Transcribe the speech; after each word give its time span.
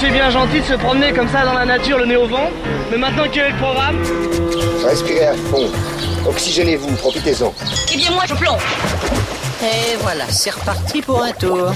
c'est 0.00 0.10
bien 0.10 0.30
gentil 0.30 0.60
de 0.60 0.64
se 0.64 0.74
promener 0.74 1.12
comme 1.12 1.28
ça 1.28 1.44
dans 1.44 1.52
la 1.52 1.66
nature, 1.66 1.98
le 1.98 2.06
nez 2.06 2.16
au 2.16 2.26
vent. 2.26 2.48
Mais 2.90 2.96
maintenant, 2.96 3.24
quel 3.30 3.46
est 3.46 3.50
le 3.50 3.56
programme 3.56 4.02
Respirez 4.82 5.26
à 5.26 5.34
fond. 5.34 5.68
Oxygénez-vous, 6.26 6.94
profitez-en. 6.96 7.52
Eh 7.92 7.96
bien, 7.98 8.10
moi, 8.12 8.22
je 8.26 8.34
plonge. 8.34 8.62
Et 9.62 9.96
voilà, 10.00 10.24
c'est 10.30 10.50
reparti 10.50 11.02
pour 11.02 11.22
un 11.22 11.32
tour. 11.32 11.72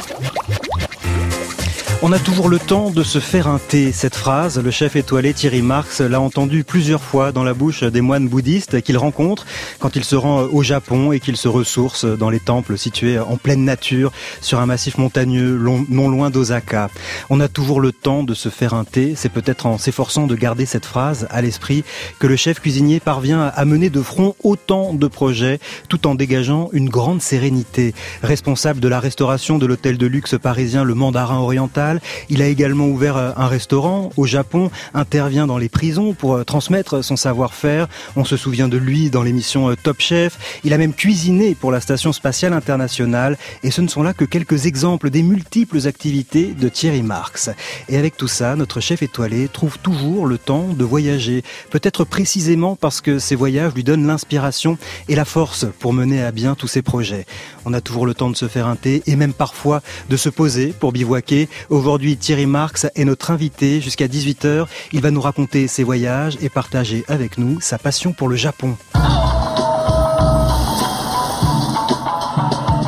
On 2.06 2.12
a 2.12 2.19
toujours 2.19 2.51
le 2.51 2.59
temps 2.59 2.90
de 2.90 3.03
se 3.03 3.19
faire 3.19 3.48
un 3.48 3.59
thé. 3.59 3.91
Cette 3.91 4.14
phrase, 4.14 4.62
le 4.62 4.70
chef 4.70 4.95
étoilé 4.95 5.32
Thierry 5.32 5.62
Marx 5.62 6.02
l'a 6.02 6.20
entendue 6.20 6.62
plusieurs 6.62 7.02
fois 7.02 7.32
dans 7.32 7.45
la 7.45 7.55
bouche 7.55 7.82
des 7.82 8.02
moines 8.02 8.29
bouddhistes 8.29 8.82
qu'il 8.82 8.98
rencontre 8.98 9.46
quand 9.79 9.96
il 9.96 10.05
se 10.05 10.14
rend 10.14 10.43
au 10.43 10.62
Japon 10.62 11.12
et 11.12 11.20
qu'il 11.20 11.38
se 11.38 11.48
ressource 11.48 12.05
dans 12.05 12.29
les 12.29 12.41
temples 12.41 12.77
situés 12.77 13.19
en 13.19 13.38
pleine 13.38 13.64
nature 13.64 14.12
sur 14.43 14.61
un 14.61 14.66
massif 14.66 14.98
montagneux 14.98 15.59
non 15.88 16.11
loin 16.11 16.29
d'Osaka. 16.29 16.91
On 17.30 17.41
a 17.41 17.48
toujours 17.48 17.80
le 17.80 17.91
temps 17.91 18.23
de 18.23 18.34
se 18.34 18.50
faire 18.50 18.75
un 18.75 18.84
thé. 18.84 19.14
C'est 19.16 19.32
peut-être 19.32 19.65
en 19.65 19.79
s'efforçant 19.79 20.27
de 20.27 20.34
garder 20.34 20.66
cette 20.66 20.84
phrase 20.84 21.27
à 21.30 21.41
l'esprit 21.41 21.84
que 22.18 22.27
le 22.27 22.37
chef 22.37 22.60
cuisinier 22.60 23.01
parvient 23.01 23.46
à 23.46 23.65
mener 23.65 23.88
de 23.88 24.02
front 24.02 24.37
autant 24.45 24.93
de 24.93 25.07
projets 25.07 25.59
tout 25.88 26.07
en 26.07 26.15
dégageant 26.15 26.68
une 26.74 26.91
grande 26.91 27.23
sérénité. 27.23 27.95
Responsable 28.23 28.80
de 28.80 28.88
la 28.88 29.01
restauration 29.01 29.57
de 29.57 29.65
l'hôtel 29.65 29.96
de 29.96 30.07
luxe 30.07 30.37
parisien 30.37 30.84
Le 30.84 30.93
Mandarin 30.93 31.38
Oriental, 31.38 31.94
il 32.29 32.43
a 32.43 32.47
également 32.47 32.87
ouvert 32.87 33.16
euh, 33.16 33.33
un 33.37 33.47
restaurant 33.47 34.11
au 34.16 34.27
Japon, 34.27 34.71
intervient 34.93 35.47
dans 35.47 35.59
les 35.59 35.69
prisons 35.69 36.15
pour 36.15 36.35
euh, 36.35 36.45
transmettre 36.45 37.05
son 37.05 37.16
savoir-faire. 37.16 37.89
On 38.16 38.25
se 38.25 38.37
souvient 38.37 38.69
de 38.69 38.77
lui 38.77 39.11
dans 39.11 39.23
l'émission 39.23 39.71
euh, 39.71 39.77
Top 39.77 40.01
Chef. 40.01 40.61
Il 40.65 40.73
a 40.73 40.79
même 40.79 40.95
cuisiné 40.95 41.55
pour 41.55 41.73
la 41.73 41.80
Station 41.80 42.12
spatiale 42.12 42.52
internationale. 42.52 43.37
Et 43.62 43.71
ce 43.71 43.80
ne 43.80 43.88
sont 43.88 44.02
là 44.02 44.15
que 44.15 44.25
quelques 44.25 44.66
exemples 44.66 45.11
des 45.11 45.23
multiples 45.23 45.87
activités 45.87 46.55
de 46.59 46.69
Thierry 46.69 47.02
Marx. 47.02 47.51
Et 47.88 47.97
avec 47.97 48.16
tout 48.16 48.29
ça, 48.29 48.57
notre 48.57 48.80
chef 48.80 49.02
étoilé 49.02 49.49
trouve 49.49 49.79
toujours 49.79 50.27
le 50.27 50.38
temps 50.38 50.69
de 50.69 50.85
voyager. 50.85 51.43
Peut-être 51.71 52.05
précisément 52.05 52.77
parce 52.77 53.01
que 53.01 53.18
ces 53.18 53.35
voyages 53.35 53.74
lui 53.74 53.85
donnent 53.85 54.07
l'inspiration 54.07 54.79
et 55.09 55.15
la 55.15 55.24
force 55.24 55.66
pour 55.79 55.93
mener 55.93 56.23
à 56.23 56.33
bien 56.33 56.55
tous 56.55 56.68
ses 56.68 56.83
projets. 56.83 57.27
On 57.65 57.73
a 57.73 57.80
toujours 57.80 58.07
le 58.07 58.15
temps 58.15 58.30
de 58.30 58.37
se 58.37 58.48
faire 58.48 58.66
un 58.66 58.76
thé 58.76 59.02
et 59.07 59.16
même 59.16 59.32
parfois 59.32 59.82
de 60.10 60.16
se 60.16 60.29
poser 60.29 60.68
pour 60.68 60.93
bivouaquer 60.93 61.48
Aujourd'hui, 61.71 62.16
Thierry 62.16 62.46
Marx 62.46 62.87
est 62.95 63.04
notre 63.04 63.30
invité 63.30 63.80
jusqu'à 63.80 64.06
18h. 64.06 64.66
Il 64.93 65.00
va 65.00 65.10
nous 65.10 65.21
raconter 65.21 65.66
ses 65.69 65.84
voyages 65.84 66.37
et 66.41 66.48
partager 66.48 67.04
avec 67.09 67.38
nous 67.38 67.60
sa 67.60 67.78
passion 67.78 68.12
pour 68.12 68.28
le 68.28 68.37
Japon. 68.37 68.76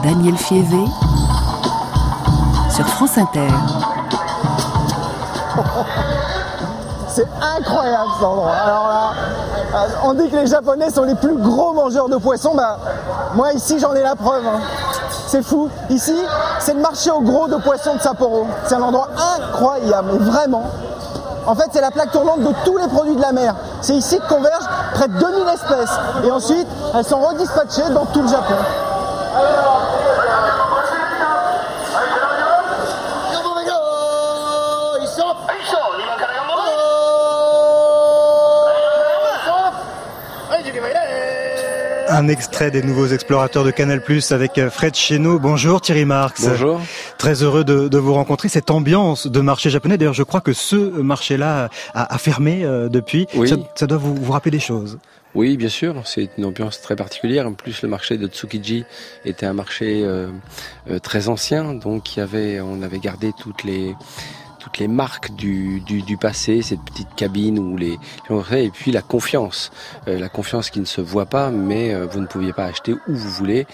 Daniel 0.03 0.37
Fievé 0.37 0.85
sur 2.75 2.87
France 2.87 3.19
Inter. 3.19 3.49
C'est 7.09 7.27
incroyable 7.41 8.11
cet 8.15 8.25
endroit. 8.25 8.53
Alors 8.53 8.89
là, 8.89 9.15
on 10.05 10.15
dit 10.15 10.31
que 10.31 10.37
les 10.37 10.47
Japonais 10.47 10.91
sont 10.91 11.05
les 11.05 11.15
plus 11.15 11.37
gros 11.37 11.73
mangeurs 11.73 12.09
de 12.09 12.17
poissons. 12.17 12.55
Bah, 12.55 12.79
moi 13.35 13.53
ici 13.53 13.79
j'en 13.79 13.95
ai 13.95 14.03
la 14.03 14.17
preuve. 14.17 14.47
Hein. 14.47 14.61
C'est 15.27 15.43
fou. 15.43 15.69
Ici, 15.91 16.15
c'est 16.61 16.75
le 16.75 16.81
marché 16.81 17.11
au 17.11 17.21
gros 17.21 17.49
de 17.49 17.57
poissons 17.57 17.97
de 17.97 18.01
Sapporo. 18.01 18.47
C'est 18.65 18.77
un 18.77 18.83
endroit 18.83 19.09
incroyable, 19.39 20.19
vraiment. 20.19 20.63
En 21.47 21.55
fait, 21.55 21.67
c'est 21.73 21.81
la 21.81 21.91
plaque 21.91 22.13
tournante 22.13 22.41
de 22.41 22.53
tous 22.65 22.77
les 22.77 22.89
produits 22.89 23.17
de 23.17 23.21
la 23.21 23.33
mer. 23.33 23.55
C'est 23.81 23.95
ici 23.95 24.19
que 24.19 24.29
convergent 24.29 24.69
près 24.95 25.09
de 25.09 25.19
2000 25.19 25.49
espèces. 25.49 25.99
Et 26.25 26.31
ensuite, 26.31 26.67
elles 26.95 27.05
sont 27.05 27.19
redispatchées 27.19 27.89
dans 27.93 28.05
tout 28.07 28.23
le 28.23 28.29
Japon. 28.29 28.55
Un 42.17 42.29
extrait 42.29 42.71
des 42.71 42.83
nouveaux 42.83 43.09
explorateurs 43.09 43.63
de 43.63 43.71
Canal 43.71 44.01
Plus 44.01 44.33
avec 44.33 44.57
euh, 44.57 44.71
Fred 44.71 44.95
Cheno. 44.95 45.39
Bonjour 45.39 45.83
Thierry 45.83 46.07
Marx. 46.07 46.49
Bonjour. 46.49 46.81
Très 47.19 47.43
heureux 47.43 47.63
de, 47.63 47.99
vous 47.99 48.15
rencontrer. 48.15 48.49
Cette 48.49 48.71
ambiance 48.71 49.27
de 49.27 49.41
marché 49.43 49.69
japonais, 49.69 49.99
d'ailleurs 49.99 50.15
je 50.15 50.23
crois 50.23 50.41
que 50.41 50.55
ce 50.55 50.77
marché-là 50.77 51.69
a, 51.93 52.17
fermé 52.17 52.65
euh, 52.65 52.89
depuis. 52.89 53.27
Oui. 53.35 53.53
Ça, 53.75 53.87
doit 53.87 53.99
vous, 53.99 54.33
rappeler 54.33 54.51
des 54.51 54.61
choses. 54.61 54.99
Oui, 55.35 55.59
bien 55.59 55.69
sûr, 55.69 55.95
c'est 56.07 56.31
une 56.39 56.47
ambiance 56.47 56.81
très 56.81 56.97
particulière. 56.97 57.47
En 57.47 57.53
plus, 57.53 57.83
le 57.83 57.89
marché 57.89 58.17
de 58.17 58.27
Tsukiji 58.29 58.87
était 59.27 59.45
un 59.45 59.53
marché 59.53 60.01
euh, 60.03 60.31
très 61.03 61.29
ancien, 61.29 61.75
donc 61.75 62.17
il 62.17 62.21
y 62.21 62.23
avait, 62.23 62.63
on 62.63 62.81
avait 62.81 62.99
gardé 62.99 63.33
toutes 63.39 63.63
les 63.63 63.95
toutes 64.67 64.79
les 64.79 64.89
marques 64.89 65.33
du, 65.37 65.79
du, 65.79 66.03
du, 66.03 66.17
passé, 66.17 66.61
cette 66.61 66.81
petite 66.81 67.15
cabine 67.15 67.57
où 67.61 67.77
les 67.77 68.01
et 68.51 68.71
puis 68.71 68.91
la 68.91 69.01
confiance, 69.01 69.71
euh, 70.09 70.19
la 70.19 70.29
confiance 70.29 70.71
qui 70.71 70.81
ne 70.81 70.85
se 70.85 71.01
voit 71.01 71.27
pas, 71.27 71.53
mais 71.53 71.95
euh, 71.95 72.05
vous 72.07 72.19
ne 72.19 72.27
pouviez 72.27 72.53
pas 72.53 72.65
acheter 72.65 72.93
où 72.93 73.15
vous 73.15 73.31
voulez 73.31 73.65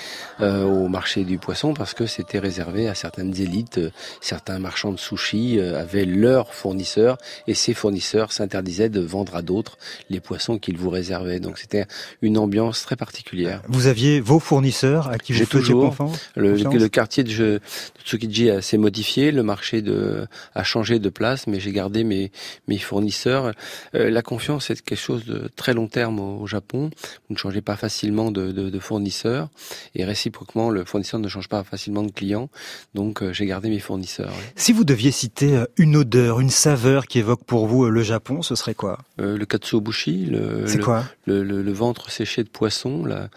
euh, 0.43 0.65
au 0.65 0.89
marché 0.89 1.25
du 1.25 1.39
poisson 1.39 1.73
parce 1.73 1.95
que 1.95 2.05
c'était 2.05 2.39
réservé 2.39 2.89
à 2.89 2.95
certaines 2.95 3.35
élites. 3.41 3.81
certains 4.21 4.59
marchands 4.59 4.93
de 4.93 4.99
sushi 4.99 5.59
avaient 5.61 6.05
leurs 6.05 6.53
fournisseurs 6.53 7.17
et 7.47 7.55
ces 7.55 7.73
fournisseurs 7.73 8.31
s'interdisaient 8.31 8.91
de 8.91 9.01
vendre 9.01 9.35
à 9.35 9.41
d'autres 9.41 9.79
les 10.11 10.21
poissons 10.21 10.59
qu'ils 10.59 10.77
vous 10.77 10.91
réservaient. 10.91 11.41
Donc 11.41 11.57
c'était 11.57 11.87
une 12.21 12.37
ambiance 12.37 12.83
très 12.83 12.97
particulière. 12.97 13.63
Vous 13.67 13.87
aviez 13.87 14.21
vos 14.21 14.41
fournisseurs 14.41 15.09
à 15.09 15.17
qui 15.17 15.33
vous 15.33 15.47
toujours 15.47 15.97
confiance? 15.97 16.21
le, 16.37 16.53
le, 16.53 16.89
quartier 16.89 17.25
de, 17.25 17.31
de 17.31 17.61
Tsukiji 18.05 18.51
s'est 18.61 18.77
modifié, 18.77 19.33
le 19.33 19.43
marché 19.43 19.81
de, 19.81 20.27
a 20.55 20.65
changé 20.65 20.82
de 20.91 21.09
place, 21.09 21.47
mais 21.47 21.61
j'ai 21.61 21.73
gardé 21.73 22.05
mes, 22.05 22.31
mes 22.69 22.79
fournisseurs. 22.79 23.53
Euh, 23.95 24.11
la 24.11 24.23
confiance 24.23 24.71
est 24.71 24.83
quelque 24.83 24.99
chose 24.99 25.25
de 25.25 25.49
très 25.57 25.75
long 25.75 25.89
terme 25.89 26.21
au, 26.21 26.47
Japon. 26.47 26.91
Vous 27.29 27.35
ne 27.35 27.39
changez 27.39 27.63
pas 27.63 27.77
facilement 27.77 28.31
de, 28.31 28.51
de, 28.51 28.69
de 28.69 28.79
fournisseur 28.79 29.49
et 29.95 30.05
réciproquement, 30.05 30.71
le 30.71 30.85
fournisseur 30.85 31.21
ne 31.21 31.29
change 31.29 31.49
pas 31.49 31.63
facilement 31.65 32.03
de 32.03 32.11
client. 32.11 32.51
Donc, 32.95 33.23
euh, 33.23 33.33
j'ai 33.33 33.47
gardé 33.47 33.71
mes 33.71 33.79
fournisseurs. 33.79 34.33
Si 34.57 34.73
vous 34.73 34.85
deviez 34.85 35.13
citer 35.13 35.57
euh, 35.57 35.65
une 35.77 35.97
odeur, 35.97 36.41
une 36.41 36.51
saveur 36.51 37.07
qui 37.07 37.21
évoque 37.21 37.45
pour 37.45 37.67
vous 37.67 37.89
le 37.89 38.03
Japon, 38.03 38.43
ce 38.43 38.55
serait 38.55 38.75
quoi? 38.75 38.99
Le 39.19 39.45
katsuobushi. 39.45 40.27
Le, 40.27 40.67
C'est 40.67 40.81
quoi? 40.81 41.05
le, 41.27 41.43
le, 41.43 41.63
le, 41.63 41.73
ventre 41.73 42.11
séché 42.11 42.43
de 42.43 42.49
poisson. 42.49 43.05
Là, 43.05 43.29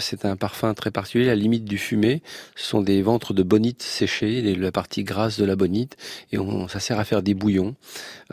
c'est 0.00 0.24
un 0.24 0.36
parfum 0.36 0.74
très 0.74 0.90
particulier, 0.90 1.26
la 1.26 1.34
limite 1.34 1.64
du 1.64 1.78
fumé. 1.78 2.22
Ce 2.56 2.66
sont 2.66 2.80
des 2.80 3.02
ventres 3.02 3.32
de 3.32 3.42
bonite 3.42 3.82
séchés, 3.82 4.42
la 4.54 4.72
partie 4.72 5.04
grasse 5.04 5.38
de 5.38 5.44
la 5.44 5.56
bonite, 5.56 5.96
et 6.32 6.38
on 6.38 6.63
ça 6.68 6.80
sert 6.80 6.98
à 6.98 7.04
faire 7.04 7.22
des 7.22 7.34
bouillons. 7.34 7.74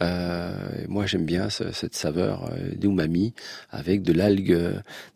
Euh, 0.02 0.52
moi, 0.88 1.06
j'aime 1.06 1.26
bien 1.26 1.50
cette 1.50 1.96
saveur 1.96 2.50
euh, 2.52 2.76
d'umami 2.76 3.34
avec 3.70 4.04
de 4.04 4.14
l'algue, 4.14 4.58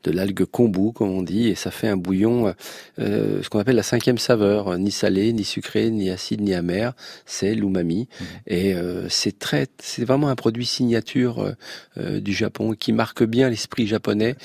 de 0.03 0.12
l'algue 0.12 0.46
kombu, 0.46 0.92
comme 0.94 1.09
on 1.09 1.22
dit, 1.22 1.48
et 1.48 1.56
ça 1.56 1.72
fait 1.72 1.88
un 1.88 1.98
bouillon, 1.98 2.53
euh, 3.00 3.42
ce 3.42 3.50
qu'on 3.50 3.59
appelle 3.59 3.76
la 3.76 3.84
cinquième 3.84 4.18
saveur, 4.18 4.78
ni 4.78 4.92
salé, 4.92 5.34
ni 5.34 5.44
sucré, 5.44 5.90
ni 5.90 6.09
acide, 6.09 6.42
ni 6.42 6.53
amer. 6.53 6.94
C'est 7.26 7.56
l'umami, 7.56 8.08
mmh. 8.08 8.24
et 8.48 8.76
c'est 9.09 9.40
très, 9.40 9.68
c'est 9.80 10.06
vraiment 10.06 10.30
un 10.30 10.36
produit 10.36 10.66
signature 10.66 11.53
du 11.97 12.34
Japon 12.34 12.74
qui 12.74 12.94
marque 12.94 13.24
bien 13.24 13.50
l'esprit 13.50 13.88
japonais. 13.88 14.36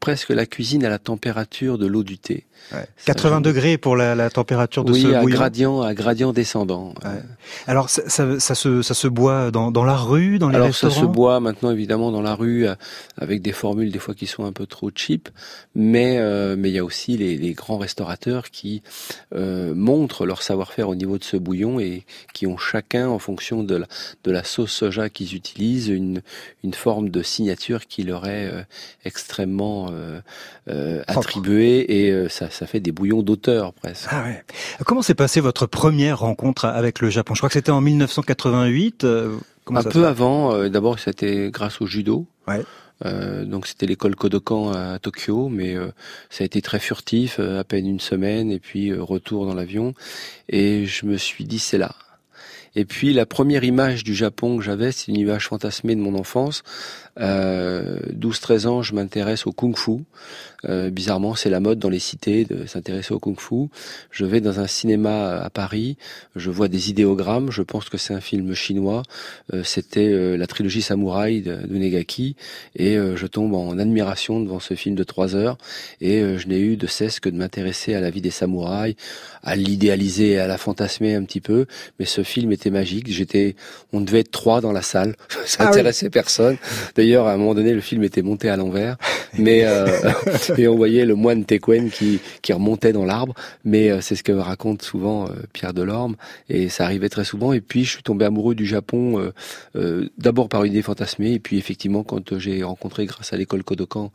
Presque 0.00 0.30
la 0.30 0.46
cuisine 0.46 0.84
à 0.84 0.88
la 0.88 0.98
température 0.98 1.78
de 1.78 1.86
l'eau 1.86 2.02
du 2.02 2.18
thé. 2.18 2.46
80 3.04 3.40
degrés 3.40 3.78
pour 3.78 3.96
la, 3.96 4.30
température 4.30 4.84
de 4.84 4.92
ce 4.92 5.02
bouillon. 5.02 5.22
Oui, 5.24 5.32
à 5.32 5.36
gradient, 5.36 5.82
à 5.82 5.94
gradient 5.94 6.32
descendant. 6.32 6.94
Alors 7.66 7.81
ça, 7.88 8.38
ça, 8.38 8.54
se, 8.54 8.82
ça 8.82 8.94
se 8.94 9.08
boit 9.08 9.50
dans, 9.50 9.70
dans 9.70 9.84
la 9.84 9.96
rue, 9.96 10.38
dans 10.38 10.48
les 10.48 10.56
Alors, 10.56 10.68
restaurants 10.68 10.94
ça 10.94 11.00
se 11.00 11.06
boit 11.06 11.40
maintenant 11.40 11.70
évidemment 11.70 12.10
dans 12.10 12.22
la 12.22 12.34
rue 12.34 12.66
euh, 12.66 12.74
avec 13.16 13.42
des 13.42 13.52
formules 13.52 13.90
des 13.90 13.98
fois 13.98 14.14
qui 14.14 14.26
sont 14.26 14.44
un 14.44 14.52
peu 14.52 14.66
trop 14.66 14.90
cheap, 14.94 15.28
mais 15.74 16.18
euh, 16.18 16.56
mais 16.58 16.70
il 16.70 16.74
y 16.74 16.78
a 16.78 16.84
aussi 16.84 17.16
les, 17.16 17.36
les 17.36 17.52
grands 17.52 17.78
restaurateurs 17.78 18.50
qui 18.50 18.82
euh, 19.34 19.74
montrent 19.74 20.26
leur 20.26 20.42
savoir-faire 20.42 20.88
au 20.88 20.94
niveau 20.94 21.18
de 21.18 21.24
ce 21.24 21.36
bouillon 21.36 21.80
et 21.80 22.04
qui 22.32 22.46
ont 22.46 22.58
chacun 22.58 23.08
en 23.08 23.18
fonction 23.18 23.62
de 23.62 23.76
la, 23.76 23.86
de 24.24 24.30
la 24.30 24.44
sauce 24.44 24.72
soja 24.72 25.08
qu'ils 25.08 25.34
utilisent 25.34 25.88
une 25.88 26.22
une 26.64 26.74
forme 26.74 27.08
de 27.08 27.22
signature 27.22 27.86
qui 27.86 28.02
leur 28.02 28.26
est 28.26 28.46
euh, 28.52 28.62
extrêmement 29.04 29.90
attribuée 31.06 32.06
et 32.06 32.28
ça 32.28 32.50
ça 32.50 32.66
fait 32.66 32.80
des 32.80 32.92
bouillons 32.92 33.22
d'auteur 33.22 33.72
presque. 33.72 34.08
Ah 34.10 34.24
ouais. 34.24 34.42
Comment 34.84 35.02
s'est 35.02 35.14
passée 35.14 35.40
votre 35.40 35.66
première 35.66 36.20
rencontre 36.20 36.64
avec 36.66 37.00
le 37.00 37.10
Japon? 37.10 37.34
Je 37.34 37.40
crois 37.40 37.48
que 37.48 37.54
c'était 37.62 37.70
en 37.70 37.80
1988. 37.80 39.04
Euh, 39.04 39.38
un 39.70 39.84
peu 39.84 40.08
avant. 40.08 40.52
Euh, 40.52 40.68
d'abord, 40.68 40.98
c'était 40.98 41.48
grâce 41.52 41.80
au 41.80 41.86
judo. 41.86 42.26
Ouais. 42.48 42.64
Euh, 43.04 43.44
donc 43.44 43.68
c'était 43.68 43.86
l'école 43.86 44.16
Kodokan 44.16 44.72
à 44.72 44.98
Tokyo, 44.98 45.48
mais 45.48 45.76
ça 46.28 46.42
a 46.42 46.44
été 46.44 46.60
très 46.60 46.80
furtif, 46.80 47.38
à 47.38 47.62
peine 47.62 47.86
une 47.86 48.00
semaine, 48.00 48.50
et 48.50 48.58
puis 48.58 48.92
retour 48.92 49.46
dans 49.46 49.54
l'avion. 49.54 49.94
Et 50.48 50.86
je 50.86 51.06
me 51.06 51.16
suis 51.16 51.44
dit 51.44 51.60
c'est 51.60 51.78
là. 51.78 51.94
Et 52.74 52.84
puis 52.84 53.12
la 53.12 53.26
première 53.26 53.62
image 53.62 54.02
du 54.02 54.14
Japon 54.14 54.56
que 54.56 54.64
j'avais, 54.64 54.90
c'est 54.90 55.12
une 55.12 55.18
image 55.18 55.46
fantasmée 55.46 55.94
de 55.94 56.00
mon 56.00 56.18
enfance. 56.18 56.64
Euh, 57.20 57.98
12-13 58.12 58.66
ans, 58.66 58.82
je 58.82 58.94
m'intéresse 58.94 59.46
au 59.46 59.52
kung-fu. 59.52 60.04
Euh, 60.64 60.90
bizarrement, 60.90 61.34
c'est 61.34 61.50
la 61.50 61.60
mode 61.60 61.78
dans 61.78 61.88
les 61.88 61.98
cités 61.98 62.44
de 62.44 62.66
s'intéresser 62.66 63.12
au 63.12 63.18
kung-fu. 63.18 63.68
Je 64.10 64.24
vais 64.24 64.40
dans 64.40 64.60
un 64.60 64.66
cinéma 64.66 65.40
à 65.40 65.50
Paris, 65.50 65.96
je 66.36 66.50
vois 66.50 66.68
des 66.68 66.90
idéogrammes, 66.90 67.50
je 67.50 67.62
pense 67.62 67.88
que 67.88 67.98
c'est 67.98 68.14
un 68.14 68.20
film 68.20 68.54
chinois. 68.54 69.02
Euh, 69.52 69.62
C'était 69.64 70.12
euh, 70.12 70.36
la 70.36 70.46
trilogie 70.46 70.82
samouraï 70.82 71.40
de, 71.42 71.56
de 71.56 71.76
Negaki, 71.76 72.36
et 72.76 72.96
euh, 72.96 73.16
je 73.16 73.26
tombe 73.26 73.54
en 73.54 73.78
admiration 73.78 74.40
devant 74.40 74.60
ce 74.60 74.74
film 74.74 74.94
de 74.94 75.04
trois 75.04 75.34
heures. 75.34 75.58
Et 76.00 76.22
je 76.38 76.48
n'ai 76.48 76.60
eu 76.60 76.76
de 76.76 76.86
cesse 76.86 77.20
que 77.20 77.28
de 77.28 77.36
m'intéresser 77.36 77.94
à 77.94 78.00
la 78.00 78.10
vie 78.10 78.20
des 78.20 78.30
samouraïs, 78.30 78.94
à 79.42 79.56
l'idéaliser, 79.56 80.38
à 80.38 80.46
la 80.46 80.58
fantasmer 80.58 81.14
un 81.14 81.24
petit 81.24 81.40
peu. 81.40 81.66
Mais 81.98 82.04
ce 82.04 82.22
film 82.22 82.52
était 82.52 82.70
magique. 82.70 83.10
J'étais, 83.10 83.56
on 83.92 84.00
devait 84.00 84.20
être 84.20 84.30
trois 84.30 84.60
dans 84.60 84.72
la 84.72 84.82
salle. 84.82 85.16
Ça 85.46 85.68
intéressait 85.68 86.10
personne. 86.10 86.56
D'ailleurs, 87.02 87.26
à 87.26 87.32
un 87.32 87.36
moment 87.36 87.56
donné, 87.56 87.74
le 87.74 87.80
film 87.80 88.04
était 88.04 88.22
monté 88.22 88.48
à 88.48 88.56
l'envers, 88.56 88.96
mais 89.36 89.64
euh, 89.64 89.88
et 90.56 90.68
on 90.68 90.76
voyait 90.76 91.04
le 91.04 91.16
moine 91.16 91.44
Tequen 91.44 91.90
qui, 91.90 92.20
qui 92.42 92.52
remontait 92.52 92.92
dans 92.92 93.04
l'arbre. 93.04 93.34
Mais 93.64 93.90
euh, 93.90 94.00
c'est 94.00 94.14
ce 94.14 94.22
que 94.22 94.30
raconte 94.30 94.82
souvent 94.82 95.26
euh, 95.26 95.32
Pierre 95.52 95.74
Delorme, 95.74 96.14
et 96.48 96.68
ça 96.68 96.84
arrivait 96.84 97.08
très 97.08 97.24
souvent. 97.24 97.52
Et 97.52 97.60
puis, 97.60 97.82
je 97.82 97.90
suis 97.90 98.04
tombé 98.04 98.24
amoureux 98.24 98.54
du 98.54 98.66
Japon, 98.66 99.32
d'abord 100.16 100.48
par 100.48 100.62
une 100.62 100.74
idée 100.74 100.82
fantasmée, 100.82 101.32
et 101.32 101.40
puis 101.40 101.58
effectivement, 101.58 102.04
quand 102.04 102.38
j'ai 102.38 102.62
rencontré, 102.62 103.04
grâce 103.06 103.32
à 103.32 103.36
l'école 103.36 103.64
Kodokan, 103.64 104.12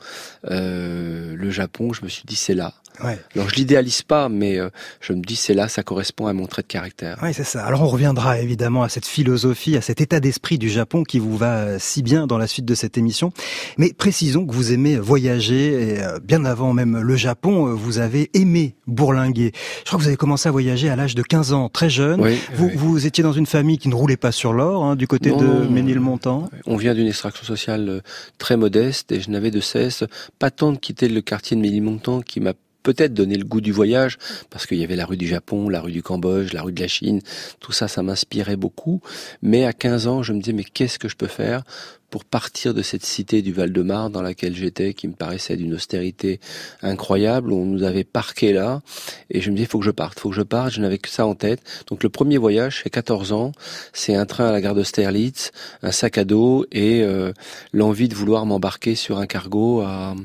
le 0.50 1.50
Japon, 1.50 1.92
je 1.92 2.06
me 2.06 2.07
suis 2.07 2.24
dit 2.25 2.38
c'est 2.38 2.56
là. 2.56 2.74
Ouais. 3.03 3.19
Alors 3.35 3.49
je 3.49 3.55
l'idéalise 3.55 4.01
pas, 4.01 4.29
mais 4.29 4.59
euh, 4.59 4.69
je 5.01 5.13
me 5.13 5.21
dis 5.21 5.35
c'est 5.35 5.53
là, 5.53 5.67
ça 5.67 5.83
correspond 5.83 6.27
à 6.27 6.33
mon 6.33 6.47
trait 6.47 6.61
de 6.61 6.67
caractère. 6.67 7.17
Oui, 7.21 7.33
c'est 7.33 7.44
ça. 7.44 7.65
Alors 7.65 7.81
on 7.81 7.88
reviendra 7.88 8.39
évidemment 8.39 8.83
à 8.83 8.89
cette 8.89 9.05
philosophie, 9.05 9.77
à 9.77 9.81
cet 9.81 10.01
état 10.01 10.19
d'esprit 10.19 10.57
du 10.57 10.69
Japon 10.69 11.03
qui 11.03 11.19
vous 11.19 11.38
va 11.38 11.55
euh, 11.55 11.77
si 11.79 12.01
bien 12.01 12.27
dans 12.27 12.38
la 12.38 12.47
suite 12.47 12.65
de 12.65 12.75
cette 12.75 12.97
émission. 12.97 13.31
Mais 13.77 13.94
précisons 13.94 14.45
que 14.45 14.53
vous 14.53 14.71
aimez 14.71 14.97
voyager, 14.97 15.95
et 15.95 16.03
euh, 16.03 16.19
bien 16.19 16.45
avant 16.45 16.73
même 16.73 16.99
le 16.99 17.15
Japon, 17.15 17.73
vous 17.75 17.99
avez 17.99 18.29
aimé 18.33 18.75
bourlinguer. 18.88 19.51
Je 19.79 19.85
crois 19.85 19.97
que 19.97 20.03
vous 20.03 20.09
avez 20.09 20.17
commencé 20.17 20.50
à 20.50 20.51
voyager 20.51 20.89
à 20.89 20.95
l'âge 20.95 21.15
de 21.15 21.21
15 21.21 21.53
ans, 21.53 21.69
très 21.69 21.89
jeune. 21.89 22.21
Oui, 22.21 22.39
vous, 22.53 22.69
vous 22.75 23.05
étiez 23.05 23.23
dans 23.23 23.33
une 23.33 23.45
famille 23.45 23.77
qui 23.77 23.89
ne 23.89 23.95
roulait 23.95 24.17
pas 24.17 24.31
sur 24.31 24.53
l'or, 24.53 24.83
hein, 24.83 24.95
du 24.95 25.07
côté 25.07 25.31
non, 25.31 25.38
de 25.38 25.67
Ménilmontant. 25.67 26.50
On 26.65 26.77
vient 26.77 26.93
d'une 26.93 27.07
extraction 27.07 27.43
sociale 27.43 28.01
très 28.38 28.57
modeste 28.57 29.11
et 29.11 29.21
je 29.21 29.29
n'avais 29.29 29.51
de 29.51 29.59
cesse, 29.59 30.03
pas 30.39 30.51
tant 30.51 30.71
de 30.71 30.77
quitter 30.77 31.07
le 31.07 31.21
quartier 31.21 31.55
de 31.55 31.61
Ménilmontant 31.61 32.21
qui 32.21 32.39
m'a 32.39 32.53
peut-être 32.88 33.13
donné 33.13 33.36
le 33.36 33.44
goût 33.44 33.60
du 33.60 33.74
voyage, 33.74 34.18
parce 34.50 34.66
qu'il 34.66 34.78
y 34.78 34.84
avait 34.86 34.95
la 34.95 35.06
rue 35.06 35.18
du 35.18 35.28
Japon, 35.28 35.68
la 35.68 35.81
rue 35.81 35.92
du 35.92 36.01
Cambodge, 36.01 36.54
la 36.54 36.62
rue 36.62 36.72
de 36.72 36.80
la 36.80 36.88
Chine, 36.88 37.19
tout 37.60 37.74
ça, 37.74 37.89
ça 37.89 38.01
m'inspirait 38.01 38.56
beaucoup. 38.56 39.01
Mais 39.42 39.66
à 39.66 39.74
15 39.74 40.07
ans, 40.07 40.24
je 40.24 40.31
me 40.31 40.39
disais, 40.39 40.54
mais 40.54 40.63
qu'est-ce 40.63 40.98
que 40.98 41.10
je 41.10 41.18
peux 41.18 41.28
faire 41.28 41.63
pour 42.10 42.24
partir 42.24 42.74
de 42.74 42.81
cette 42.81 43.04
cité 43.04 43.42
du 43.42 43.51
Val-de-Marne 43.51 44.13
dans 44.13 44.22
laquelle 44.22 44.56
j'étais, 44.56 44.94
qui 44.94 45.10
me 45.10 45.13
paraissait 45.13 45.57
d'une 45.57 45.74
austérité 45.74 46.39
incroyable, 46.81 47.51
on 47.51 47.66
nous 47.66 47.84
avait 47.84 48.06
parqué 48.06 48.54
là, 48.54 48.80
et 49.30 49.42
je 49.42 49.51
me 49.51 49.57
disais, 49.57 49.68
faut 49.68 49.80
que 49.80 49.86
je 49.86 49.92
parte, 49.92 50.18
faut 50.18 50.30
que 50.30 50.36
je 50.36 50.42
parte, 50.42 50.72
je 50.72 50.80
n'avais 50.80 51.00
que 51.00 51.10
ça 51.10 51.28
en 51.28 51.36
tête. 51.36 51.60
Donc 51.88 52.04
le 52.04 52.10
premier 52.10 52.38
voyage, 52.38 52.80
c'est 52.84 52.89
14 52.89 53.34
ans, 53.34 53.51
c'est 53.92 54.16
un 54.16 54.25
train 54.25 54.48
à 54.48 54.54
la 54.54 54.62
gare 54.62 54.75
d'Austerlitz, 54.75 55.51
un 55.84 55.92
sac 55.92 56.18
à 56.18 56.24
dos, 56.24 56.66
et 56.72 57.04
euh, 57.04 57.34
l'envie 57.74 58.07
de 58.07 58.16
vouloir 58.16 58.45
m'embarquer 58.45 58.95
sur 58.95 59.18
un 59.18 59.25
cargo 59.25 59.81
à 59.81 60.16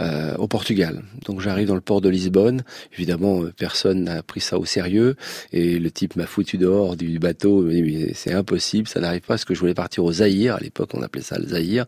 euh, 0.00 0.36
au 0.36 0.46
Portugal. 0.46 1.02
Donc 1.24 1.40
j'arrive 1.40 1.68
dans 1.68 1.74
le 1.74 1.80
port 1.80 2.00
de 2.00 2.08
Lisbonne. 2.08 2.62
Évidemment, 2.94 3.42
euh, 3.42 3.52
personne 3.56 4.04
n'a 4.04 4.22
pris 4.22 4.40
ça 4.40 4.58
au 4.58 4.64
sérieux 4.64 5.16
et 5.52 5.78
le 5.78 5.90
type 5.90 6.14
m'a 6.16 6.26
foutu 6.26 6.56
dehors 6.56 6.96
du 6.96 7.18
bateau. 7.18 7.68
Il 7.68 7.82
m'a 7.82 7.88
dit 7.88 8.12
c'est 8.14 8.32
impossible, 8.32 8.86
ça 8.86 9.00
n'arrive 9.00 9.22
pas 9.22 9.34
parce 9.34 9.44
que 9.44 9.54
je 9.54 9.60
voulais 9.60 9.74
partir 9.74 10.04
au 10.04 10.12
Zaïre. 10.12 10.54
À 10.54 10.60
l'époque, 10.60 10.90
on 10.94 11.02
appelait 11.02 11.22
ça 11.22 11.38
le 11.38 11.48
Zaïre. 11.48 11.86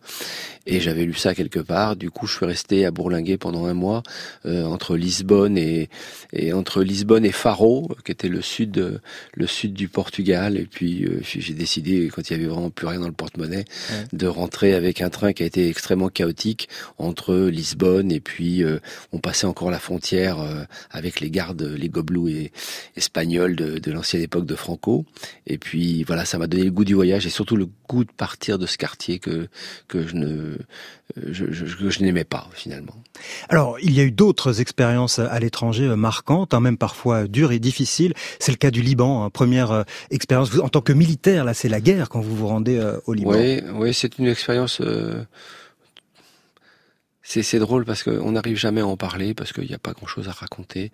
Et 0.66 0.80
j'avais 0.80 1.04
lu 1.04 1.14
ça 1.14 1.34
quelque 1.34 1.60
part. 1.60 1.96
Du 1.96 2.10
coup, 2.10 2.26
je 2.26 2.36
suis 2.36 2.46
resté 2.46 2.84
à 2.84 2.90
bourlinguer 2.90 3.38
pendant 3.38 3.66
un 3.66 3.74
mois 3.74 4.02
euh, 4.44 4.64
entre 4.64 4.96
Lisbonne 4.96 5.56
et, 5.56 5.88
et 6.32 6.52
entre 6.52 6.82
Lisbonne 6.82 7.24
et 7.24 7.32
Faro, 7.32 7.88
qui 8.04 8.12
était 8.12 8.28
le 8.28 8.42
sud 8.42 9.00
le 9.34 9.46
sud 9.46 9.72
du 9.72 9.88
Portugal. 9.88 10.56
Et 10.56 10.64
puis 10.64 11.04
euh, 11.04 11.20
j'ai 11.22 11.54
décidé, 11.54 12.10
quand 12.12 12.28
il 12.28 12.36
y 12.36 12.40
avait 12.40 12.48
vraiment 12.48 12.70
plus 12.70 12.86
rien 12.86 13.00
dans 13.00 13.06
le 13.06 13.12
porte-monnaie, 13.12 13.64
ouais. 13.90 14.06
de 14.12 14.26
rentrer 14.26 14.74
avec 14.74 15.00
un 15.00 15.10
train 15.10 15.32
qui 15.32 15.42
a 15.42 15.46
été 15.46 15.68
extrêmement 15.68 16.08
chaotique 16.08 16.68
entre 16.98 17.34
Lisbonne 17.34 17.99
et 18.08 18.20
puis 18.20 18.62
euh, 18.62 18.78
on 19.12 19.18
passait 19.18 19.46
encore 19.46 19.70
la 19.70 19.78
frontière 19.78 20.40
euh, 20.40 20.64
avec 20.90 21.20
les 21.20 21.30
gardes, 21.30 21.62
les 21.62 21.88
gobelous 21.88 22.28
et 22.28 22.52
espagnols 22.96 23.56
de, 23.56 23.78
de 23.78 23.92
l'ancienne 23.92 24.22
époque 24.22 24.46
de 24.46 24.54
Franco. 24.54 25.04
Et 25.46 25.58
puis 25.58 26.04
voilà, 26.04 26.24
ça 26.24 26.38
m'a 26.38 26.46
donné 26.46 26.64
le 26.64 26.70
goût 26.70 26.84
du 26.84 26.94
voyage 26.94 27.26
et 27.26 27.30
surtout 27.30 27.56
le 27.56 27.66
goût 27.88 28.04
de 28.04 28.12
partir 28.12 28.58
de 28.58 28.66
ce 28.66 28.78
quartier 28.78 29.18
que 29.18 29.48
que 29.88 30.06
je 30.06 30.14
ne 30.14 30.56
je, 31.30 31.50
je, 31.50 31.66
je 31.66 32.02
n'aimais 32.02 32.24
pas 32.24 32.48
finalement. 32.52 32.94
Alors, 33.48 33.78
il 33.80 33.92
y 33.92 34.00
a 34.00 34.04
eu 34.04 34.12
d'autres 34.12 34.60
expériences 34.60 35.18
à 35.18 35.38
l'étranger 35.40 35.88
marquantes, 35.96 36.54
hein, 36.54 36.60
même 36.60 36.78
parfois 36.78 37.26
dures 37.26 37.52
et 37.52 37.58
difficiles. 37.58 38.14
C'est 38.38 38.52
le 38.52 38.56
cas 38.56 38.70
du 38.70 38.82
Liban, 38.82 39.24
hein, 39.24 39.30
première 39.30 39.72
euh, 39.72 39.82
expérience 40.10 40.56
en 40.58 40.68
tant 40.68 40.80
que 40.80 40.92
militaire. 40.92 41.44
Là, 41.44 41.54
c'est 41.54 41.68
la 41.68 41.80
guerre 41.80 42.08
quand 42.08 42.20
vous 42.20 42.36
vous 42.36 42.46
rendez 42.46 42.78
euh, 42.78 42.98
au 43.06 43.12
Liban. 43.12 43.32
Oui, 43.32 43.60
oui, 43.74 43.94
c'est 43.94 44.18
une 44.18 44.26
expérience. 44.26 44.80
Euh 44.80 45.24
c'est 47.30 47.58
drôle 47.60 47.84
parce 47.84 48.02
qu'on 48.02 48.32
n'arrive 48.32 48.56
jamais 48.56 48.80
à 48.80 48.86
en 48.86 48.96
parler 48.96 49.34
parce 49.34 49.52
qu'il 49.52 49.68
n'y 49.68 49.74
a 49.74 49.78
pas 49.78 49.92
grand 49.92 50.08
chose 50.08 50.28
à 50.28 50.32
raconter. 50.32 50.90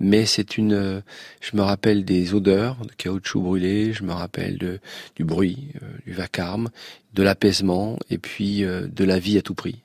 Mais 0.00 0.26
c'est 0.26 0.58
une, 0.58 0.74
euh, 0.74 1.00
je 1.40 1.56
me 1.56 1.62
rappelle 1.62 2.04
des 2.04 2.34
odeurs 2.34 2.76
de 2.84 2.92
caoutchouc 2.92 3.40
brûlé, 3.40 3.94
je 3.94 4.02
me 4.02 4.12
rappelle 4.12 4.58
de, 4.58 4.80
du 5.16 5.24
bruit, 5.24 5.68
euh, 5.82 5.86
du 6.04 6.12
vacarme, 6.12 6.68
de 7.14 7.22
l'apaisement 7.22 7.98
et 8.10 8.18
puis 8.18 8.64
euh, 8.64 8.86
de 8.86 9.04
la 9.04 9.18
vie 9.18 9.38
à 9.38 9.42
tout 9.42 9.54
prix. 9.54 9.82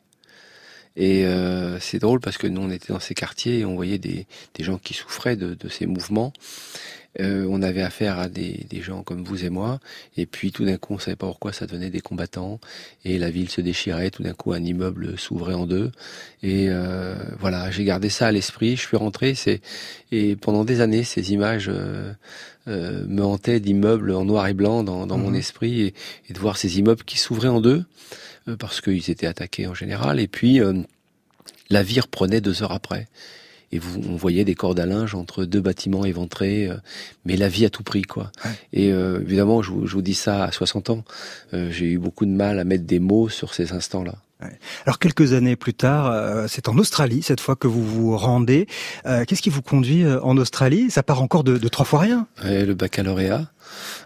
Et 0.96 1.26
euh, 1.26 1.80
c'est 1.80 2.00
drôle 2.00 2.20
parce 2.20 2.38
que 2.38 2.48
nous 2.48 2.62
on 2.62 2.70
était 2.70 2.92
dans 2.94 3.00
ces 3.00 3.16
quartiers 3.16 3.60
et 3.60 3.66
on 3.66 3.76
voyait 3.76 3.98
des, 3.98 4.28
des 4.54 4.64
gens 4.64 4.78
qui 4.78 4.94
souffraient 4.94 5.38
de, 5.38 5.54
de 5.54 5.70
ces 5.70 5.88
mouvements. 5.88 6.34
Euh, 7.20 7.46
on 7.50 7.62
avait 7.62 7.82
affaire 7.82 8.18
à 8.20 8.28
des, 8.28 8.66
des, 8.70 8.82
gens 8.82 9.04
comme 9.04 9.24
vous 9.24 9.46
et 9.46 9.50
moi, 9.50 9.80
et 10.18 10.26
puis 10.26 10.52
tout 10.52 10.66
d'un 10.66 10.78
coup, 10.78 10.96
on 10.96 11.00
savait 11.00 11.16
pas 11.16 11.28
pourquoi 11.28 11.54
ça 11.54 11.68
devenait 11.68 11.90
des 11.90 12.02
combattants, 12.02 12.60
et 13.06 13.18
la 13.20 13.30
ville 13.30 13.50
se 13.50 13.62
déchirait. 13.62 14.10
Tout 14.10 14.24
d'un 14.24 14.34
coup, 14.34 14.54
un 14.54 14.64
immeuble 14.64 15.18
s'ouvrait 15.18 15.54
en 15.54 15.68
deux, 15.68 15.92
et 16.42 16.68
euh, 16.70 17.16
voilà, 17.40 17.70
j'ai 17.72 17.84
gardé 17.84 18.10
ça 18.10 18.28
à 18.28 18.32
l'esprit. 18.32 18.76
Je 18.76 18.82
suis 18.82 18.98
rentré, 18.98 19.36
c'est 19.36 19.62
et 20.12 20.36
pendant 20.36 20.66
des 20.66 20.82
années, 20.82 21.04
ces 21.04 21.34
images 21.34 21.70
euh, 21.70 22.14
euh 22.68 23.06
me 23.08 23.24
hantaient 23.24 23.60
d'immeubles 23.60 24.12
en 24.12 24.26
noir 24.26 24.48
et 24.48 24.54
blanc 24.54 24.84
dans, 24.84 25.06
dans 25.06 25.18
mmh. 25.18 25.22
mon 25.22 25.34
esprit, 25.34 25.82
et, 25.82 25.94
et, 26.30 26.34
de 26.34 26.40
voir 26.40 26.58
ces 26.58 26.80
immeubles 26.80 27.04
qui 27.04 27.20
s'ouvraient 27.20 27.48
en 27.48 27.62
deux 27.62 27.84
euh, 28.48 28.58
parce 28.58 28.82
qu'ils 28.82 29.10
étaient 29.10 29.28
attaqués 29.28 29.68
en 29.68 29.74
général, 29.74 30.20
et 30.20 30.28
puis 30.28 30.60
euh, 30.60 30.74
la 31.70 31.82
vie 31.82 32.00
reprenait 32.02 32.42
deux 32.42 32.62
heures 32.62 32.74
après 32.74 33.08
et 33.74 33.80
vous, 33.80 34.02
on 34.08 34.16
voyait 34.16 34.46
des 34.46 34.54
cordes 34.54 34.80
à 34.80 34.86
linge 34.86 35.16
entre 35.16 35.46
deux 35.46 35.60
bâtiments 35.60 36.06
éventrés, 36.06 36.68
euh, 36.68 36.76
mais 37.26 37.36
la 37.36 37.50
vie 37.50 37.66
à 37.66 37.72
tout 37.72 37.82
prix, 37.82 38.04
quoi. 38.04 38.32
Ouais. 38.46 38.52
Et 38.72 38.92
euh, 38.92 39.20
évidemment, 39.22 39.64
je 39.64 39.72
vous, 39.72 39.88
je 39.88 39.96
vous, 39.96 40.04
dis 40.04 40.14
ça 40.14 40.44
à 40.44 40.52
60 40.52 40.92
ans, 40.92 41.04
euh, 41.56 41.72
j'ai 41.72 41.88
eu 41.88 41.98
beaucoup 41.98 42.28
de 42.28 42.32
mal 42.32 42.60
à 42.60 42.66
mettre 42.66 42.84
des 42.84 43.00
mots 43.00 43.30
sur 43.30 43.56
ces 43.56 43.74
instants-là. 43.74 44.14
Alors 44.86 45.00
quelques 45.00 45.32
années 45.32 45.56
plus 45.56 45.74
tard, 45.74 46.50
c'est 46.50 46.68
en 46.68 46.78
Australie 46.78 47.22
cette 47.24 47.40
fois 47.40 47.56
que 47.56 47.66
vous 47.66 47.82
vous 47.82 48.18
rendez. 48.18 48.68
Qu'est-ce 49.06 49.42
qui 49.42 49.50
vous 49.50 49.62
conduit 49.62 50.06
en 50.06 50.36
Australie? 50.36 50.92
Ça 50.92 51.02
part 51.02 51.22
encore 51.22 51.46
de, 51.46 51.58
de, 51.58 51.68
trois 51.70 51.86
fois 51.86 52.02
rien. 52.02 52.28
Ouais, 52.44 52.66
le 52.66 52.74
baccalauréat. 52.74 53.46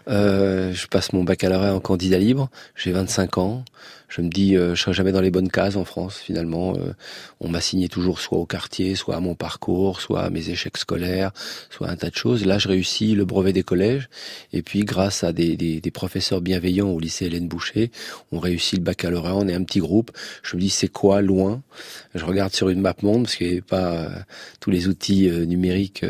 Je 0.06 0.86
passe 0.86 1.12
mon 1.12 1.24
baccalauréat 1.24 1.74
en 1.74 1.80
candidat 1.80 2.18
libre. 2.18 2.50
J'ai 2.76 2.92
25 2.92 3.38
ans. 3.38 3.64
Je 4.08 4.22
me 4.22 4.28
dis, 4.28 4.56
euh, 4.56 4.74
je 4.74 4.80
serai 4.80 4.94
jamais 4.94 5.12
dans 5.12 5.20
les 5.20 5.30
bonnes 5.30 5.50
cases 5.50 5.76
en 5.76 5.84
France. 5.84 6.16
Finalement, 6.16 6.74
euh, 6.76 6.94
on 7.40 7.48
m'a 7.48 7.60
signé 7.60 7.88
toujours 7.88 8.20
soit 8.20 8.38
au 8.38 8.46
quartier, 8.46 8.94
soit 8.94 9.16
à 9.16 9.20
mon 9.20 9.34
parcours, 9.34 10.00
soit 10.00 10.22
à 10.22 10.30
mes 10.30 10.48
échecs 10.48 10.78
scolaires, 10.78 11.30
soit 11.68 11.90
un 11.90 11.96
tas 11.96 12.08
de 12.08 12.16
choses. 12.16 12.46
Là, 12.46 12.58
je 12.58 12.68
réussis 12.68 13.14
le 13.14 13.26
brevet 13.26 13.52
des 13.52 13.62
collèges. 13.62 14.08
Et 14.54 14.62
puis, 14.62 14.84
grâce 14.84 15.24
à 15.24 15.34
des, 15.34 15.56
des, 15.56 15.80
des 15.82 15.90
professeurs 15.90 16.40
bienveillants 16.40 16.88
au 16.88 16.98
lycée 16.98 17.26
Hélène 17.26 17.48
Boucher, 17.48 17.90
on 18.32 18.38
réussit 18.38 18.78
le 18.78 18.84
baccalauréat. 18.84 19.36
On 19.36 19.46
est 19.46 19.54
un 19.54 19.62
petit 19.62 19.80
groupe. 19.80 20.10
Je 20.42 20.56
me 20.56 20.62
dis, 20.62 20.70
c'est 20.70 20.88
quoi 20.88 21.20
loin? 21.20 21.62
Je 22.14 22.24
regarde 22.24 22.54
sur 22.54 22.70
une 22.70 22.80
map 22.80 22.94
monde 23.02 23.24
parce 23.24 23.36
qu'il 23.36 23.46
n'y 23.46 23.52
avait 23.52 23.60
pas 23.60 23.92
euh, 23.92 24.08
tous 24.60 24.70
les 24.70 24.88
outils 24.88 25.28
numériques 25.46 26.04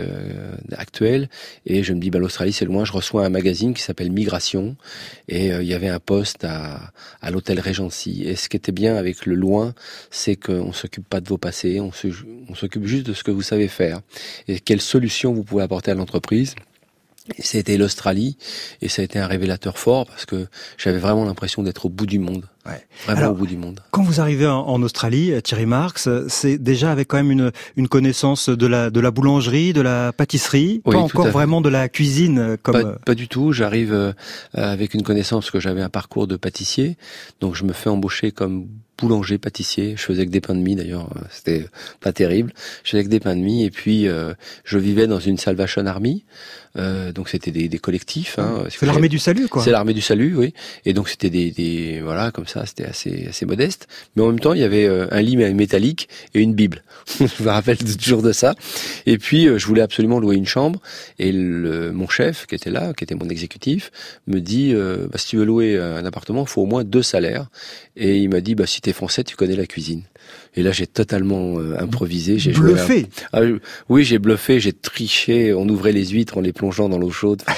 actuels. 0.77 1.29
Et 1.67 1.83
je 1.83 1.93
me 1.93 2.01
dis, 2.01 2.11
bah, 2.11 2.21
l'Australie, 2.21 2.53
c'est 2.53 2.65
loin. 2.65 2.85
Je 2.85 2.93
reçois 2.93 3.27
un 3.27 3.29
magazine 3.29 3.75
qui 3.75 3.83
s'appelle 3.83 4.13
Migration. 4.13 4.77
Et 5.27 5.49
il 5.49 5.67
y 5.67 5.75
avait 5.75 5.89
un 5.89 5.99
poste 5.99 6.45
à, 6.45 6.93
à 7.21 7.31
l'hôtel 7.31 7.59
Régent 7.59 7.88
et 8.23 8.37
ce 8.37 8.49
qui 8.49 8.57
était 8.57 8.73
bien 8.73 8.97
avec 8.97 9.27
le 9.27 9.35
loin, 9.35 9.75
c'est 10.11 10.37
qu'on 10.37 10.73
s'occupe 10.73 11.09
pas 11.09 11.21
de 11.21 11.29
vos 11.29 11.39
passés, 11.39 11.81
on 11.81 11.93
s'occupe 11.93 12.85
juste 12.85 13.07
de 13.07 13.13
ce 13.13 13.25
que 13.25 13.31
vous 13.31 13.43
savez 13.43 13.69
faire 13.69 14.01
et 14.47 14.61
quelles 14.61 14.81
solutions 14.81 15.33
vous 15.33 15.45
pouvez 15.45 15.63
apporter 15.63 15.91
à 15.91 15.95
l'entreprise. 15.95 16.55
C'était 17.39 17.77
l'Australie 17.77 18.39
et 18.81 18.89
ça 18.89 19.03
a 19.03 19.05
été 19.05 19.19
un 19.19 19.27
révélateur 19.27 19.79
fort 19.79 20.07
parce 20.07 20.25
que 20.25 20.47
j'avais 20.79 20.99
vraiment 20.99 21.25
l'impression 21.25 21.63
d'être 21.63 21.87
au 21.87 21.89
bout 21.91 22.07
du 22.07 22.19
monde. 22.19 22.47
Vraiment 23.07 23.29
au 23.29 23.35
bout 23.35 23.47
du 23.47 23.57
monde. 23.57 23.81
Quand 23.91 24.03
vous 24.03 24.21
arrivez 24.21 24.47
en, 24.47 24.83
Australie, 24.83 25.33
Thierry 25.43 25.67
Marx, 25.67 26.09
c'est 26.29 26.59
déjà 26.59 26.93
avec 26.93 27.09
quand 27.09 27.17
même 27.17 27.31
une, 27.31 27.53
une 27.77 27.89
connaissance 27.89 28.49
de 28.49 28.67
la, 28.67 28.91
de 28.91 29.01
la 29.01 29.11
boulangerie, 29.11 29.73
de 29.73 29.81
la 29.81 30.13
pâtisserie, 30.13 30.81
pas 30.85 30.97
encore 30.97 31.29
vraiment 31.29 31.61
de 31.61 31.69
la 31.69 31.89
cuisine 31.89 32.57
comme... 32.63 32.97
Pas, 33.05 33.15
du 33.15 33.29
tout, 33.29 33.53
j'arrive 33.53 33.93
euh, 33.93 34.13
avec 34.55 34.95
une 34.95 35.03
connaissance 35.03 35.51
que 35.51 35.61
j'avais 35.61 35.83
un 35.83 35.89
parcours 35.89 36.27
de 36.27 36.37
pâtissier, 36.37 36.97
donc 37.41 37.55
je 37.55 37.65
me 37.65 37.73
fais 37.73 37.91
embaucher 37.91 38.33
comme 38.33 38.69
boulanger, 38.99 39.39
pâtissier. 39.39 39.95
Je 39.97 40.03
faisais 40.03 40.27
que 40.27 40.31
des 40.31 40.41
pains 40.41 40.55
de 40.55 40.61
mie 40.61 40.77
d'ailleurs, 40.77 41.09
euh, 41.17 41.21
c'était 41.31 41.67
pas 42.01 42.13
terrible. 42.13 42.53
Je 42.85 42.91
faisais 42.91 43.05
que 43.05 43.09
des 43.09 43.21
pains 43.21 43.37
de 43.37 43.41
mie 43.41 43.65
et 43.65 43.71
puis 43.71 44.09
euh, 44.09 44.35
je 44.65 44.79
vivais 44.79 45.07
dans 45.07 45.21
une 45.21 45.39
Salvation 45.39 45.87
Army. 45.87 46.25
Euh, 46.77 47.13
donc 47.13 47.29
c'était 47.29 47.51
des, 47.51 47.69
des, 47.69 47.79
collectifs. 47.79 48.39
Hein, 48.39 48.65
c'est 48.69 48.87
l'armée 48.87 49.09
du 49.09 49.19
salut, 49.19 49.49
quoi. 49.49 49.63
C'est 49.63 49.71
l'armée 49.71 49.95
du 49.95 50.01
salut, 50.01 50.37
oui. 50.37 50.53
Et 50.85 50.93
donc 50.93 51.09
c'était 51.09 51.31
des, 51.31 51.51
des, 51.51 52.01
voilà 52.03 52.31
comme 52.31 52.47
ça, 52.47 52.58
c'était 52.67 52.87
assez 52.87 53.47
modeste. 53.47 53.87
Mais 54.17 54.23
en 54.23 54.27
même 54.27 54.41
temps, 54.41 54.53
il 54.53 54.61
y 54.61 54.65
avait 54.65 54.87
un 54.89 55.23
lit 55.23 55.37
métallique 55.37 56.09
et 56.35 56.41
une 56.41 56.55
Bible. 56.55 56.83
je 57.21 57.43
me 57.43 57.49
rappelle 57.49 57.79
toujours 57.79 58.23
de 58.23 58.33
ça. 58.33 58.55
Et 59.07 59.19
puis 59.19 59.47
je 59.59 59.67
voulais 59.67 59.83
absolument 59.83 60.19
louer 60.19 60.37
une 60.37 60.47
chambre 60.47 60.81
et 61.19 61.33
mon 61.33 62.09
chef 62.09 62.47
qui 62.47 62.55
était 62.55 62.71
là, 62.71 62.93
qui 62.95 63.05
était 63.05 63.15
mon 63.15 63.29
exécutif, 63.29 63.91
me 64.27 64.41
dit 64.41 64.75
bah, 64.75 65.19
si 65.19 65.29
tu 65.29 65.37
veux 65.37 65.45
louer 65.45 65.79
un 65.79 66.05
appartement, 66.05 66.43
il 66.43 66.49
faut 66.49 66.63
au 66.63 66.67
moins 66.67 66.85
deux 66.85 67.03
salaires. 67.03 67.49
Et 67.97 68.19
il 68.19 68.29
m'a 68.29 68.41
dit 68.41 68.55
bah 68.55 68.67
si 68.67 68.81
français, 68.93 69.25
tu 69.25 69.37
connais 69.37 69.57
la 69.57 69.67
cuisine. 69.67 70.03
Et 70.55 70.63
là, 70.63 70.73
j'ai 70.73 70.87
totalement 70.87 71.59
euh, 71.59 71.79
improvisé. 71.79 72.39
J'ai 72.39 72.53
bluffé. 72.53 73.07
Ah, 73.33 73.41
oui, 73.89 74.05
j'ai 74.05 74.19
bluffé, 74.19 74.61
j'ai 74.61 74.73
triché. 74.73 75.55
On 75.55 75.69
ouvrait 75.69 75.93
les 75.93 76.07
huîtres 76.07 76.39
en 76.39 76.41
les 76.41 76.53
plongeant 76.53 76.89
dans 76.89 76.99
l'eau 76.99 77.11
chaude. 77.11 77.43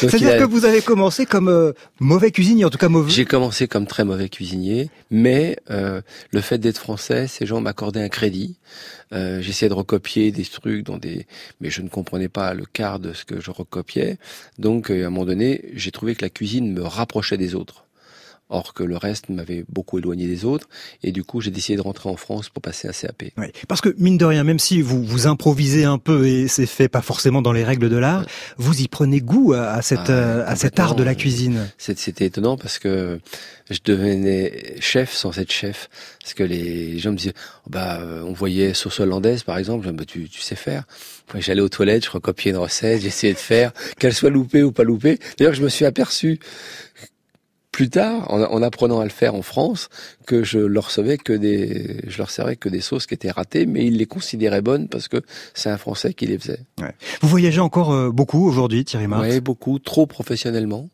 C'est-à-dire 0.00 0.38
que 0.38 0.44
vous 0.44 0.64
avez 0.64 0.82
commencé 0.82 1.26
comme 1.26 1.48
euh, 1.48 1.72
mauvais 2.00 2.30
cuisinier, 2.30 2.64
en 2.64 2.70
tout 2.70 2.78
cas 2.78 2.88
mauvais. 2.88 3.10
J'ai 3.10 3.24
commencé 3.24 3.66
comme 3.66 3.86
très 3.86 4.04
mauvais 4.04 4.28
cuisinier, 4.28 4.90
mais 5.10 5.56
euh, 5.70 6.00
le 6.30 6.40
fait 6.40 6.58
d'être 6.58 6.78
français, 6.78 7.26
ces 7.26 7.46
gens 7.46 7.60
m'accordaient 7.60 8.02
un 8.02 8.08
crédit. 8.08 8.56
J'essayais 9.12 9.68
de 9.68 9.74
recopier 9.74 10.32
des 10.32 10.42
trucs 10.44 10.84
dans 10.84 10.98
des, 10.98 11.26
mais 11.60 11.70
je 11.70 11.82
ne 11.82 11.88
comprenais 11.88 12.28
pas 12.28 12.52
le 12.52 12.64
quart 12.64 12.98
de 12.98 13.12
ce 13.12 13.24
que 13.24 13.40
je 13.40 13.52
recopiais. 13.52 14.18
Donc, 14.58 14.90
à 14.90 14.94
un 14.94 15.04
moment 15.04 15.24
donné, 15.24 15.66
j'ai 15.74 15.92
trouvé 15.92 16.16
que 16.16 16.22
la 16.22 16.30
cuisine 16.30 16.72
me 16.72 16.82
rapprochait 16.82 17.36
des 17.36 17.54
autres. 17.54 17.83
Or 18.50 18.74
que 18.74 18.82
le 18.82 18.96
reste 18.96 19.30
m'avait 19.30 19.64
beaucoup 19.70 19.98
éloigné 19.98 20.26
des 20.26 20.44
autres. 20.44 20.68
Et 21.02 21.12
du 21.12 21.24
coup, 21.24 21.40
j'ai 21.40 21.50
décidé 21.50 21.76
de 21.76 21.82
rentrer 21.82 22.10
en 22.10 22.16
France 22.16 22.50
pour 22.50 22.62
passer 22.62 22.86
un 22.86 22.92
CAP. 22.92 23.24
Oui, 23.38 23.46
parce 23.68 23.80
que, 23.80 23.94
mine 23.98 24.18
de 24.18 24.24
rien, 24.24 24.44
même 24.44 24.58
si 24.58 24.82
vous 24.82 25.02
vous 25.02 25.26
improvisez 25.26 25.84
un 25.84 25.98
peu 25.98 26.26
et 26.26 26.46
c'est 26.46 26.66
fait 26.66 26.88
pas 26.88 27.00
forcément 27.00 27.40
dans 27.40 27.52
les 27.52 27.64
règles 27.64 27.88
de 27.88 27.96
l'art, 27.96 28.26
vous 28.58 28.82
y 28.82 28.88
prenez 28.88 29.20
goût 29.20 29.54
à, 29.54 29.80
cette, 29.80 30.10
ah, 30.10 30.44
à 30.46 30.56
cet 30.56 30.78
art 30.78 30.94
de 30.94 31.02
la 31.02 31.14
cuisine. 31.14 31.68
C'était 31.78 32.26
étonnant 32.26 32.58
parce 32.58 32.78
que 32.78 33.18
je 33.70 33.78
devenais 33.82 34.76
chef 34.80 35.12
sans 35.12 35.38
être 35.38 35.50
chef. 35.50 35.88
Parce 36.20 36.34
que 36.34 36.42
les 36.42 36.98
gens 36.98 37.12
me 37.12 37.16
disaient, 37.16 37.34
oh 37.66 37.70
bah, 37.70 38.00
euh, 38.00 38.22
on 38.26 38.32
voyait 38.32 38.74
sauce 38.74 39.00
hollandaise, 39.00 39.42
par 39.42 39.56
exemple, 39.56 39.90
bah, 39.92 40.04
tu, 40.04 40.28
tu 40.28 40.40
sais 40.40 40.56
faire. 40.56 40.84
J'allais 41.34 41.62
aux 41.62 41.68
toilettes, 41.68 42.04
je 42.04 42.10
recopiais 42.10 42.50
une 42.50 42.58
recette, 42.58 43.00
j'essayais 43.00 43.32
de 43.32 43.38
faire, 43.38 43.72
qu'elle 43.98 44.14
soit 44.14 44.30
loupée 44.30 44.62
ou 44.62 44.72
pas 44.72 44.84
loupée. 44.84 45.18
D'ailleurs, 45.38 45.54
je 45.54 45.62
me 45.62 45.68
suis 45.68 45.86
aperçu 45.86 46.38
plus 47.74 47.90
tard, 47.90 48.30
en, 48.30 48.62
apprenant 48.62 49.00
à 49.00 49.04
le 49.04 49.10
faire 49.10 49.34
en 49.34 49.42
France, 49.42 49.88
que 50.28 50.44
je 50.44 50.60
leur 50.60 50.92
servais 50.92 51.18
que 51.18 51.32
des, 51.32 51.96
je 52.06 52.18
leur 52.18 52.30
servais 52.30 52.54
que 52.54 52.68
des 52.68 52.80
sauces 52.80 53.08
qui 53.08 53.14
étaient 53.14 53.32
ratées, 53.32 53.66
mais 53.66 53.84
ils 53.84 53.96
les 53.96 54.06
considéraient 54.06 54.62
bonnes 54.62 54.86
parce 54.86 55.08
que 55.08 55.16
c'est 55.54 55.70
un 55.70 55.76
Français 55.76 56.14
qui 56.14 56.26
les 56.26 56.38
faisait. 56.38 56.60
Vous 57.20 57.28
voyagez 57.28 57.58
encore 57.58 57.92
euh, 57.92 58.12
beaucoup 58.12 58.46
aujourd'hui, 58.46 58.84
Thierry 58.84 59.08
Marx? 59.08 59.28
Oui, 59.28 59.40
beaucoup, 59.40 59.80
trop 59.80 60.06
professionnellement 60.06 60.88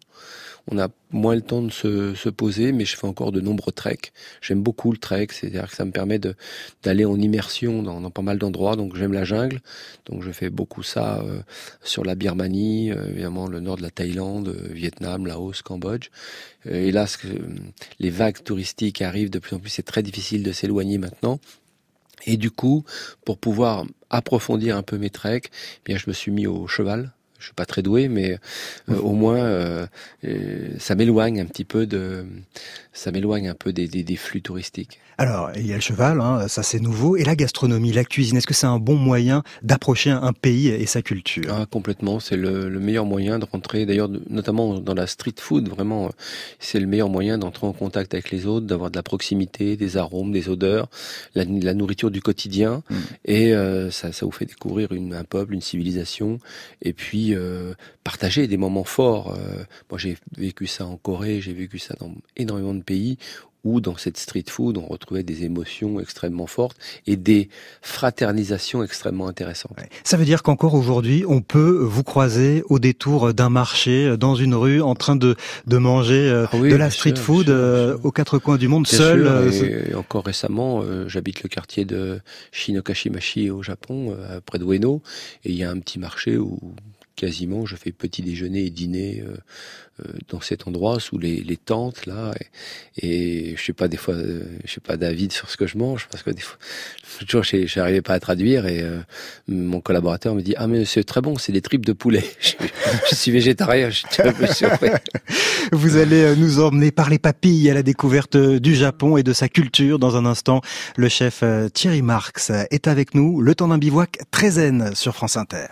on 0.69 0.79
a 0.79 0.89
moins 1.11 1.35
le 1.35 1.41
temps 1.41 1.63
de 1.63 1.71
se, 1.71 2.15
se, 2.15 2.29
poser, 2.29 2.73
mais 2.73 2.85
je 2.85 2.97
fais 2.97 3.07
encore 3.07 3.33
de 3.33 3.41
nombreux 3.41 3.73
treks. 3.73 4.13
J'aime 4.41 4.63
beaucoup 4.63 4.93
le 4.93 4.99
trek, 4.99 5.29
c'est-à-dire 5.31 5.69
que 5.69 5.75
ça 5.75 5.85
me 5.85 5.91
permet 5.91 6.21
d'aller 6.83 7.05
en 7.05 7.19
immersion 7.19 7.83
dans, 7.83 8.01
dans 8.01 8.11
pas 8.11 8.23
mal 8.23 8.39
d'endroits. 8.39 8.77
Donc 8.77 8.97
j'aime 8.97 9.13
la 9.13 9.25
jungle, 9.25 9.61
donc 10.07 10.23
je 10.23 10.31
fais 10.31 10.51
beaucoup 10.51 10.83
ça 10.83 11.21
euh, 11.21 11.41
sur 11.83 12.05
la 12.05 12.15
Birmanie, 12.15 12.93
euh, 12.93 13.09
évidemment 13.09 13.49
le 13.49 13.61
nord 13.61 13.77
de 13.77 13.83
la 13.83 13.91
Thaïlande, 13.91 14.49
euh, 14.49 14.69
Vietnam, 14.71 15.27
Laos, 15.27 15.63
Cambodge. 15.63 16.11
et 16.65 16.93
là, 16.93 17.07
les 17.99 18.11
vagues 18.11 18.43
touristiques 18.43 19.03
arrivent 19.03 19.31
de 19.31 19.39
plus 19.39 19.57
en 19.57 19.59
plus. 19.59 19.71
C'est 19.71 19.83
très 19.83 20.03
difficile 20.03 20.43
de 20.43 20.53
s'éloigner 20.53 20.99
maintenant. 20.99 21.41
Et 22.27 22.37
du 22.37 22.51
coup, 22.51 22.85
pour 23.25 23.39
pouvoir 23.39 23.85
approfondir 24.11 24.77
un 24.77 24.83
peu 24.83 24.99
mes 24.99 25.11
treks, 25.11 25.51
eh 25.51 25.81
bien 25.85 25.97
je 25.97 26.05
me 26.07 26.13
suis 26.13 26.31
mis 26.31 26.47
au 26.47 26.67
cheval 26.67 27.13
je 27.41 27.47
suis 27.47 27.55
pas 27.55 27.67
très 27.67 27.83
doué, 27.83 28.09
mais 28.09 28.39
euh, 28.89 28.99
au 28.99 29.13
moins 29.13 29.39
euh, 29.39 29.87
euh, 30.25 30.69
ça 30.79 30.95
m'éloigne 30.95 31.41
un 31.41 31.47
petit 31.47 31.65
peu 31.65 31.87
de, 31.87 32.25
ça 32.93 33.11
m'éloigne 33.11 33.49
un 33.49 33.55
peu 33.55 33.73
des, 33.73 33.89
des, 33.89 34.05
des, 34.05 34.17
flux 34.17 34.43
touristiques. 34.43 35.01
Alors 35.21 35.51
il 35.55 35.67
y 35.67 35.73
a 35.73 35.75
le 35.75 35.83
cheval, 35.83 36.19
hein, 36.23 36.49
ça 36.49 36.63
c'est 36.63 36.81
nouveau, 36.81 37.15
et 37.15 37.25
la 37.25 37.37
gastronomie, 37.37 37.93
la 37.93 38.05
cuisine. 38.05 38.39
Est-ce 38.39 38.47
que 38.47 38.55
c'est 38.55 38.67
un 38.67 38.79
bon 38.79 38.97
moyen 38.97 39.43
d'approcher 39.63 40.09
un 40.09 40.33
pays 40.33 40.69
et 40.69 40.87
sa 40.87 41.03
culture? 41.03 41.45
Ah, 41.55 41.67
Complètement, 41.71 42.21
c'est 42.21 42.39
le, 42.39 42.71
le, 42.71 42.81
meilleur 42.81 43.05
moyen 43.05 43.39
de 43.39 43.45
rentrer. 43.45 43.85
D'ailleurs, 43.85 44.09
notamment 44.31 44.79
dans 44.79 44.95
la 44.95 45.07
street 45.07 45.35
food, 45.39 45.69
vraiment, 45.69 46.11
c'est 46.59 46.81
le 46.81 46.87
meilleur 46.87 47.11
moyen 47.11 47.37
d'entrer 47.37 47.67
en 47.67 47.75
contact 47.75 48.15
avec 48.15 48.31
les 48.31 48.47
autres, 48.47 48.67
d'avoir 48.67 48.91
de 48.91 48.97
la 48.97 49.03
proximité, 49.03 49.77
des 49.77 49.99
arômes, 49.99 50.33
des 50.33 50.49
odeurs, 50.49 50.89
la, 51.35 51.45
la 51.45 51.75
nourriture 51.75 52.11
du 52.11 52.23
quotidien, 52.23 52.83
mm. 52.89 52.97
et 53.27 53.55
ça, 53.91 54.13
ça 54.13 54.25
vous 54.25 54.33
fait 54.33 54.47
découvrir 54.47 54.91
une, 54.93 55.13
un 55.13 55.25
peuple, 55.25 55.53
une 55.53 55.61
civilisation, 55.61 56.39
et 56.81 56.95
puis 56.95 57.35
euh, 57.35 57.75
partager 58.05 58.47
des 58.47 58.57
moments 58.57 58.85
forts. 58.85 59.35
Euh, 59.35 59.65
moi, 59.91 59.99
j'ai 59.99 60.17
vécu 60.37 60.67
ça 60.67 60.87
en 60.87 60.97
Corée, 60.97 61.41
j'ai 61.41 61.53
vécu 61.53 61.79
ça 61.79 61.95
dans 62.01 62.13
énormément 62.37 62.75
de 62.75 62.83
pays 62.83 63.19
où 63.65 63.81
dans 63.81 63.97
cette 63.97 64.17
street 64.17 64.45
food, 64.49 64.79
on 64.79 64.87
retrouvait 64.87 65.23
des 65.23 65.45
émotions 65.45 66.01
extrêmement 66.01 66.47
fortes 66.47 66.77
et 67.07 67.17
des 67.17 67.49
fraternisations 67.83 68.83
extrêmement 68.83 69.29
intéressantes. 69.29 69.77
Ça 70.05 70.17
veut 70.17 70.25
dire 70.25 70.43
qu'encore 70.43 70.75
aujourd'hui, 70.75 71.25
on 71.29 71.41
peut 71.41 71.79
vous 71.83 72.03
croiser 72.03 72.63
au 72.69 72.79
détour 72.79 73.35
d'un 73.35 73.51
marché, 73.51 74.17
dans 74.17 74.35
une 74.35 74.55
rue, 74.55 74.81
en 74.81 74.95
train 74.95 75.17
de, 75.17 75.37
de 75.67 75.77
manger 75.77 76.29
euh, 76.29 76.47
ah 76.53 76.59
de 76.59 76.77
la 76.77 76.91
street 76.91 77.17
food 77.17 77.51
aux 77.51 78.13
quatre 78.13 78.39
coins 78.39 78.59
du 78.59 78.69
monde, 78.69 78.87
seul. 78.87 79.51
et 79.53 79.95
encore 79.95 80.25
récemment, 80.25 80.83
j'habite 81.07 81.43
le 81.43 81.49
quartier 81.49 81.85
de 81.85 82.21
Shinokashimachi 82.53 83.51
au 83.51 83.63
Japon, 83.63 84.17
près 84.47 84.59
de 84.59 84.65
Ueno, 84.65 85.03
et 85.45 85.51
il 85.51 85.57
y 85.57 85.65
a 85.65 85.71
un 85.71 85.79
petit 85.79 85.99
marché 85.99 86.37
où 86.37 86.59
quasiment, 87.21 87.67
je 87.67 87.77
fais 87.77 87.93
petit 87.93 88.23
déjeuner 88.23 88.65
et 88.65 88.71
dîner 88.71 89.23
euh, 89.23 89.37
euh, 90.01 90.13
dans 90.31 90.41
cet 90.41 90.67
endroit 90.67 91.01
sous 91.01 91.19
les, 91.19 91.59
tentes 91.63 92.07
là, 92.07 92.33
et, 92.97 93.55
je 93.59 93.63
sais 93.63 93.75
pas 93.75 93.89
des 93.89 93.99
fois, 93.99 94.15
euh, 94.15 94.45
je 94.65 94.71
suis 94.71 94.81
pas 94.81 94.97
David 94.97 95.31
sur 95.31 95.51
ce 95.51 95.59
que 95.59 95.67
je 95.67 95.77
mange 95.77 96.09
parce 96.11 96.23
que 96.23 96.31
des 96.31 96.41
fois, 96.41 96.57
toujours, 97.29 97.43
je 97.45 97.79
n'arrivais 97.79 98.01
pas 98.01 98.15
à 98.15 98.21
traduire 98.21 98.67
et 98.67 98.83
mon 99.49 99.83
collaborateur 99.83 100.35
me 100.35 100.41
dit 100.41 100.55
ah 100.57 100.67
mais 100.67 100.87
c'est 100.87 101.05
très 101.05 101.21
bon, 101.21 101.37
c'est 101.37 101.53
des 101.53 101.61
tripes 101.61 101.85
de 101.85 101.93
poulet. 101.93 102.25
je, 103.11 103.15
suis 103.15 103.31
végétarien, 103.31 103.91
je 103.91 103.99
suis 103.99 104.23
un 104.23 104.33
peu 104.33 104.47
surpris. 104.47 104.89
Vous 105.73 105.99
allez 105.99 106.35
nous 106.37 106.61
emmener 106.61 106.91
par 106.91 107.11
les 107.11 107.19
papilles 107.19 107.69
à 107.69 107.75
la 107.75 107.83
découverte 107.83 108.39
du 108.39 108.75
Japon 108.75 109.19
et 109.19 109.23
de 109.23 109.35
sa 109.35 109.49
culture 109.51 109.99
dans 109.99 110.17
un 110.17 110.25
instant. 110.25 110.63
Le 110.97 111.11
chef 111.11 111.45
Thierry 111.75 112.01
Marx 112.01 112.51
est 112.71 112.89
avec 112.89 113.15
nous. 113.15 113.43
Le 113.43 113.55
temps 113.55 113.69
d'un 113.69 113.79
bivouac 113.79 114.21
très 114.31 114.53
zen 114.53 114.95
sur 114.95 115.15
France 115.15 115.37
Inter. 115.37 115.67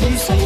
She's 0.00 0.39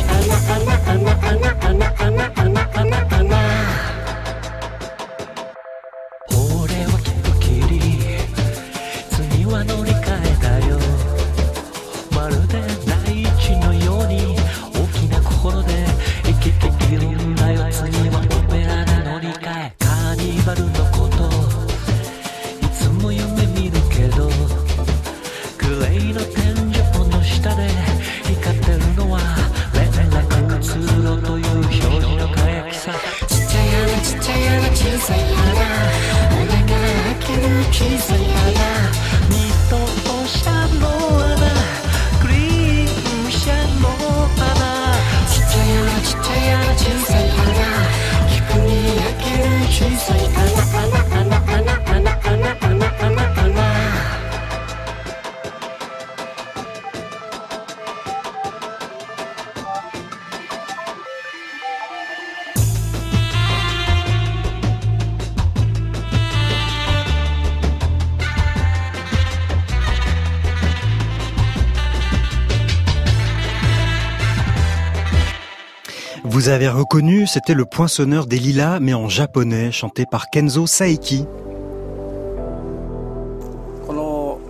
Vous 76.45 76.51
avez 76.51 76.69
reconnu, 76.69 77.27
c'était 77.27 77.55
le 77.55 77.65
poinçonneur 77.65 78.27
des 78.27 78.39
lilas, 78.39 78.79
mais 78.79 78.93
en 78.93 79.09
japonais, 79.09 79.73
chanté 79.73 80.05
par 80.05 80.29
Kenzo 80.29 80.67
Saeki. 80.67 81.25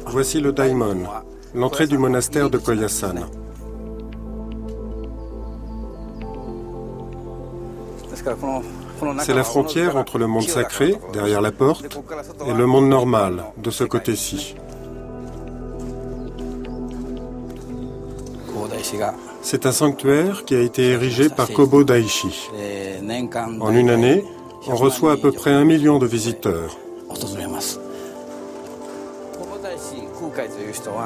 Voici 0.06 0.40
le 0.40 0.52
daimon, 0.52 1.04
l'entrée 1.54 1.86
du 1.86 1.96
monastère 1.96 2.50
de 2.50 2.58
Koyasan. 2.58 3.28
C'est 9.20 9.34
la 9.34 9.44
frontière 9.44 9.96
entre 9.96 10.18
le 10.18 10.26
monde 10.26 10.48
sacré, 10.48 10.96
derrière 11.12 11.40
la 11.40 11.52
porte, 11.52 11.96
et 12.44 12.54
le 12.54 12.66
monde 12.66 12.88
normal, 12.88 13.44
de 13.56 13.70
ce 13.70 13.84
côté-ci. 13.84 14.56
C'est 19.44 19.66
un 19.66 19.72
sanctuaire 19.72 20.46
qui 20.46 20.54
a 20.56 20.60
été 20.60 20.88
érigé 20.88 21.28
par 21.28 21.52
Kobo 21.52 21.84
Daishi. 21.84 22.48
En 23.60 23.74
une 23.74 23.90
année, 23.90 24.24
on 24.66 24.74
reçoit 24.74 25.12
à 25.12 25.16
peu 25.18 25.32
près 25.32 25.50
un 25.50 25.66
million 25.66 25.98
de 25.98 26.06
visiteurs. 26.06 26.78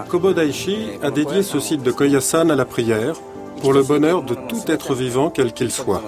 Kobo 0.08 0.32
Daishi 0.32 0.90
a 1.02 1.10
dédié 1.10 1.42
ce 1.42 1.58
site 1.58 1.82
de 1.82 1.90
Koyasan 1.90 2.48
à 2.50 2.54
la 2.54 2.64
prière 2.64 3.16
pour 3.60 3.72
le 3.72 3.82
bonheur 3.82 4.22
de 4.22 4.34
tout 4.34 4.62
être 4.68 4.94
vivant 4.94 5.30
quel 5.30 5.52
qu'il 5.52 5.72
soit. 5.72 6.00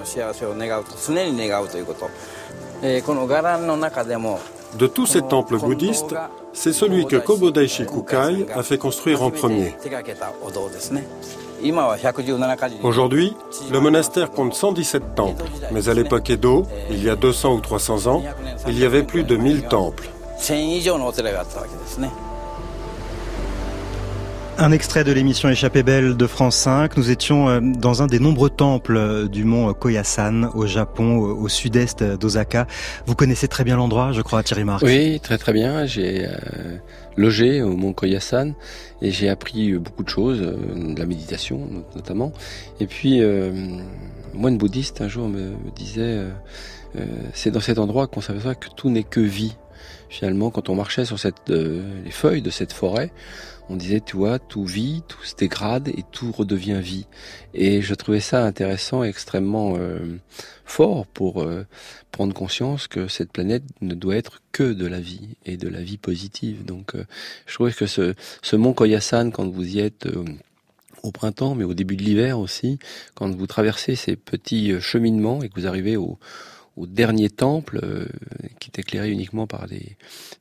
De 4.79 4.87
tous 4.87 5.07
ces 5.07 5.23
temples 5.23 5.59
bouddhistes, 5.59 6.15
c'est 6.53 6.73
celui 6.73 7.07
que 7.07 7.17
Kobo 7.17 7.51
Daishi 7.51 7.87
Kukai 7.87 8.47
a 8.55 8.63
fait 8.63 8.79
construire 8.79 9.25
en 9.25 9.33
premier. 9.33 9.75
Aujourd'hui, 12.83 13.35
le 13.71 13.81
monastère 13.81 14.31
compte 14.31 14.55
117 14.55 15.15
temples, 15.15 15.45
mais 15.73 15.89
à 15.89 15.95
l'époque 15.95 16.31
Edo, 16.31 16.67
il 16.91 17.03
y 17.03 17.11
a 17.11 17.17
200 17.17 17.55
ou 17.55 17.61
300 17.61 18.07
ans, 18.07 18.23
il 18.67 18.79
y 18.79 18.85
avait 18.85 19.03
plus 19.03 19.25
de 19.25 19.37
1000 19.37 19.63
temples. 19.65 20.11
Un 24.63 24.73
extrait 24.73 25.05
de 25.05 25.13
l'émission 25.13 25.49
Échappée 25.49 25.83
belle 25.83 26.19
de 26.19 26.27
France 26.27 26.57
5. 26.57 26.95
Nous 26.99 27.11
étions 27.11 27.49
euh, 27.49 27.61
dans 27.63 28.03
un 28.03 28.07
des 28.07 28.19
nombreux 28.19 28.51
temples 28.51 28.97
euh, 28.97 29.27
du 29.27 29.45
mont 29.45 29.73
Koyasan 29.73 30.51
au 30.55 30.67
Japon, 30.67 31.17
au 31.17 31.49
sud-est 31.49 32.03
d'Osaka. 32.03 32.67
Vous 33.07 33.15
connaissez 33.15 33.49
très 33.49 33.65
bien 33.65 33.77
l'endroit, 33.77 34.13
je 34.13 34.21
crois, 34.21 34.43
Thierry 34.43 34.65
Marx. 34.65 34.83
Oui, 34.83 35.19
très 35.21 35.39
très 35.39 35.55
bien. 35.55 35.87
J'ai 35.87 36.27
euh, 36.27 36.77
logé 37.21 37.63
au 37.63 37.77
mont 37.77 37.93
Koyasan 37.93 38.55
et 39.03 39.11
j'ai 39.11 39.29
appris 39.29 39.73
beaucoup 39.75 40.03
de 40.03 40.09
choses, 40.09 40.41
de 40.41 40.99
la 40.99 41.07
méditation 41.07 41.69
notamment. 41.95 42.33
Et 42.81 42.87
puis, 42.87 43.23
euh, 43.23 43.53
moine 44.35 44.59
bouddhiste 44.59 45.01
un 45.01 45.09
jour 45.09 45.29
me, 45.29 45.53
disait, 45.75 46.25
c'est 47.35 47.51
dans 47.51 47.61
cet 47.61 47.79
endroit 47.79 48.07
qu'on 48.07 48.21
s'aperçoit 48.21 48.55
que 48.55 48.69
tout 48.75 48.91
n'est 48.91 49.05
que 49.05 49.21
vie. 49.21 49.57
Finalement, 50.09 50.51
quand 50.51 50.69
on 50.69 50.75
marchait 50.75 51.05
sur 51.05 51.17
les 51.49 52.11
feuilles 52.11 52.43
de 52.43 52.51
cette 52.51 52.73
forêt, 52.73 53.13
on 53.71 53.77
disait, 53.77 54.01
tu 54.01 54.17
vois, 54.17 54.41
tout 54.41 54.65
vit, 54.65 55.03
tout 55.07 55.23
se 55.23 55.37
dégrade 55.37 55.89
et 55.89 56.03
tout 56.11 56.33
redevient 56.33 56.81
vie. 56.83 57.07
Et 57.55 57.83
je 57.83 57.95
trouvais 57.95 58.21
ça 58.21 58.45
intéressant, 58.45 59.05
extrêmement 59.05 59.75
euh, 59.77 60.19
fort 60.65 61.07
pour 61.07 61.41
euh, 61.41 61.65
prendre 62.11 62.35
conscience 62.35 62.89
que 62.89 63.07
cette 63.07 63.31
planète 63.31 63.63
ne 63.81 63.95
doit 63.95 64.17
être 64.17 64.43
que 64.51 64.73
de 64.73 64.87
la 64.87 64.99
vie 64.99 65.37
et 65.47 65.57
de 65.57 65.69
la 65.69 65.83
vie 65.83 65.99
positive. 65.99 66.65
Donc, 66.65 66.97
euh, 66.97 67.05
je 67.47 67.55
trouvais 67.55 67.73
que 67.73 67.87
ce, 67.87 68.15
ce 68.43 68.57
mont 68.57 68.73
Koyasan, 68.73 69.31
quand 69.31 69.49
vous 69.49 69.77
y 69.77 69.79
êtes 69.79 70.09
au 71.05 71.13
printemps, 71.13 71.55
mais 71.55 71.65
au 71.65 71.73
début 71.73 71.97
de 71.97 72.03
l'hiver 72.03 72.41
aussi, 72.41 72.81
quand 73.15 73.33
vous 73.33 73.47
traversez 73.47 73.95
ces 73.95 74.17
petits 74.17 74.81
cheminements 74.81 75.43
et 75.43 75.49
que 75.49 75.61
vous 75.61 75.69
arrivez 75.69 75.97
au, 75.97 76.19
au 76.77 76.87
dernier 76.87 77.31
temple 77.31 77.81
qui 78.59 78.71
est 78.71 78.79
éclairé 78.79 79.11
uniquement 79.11 79.47
par 79.47 79.67
des, 79.67 79.97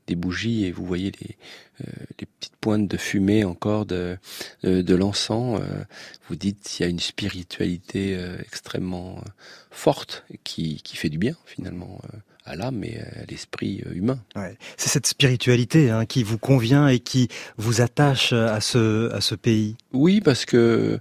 des, 0.08 0.16
bougies 0.16 0.66
et 0.66 0.72
vous 0.72 0.86
voyez 0.86 1.12
les, 1.22 1.38
euh, 1.82 1.92
les 2.20 2.26
petites 2.26 2.56
pointes 2.58 2.88
de 2.88 2.98
fumée 2.98 3.44
encore 3.44 3.86
de, 3.86 4.18
de, 4.64 4.96
l'encens, 4.96 5.62
euh, 5.62 5.84
vous 6.28 6.36
dites 6.36 6.62
qu'il 6.62 6.86
y 6.86 6.88
a 6.88 6.90
une 6.90 7.00
spiritualité 7.00 8.16
euh, 8.18 8.38
extrêmement 8.42 9.24
forte 9.72 10.26
qui, 10.44 10.82
qui 10.82 10.98
fait 10.98 11.10
du 11.10 11.18
bien 11.18 11.36
finalement 11.46 12.02
à 12.50 12.56
l'âme 12.56 12.84
et 12.84 13.00
à 13.00 13.26
l'esprit 13.30 13.84
humain. 13.94 14.20
Ouais. 14.36 14.58
C'est 14.78 14.90
cette 14.90 15.08
spiritualité 15.08 15.90
hein, 15.90 16.06
qui 16.06 16.24
vous 16.24 16.38
convient 16.38 16.88
et 16.88 17.00
qui 17.00 17.30
vous 17.58 17.82
attache 17.82 18.34
à 18.34 18.60
ce, 18.60 19.12
à 19.12 19.22
ce 19.22 19.36
pays. 19.36 19.76
Oui, 19.94 20.22
parce 20.22 20.46
que 20.46 21.00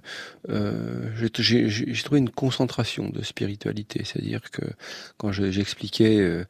euh, 0.49 1.09
j'ai 1.15 2.03
trouvé 2.03 2.19
une 2.19 2.29
concentration 2.29 3.09
de 3.09 3.21
spiritualité. 3.23 4.03
C'est-à-dire 4.03 4.49
que 4.51 4.63
quand 5.17 5.31
j'expliquais 5.31 6.17
euh, 6.19 6.45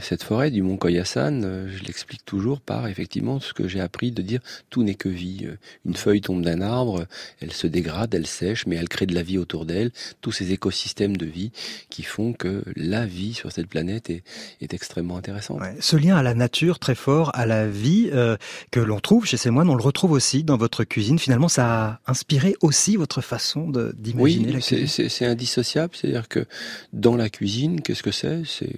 cette 0.00 0.22
forêt 0.22 0.50
du 0.50 0.62
mont 0.62 0.76
Koyasan, 0.76 1.42
euh, 1.44 1.68
je 1.68 1.84
l'explique 1.84 2.24
toujours 2.24 2.60
par 2.60 2.88
effectivement 2.88 3.40
ce 3.40 3.52
que 3.52 3.68
j'ai 3.68 3.80
appris 3.80 4.12
de 4.12 4.22
dire 4.22 4.40
tout 4.70 4.82
n'est 4.82 4.94
que 4.94 5.08
vie. 5.08 5.48
Une 5.84 5.94
feuille 5.94 6.20
tombe 6.20 6.42
d'un 6.42 6.60
arbre, 6.60 7.06
elle 7.40 7.52
se 7.52 7.66
dégrade, 7.66 8.14
elle 8.14 8.26
sèche, 8.26 8.66
mais 8.66 8.76
elle 8.76 8.88
crée 8.88 9.06
de 9.06 9.14
la 9.14 9.22
vie 9.22 9.38
autour 9.38 9.66
d'elle. 9.66 9.90
Tous 10.20 10.32
ces 10.32 10.52
écosystèmes 10.52 11.16
de 11.16 11.26
vie 11.26 11.52
qui 11.90 12.02
font 12.02 12.32
que 12.32 12.64
la 12.76 13.06
vie 13.06 13.34
sur 13.34 13.52
cette 13.52 13.66
planète 13.66 14.10
est, 14.10 14.22
est 14.60 14.74
extrêmement 14.74 15.16
intéressante. 15.16 15.60
Ouais. 15.60 15.74
Ce 15.80 15.96
lien 15.96 16.16
à 16.16 16.22
la 16.22 16.34
nature 16.34 16.78
très 16.78 16.94
fort, 16.94 17.30
à 17.34 17.46
la 17.46 17.66
vie 17.68 18.10
euh, 18.12 18.36
que 18.70 18.80
l'on 18.80 19.00
trouve 19.00 19.26
chez 19.26 19.36
ces 19.36 19.50
moines, 19.50 19.68
on 19.68 19.74
le 19.74 19.82
retrouve 19.82 20.12
aussi 20.12 20.44
dans 20.44 20.56
votre 20.56 20.84
cuisine. 20.84 21.18
Finalement, 21.18 21.48
ça 21.48 21.84
a 21.84 22.00
inspiré 22.06 22.56
aussi 22.60 22.96
votre 22.96 23.20
façon 23.20 23.68
d'imaginer 23.94 24.46
oui, 24.46 24.52
la 24.52 24.60
cuisine. 24.60 25.08
c'est 25.08 25.26
indissociable. 25.26 25.94
C'est-à-dire 25.94 26.28
que 26.28 26.46
dans 26.92 27.16
la 27.16 27.28
cuisine, 27.28 27.80
qu'est-ce 27.80 28.02
que 28.02 28.12
c'est? 28.12 28.42
C'est 28.46 28.76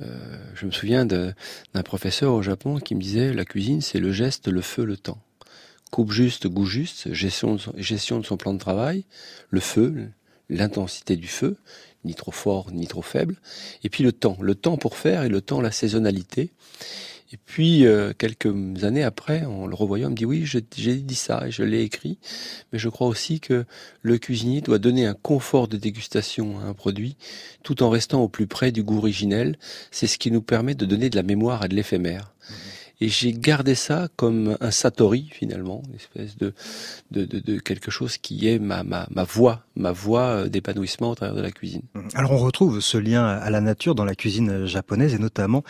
euh, 0.00 0.38
je 0.54 0.66
me 0.66 0.70
souviens 0.70 1.06
d'un 1.06 1.34
professeur 1.84 2.32
au 2.34 2.42
Japon 2.42 2.78
qui 2.78 2.94
me 2.94 3.00
disait 3.00 3.32
la 3.32 3.44
cuisine, 3.44 3.80
c'est 3.80 4.00
le 4.00 4.12
geste, 4.12 4.48
le 4.48 4.60
feu, 4.60 4.84
le 4.84 4.96
temps. 4.96 5.18
Coupe 5.90 6.12
juste, 6.12 6.46
goût 6.46 6.66
juste, 6.66 7.12
gestion 7.14 7.54
de 7.54 7.58
son, 7.58 7.72
gestion 7.76 8.18
de 8.18 8.26
son 8.26 8.36
plan 8.36 8.52
de 8.52 8.58
travail, 8.58 9.04
le 9.50 9.60
feu, 9.60 10.10
l'intensité 10.50 11.16
du 11.16 11.28
feu, 11.28 11.56
ni 12.08 12.14
trop 12.14 12.32
fort 12.32 12.72
ni 12.72 12.86
trop 12.86 13.02
faible, 13.02 13.36
et 13.84 13.88
puis 13.88 14.02
le 14.02 14.12
temps, 14.12 14.36
le 14.40 14.54
temps 14.54 14.76
pour 14.76 14.96
faire 14.96 15.22
et 15.22 15.28
le 15.28 15.40
temps, 15.40 15.60
la 15.60 15.70
saisonnalité. 15.70 16.50
Et 17.30 17.36
puis, 17.36 17.84
euh, 17.84 18.14
quelques 18.16 18.54
années 18.84 19.02
après, 19.02 19.44
en 19.44 19.66
le 19.66 19.74
revoyant, 19.74 20.08
on 20.08 20.12
me 20.12 20.16
dit 20.16 20.24
oui, 20.24 20.46
j'ai 20.46 20.62
dit 20.62 21.14
ça 21.14 21.46
et 21.46 21.50
je 21.50 21.62
l'ai 21.62 21.82
écrit, 21.82 22.18
mais 22.72 22.78
je 22.78 22.88
crois 22.88 23.06
aussi 23.06 23.38
que 23.38 23.66
le 24.00 24.16
cuisinier 24.16 24.62
doit 24.62 24.78
donner 24.78 25.04
un 25.04 25.12
confort 25.12 25.68
de 25.68 25.76
dégustation 25.76 26.58
à 26.58 26.62
un 26.62 26.72
produit, 26.72 27.16
tout 27.62 27.82
en 27.82 27.90
restant 27.90 28.22
au 28.22 28.28
plus 28.28 28.46
près 28.46 28.72
du 28.72 28.82
goût 28.82 28.96
originel. 28.96 29.58
C'est 29.90 30.06
ce 30.06 30.16
qui 30.16 30.30
nous 30.30 30.40
permet 30.40 30.74
de 30.74 30.86
donner 30.86 31.10
de 31.10 31.16
la 31.16 31.22
mémoire 31.22 31.60
à 31.60 31.68
de 31.68 31.74
l'éphémère. 31.74 32.32
Et 33.00 33.08
j'ai 33.08 33.32
gardé 33.32 33.74
ça 33.76 34.08
comme 34.16 34.56
un 34.60 34.70
satori 34.72 35.28
finalement, 35.30 35.82
une 35.88 35.94
espèce 35.94 36.36
de, 36.36 36.52
de, 37.12 37.24
de, 37.24 37.38
de 37.38 37.58
quelque 37.60 37.90
chose 37.92 38.18
qui 38.18 38.48
est 38.48 38.58
ma, 38.58 38.82
ma, 38.82 39.06
ma 39.10 39.22
voie, 39.22 39.64
ma 39.76 39.92
voie 39.92 40.22
euh, 40.22 40.48
d'épanouissement 40.48 41.10
au 41.10 41.14
travers 41.14 41.36
de 41.36 41.40
la 41.40 41.52
cuisine. 41.52 41.82
Alors 42.14 42.32
on 42.32 42.38
retrouve 42.38 42.80
ce 42.80 42.98
lien 42.98 43.24
à 43.24 43.50
la 43.50 43.60
nature 43.60 43.94
dans 43.94 44.04
la 44.04 44.16
cuisine 44.16 44.66
japonaise 44.66 45.14
et 45.14 45.18
notamment 45.18 45.62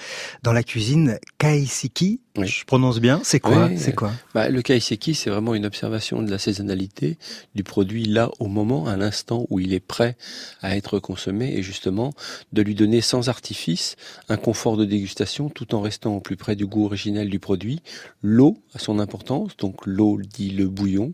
dans 0.42 0.52
la 0.52 0.62
cuisine 0.62 1.18
kaiseki. 1.38 2.20
Je 2.40 2.64
prononce 2.64 3.00
bien. 3.00 3.20
C'est 3.24 3.40
quoi 3.40 3.68
C'est 3.76 3.94
quoi? 3.94 4.12
Bah, 4.32 4.48
Le 4.48 4.62
kaiseki, 4.62 5.14
c'est 5.14 5.28
vraiment 5.28 5.54
une 5.56 5.66
observation 5.66 6.22
de 6.22 6.30
la 6.30 6.38
saisonnalité 6.38 7.18
du 7.56 7.64
produit 7.64 8.04
là 8.04 8.30
au 8.38 8.46
moment, 8.46 8.86
à 8.86 8.96
l'instant 8.96 9.44
où 9.50 9.58
il 9.58 9.72
est 9.74 9.80
prêt 9.84 10.16
à 10.62 10.76
être 10.76 11.00
consommé 11.00 11.52
et 11.56 11.62
justement 11.62 12.12
de 12.52 12.62
lui 12.62 12.74
donner 12.76 13.00
sans 13.00 13.28
artifice 13.28 13.96
un 14.28 14.36
confort 14.36 14.76
de 14.76 14.84
dégustation 14.84 15.48
tout 15.50 15.74
en 15.74 15.80
restant 15.80 16.14
au 16.16 16.20
plus 16.20 16.36
près 16.36 16.54
du 16.54 16.64
goût 16.66 16.86
du 17.26 17.38
produit. 17.38 17.82
L'eau 18.22 18.58
a 18.74 18.78
son 18.78 18.98
importance, 18.98 19.56
donc 19.56 19.86
l'eau 19.86 20.20
dit 20.22 20.50
le 20.50 20.68
bouillon. 20.68 21.12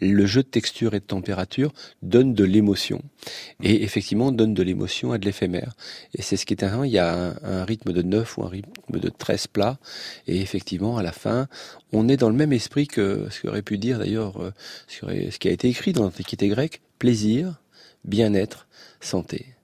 Le 0.00 0.26
jeu 0.26 0.42
de 0.42 0.48
texture 0.48 0.94
et 0.94 1.00
de 1.00 1.04
température 1.04 1.72
donne 2.02 2.34
de 2.34 2.44
l'émotion 2.44 3.02
et 3.62 3.82
effectivement 3.82 4.32
donne 4.32 4.54
de 4.54 4.62
l'émotion 4.62 5.12
à 5.12 5.18
de 5.18 5.24
l'éphémère. 5.24 5.74
Et 6.14 6.22
c'est 6.22 6.36
ce 6.36 6.46
qui 6.46 6.54
est 6.54 6.62
intéressant, 6.62 6.84
il 6.84 6.92
y 6.92 6.98
a 6.98 7.14
un, 7.14 7.36
un, 7.42 7.64
rythme 7.64 7.92
de 7.92 8.02
9 8.02 8.38
ou 8.38 8.44
un 8.44 8.48
rythme 8.48 8.72
de 8.90 9.08
13 9.08 9.46
plats 9.48 9.78
et 10.26 10.40
effectivement 10.40 10.96
à 10.98 11.02
la 11.02 11.12
fin 11.12 11.48
on 11.92 12.08
est 12.08 12.16
dans 12.16 12.28
le 12.28 12.34
même 12.34 12.52
esprit 12.52 12.86
que 12.86 13.26
ce 13.30 13.40
qu'aurait 13.40 13.62
pu 13.62 13.78
dire 13.78 13.98
d'ailleurs 13.98 14.42
euh, 14.42 14.52
ce 14.88 15.38
qui 15.38 15.48
a 15.48 15.50
été 15.50 15.68
écrit 15.68 15.92
dans 15.92 16.04
l'Antiquité 16.04 16.48
grecque, 16.48 16.80
plaisir, 16.98 17.60
bien-être, 18.04 18.66
santé. 19.00 19.55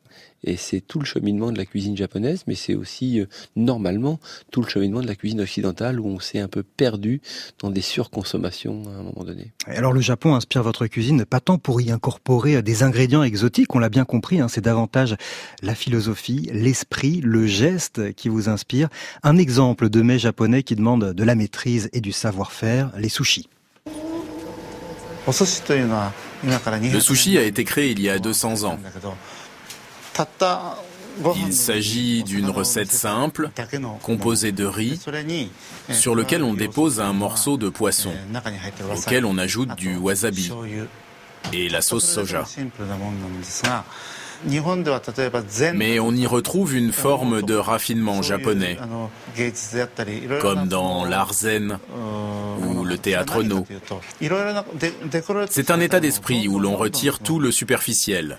Et 0.45 0.57
c'est 0.57 0.81
tout 0.81 0.99
le 0.99 1.05
cheminement 1.05 1.53
de 1.53 1.59
la 1.59 1.65
cuisine 1.65 1.97
japonaise, 1.97 2.43
mais 2.47 2.55
c'est 2.55 2.75
aussi 2.75 3.21
euh, 3.21 3.27
normalement 3.55 4.19
tout 4.51 4.61
le 4.61 4.69
cheminement 4.69 5.01
de 5.01 5.07
la 5.07 5.15
cuisine 5.15 5.41
occidentale 5.41 6.01
où 6.01 6.07
on 6.07 6.19
s'est 6.21 6.41
un 6.41 6.49
peu 6.49 6.63
perdu 6.63 7.21
dans 7.61 7.71
des 7.71 7.81
surconsommations 7.81 8.83
à 8.87 9.01
un 9.01 9.03
moment 9.03 9.25
donné. 9.25 9.53
Alors 9.67 9.93
le 9.93 10.01
Japon 10.01 10.35
inspire 10.35 10.63
votre 10.63 10.87
cuisine 10.87 11.25
pas 11.25 11.41
tant 11.41 11.59
pour 11.59 11.81
y 11.81 11.91
incorporer 11.91 12.61
des 12.63 12.83
ingrédients 12.83 13.23
exotiques, 13.23 13.75
on 13.75 13.79
l'a 13.79 13.89
bien 13.89 14.05
compris, 14.05 14.41
hein, 14.41 14.49
c'est 14.49 14.61
davantage 14.61 15.17
la 15.63 15.75
philosophie, 15.75 16.49
l'esprit, 16.53 17.21
le 17.23 17.47
geste 17.47 18.13
qui 18.15 18.29
vous 18.29 18.49
inspire. 18.49 18.89
Un 19.23 19.37
exemple 19.37 19.89
de 19.89 20.03
mets 20.03 20.19
japonais 20.19 20.63
qui 20.63 20.75
demande 20.75 21.13
de 21.13 21.25
la 21.25 21.35
maîtrise 21.35 21.89
et 21.93 22.01
du 22.01 22.13
savoir-faire, 22.13 22.91
les 22.99 23.09
sushis. 23.09 23.49
Le 25.27 27.01
sushi 27.01 27.39
a 27.39 27.43
été 27.43 27.65
créé 27.65 27.93
il 27.93 28.01
y 28.01 28.09
a 28.09 28.19
200 28.19 28.65
ans. 28.65 28.79
Il 31.37 31.53
s'agit 31.53 32.23
d'une 32.25 32.49
recette 32.49 32.91
simple, 32.91 33.51
composée 34.03 34.53
de 34.53 34.65
riz, 34.65 35.01
sur 35.91 36.15
lequel 36.15 36.43
on 36.43 36.55
dépose 36.55 37.01
un 37.01 37.13
morceau 37.13 37.57
de 37.57 37.69
poisson, 37.69 38.13
auquel 38.95 39.25
on 39.25 39.39
ajoute 39.39 39.75
du 39.77 39.97
wasabi 39.97 40.51
et 41.53 41.69
la 41.69 41.83
sauce 41.83 42.07
soja. 42.07 42.45
Mais 45.75 46.01
on 46.01 46.13
y 46.13 46.27
retrouve 46.27 46.75
une 46.75 46.93
forme 46.93 47.43
de 47.43 47.55
raffinement 47.55 48.23
japonais, 48.23 48.77
comme 50.41 50.67
dans 50.67 51.05
l'art 51.05 51.33
zen 51.33 51.79
ou 52.61 52.72
C'est 55.51 55.71
un 55.71 55.81
état 55.81 56.01
d'esprit 56.01 56.49
où 56.49 56.59
l'on 56.59 56.77
retire 56.77 57.19
tout 57.19 57.39
le 57.39 57.51
superficiel. 57.51 58.39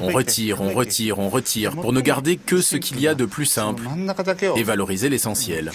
On 0.00 0.08
retire, 0.08 0.60
on 0.60 0.72
retire, 0.72 1.18
on 1.18 1.28
retire 1.28 1.72
pour 1.72 1.92
ne 1.92 2.00
garder 2.00 2.36
que 2.36 2.60
ce 2.60 2.76
qu'il 2.76 3.00
y 3.00 3.08
a 3.08 3.14
de 3.14 3.24
plus 3.24 3.46
simple 3.46 3.84
et 4.56 4.62
valoriser 4.62 5.08
l'essentiel. 5.08 5.70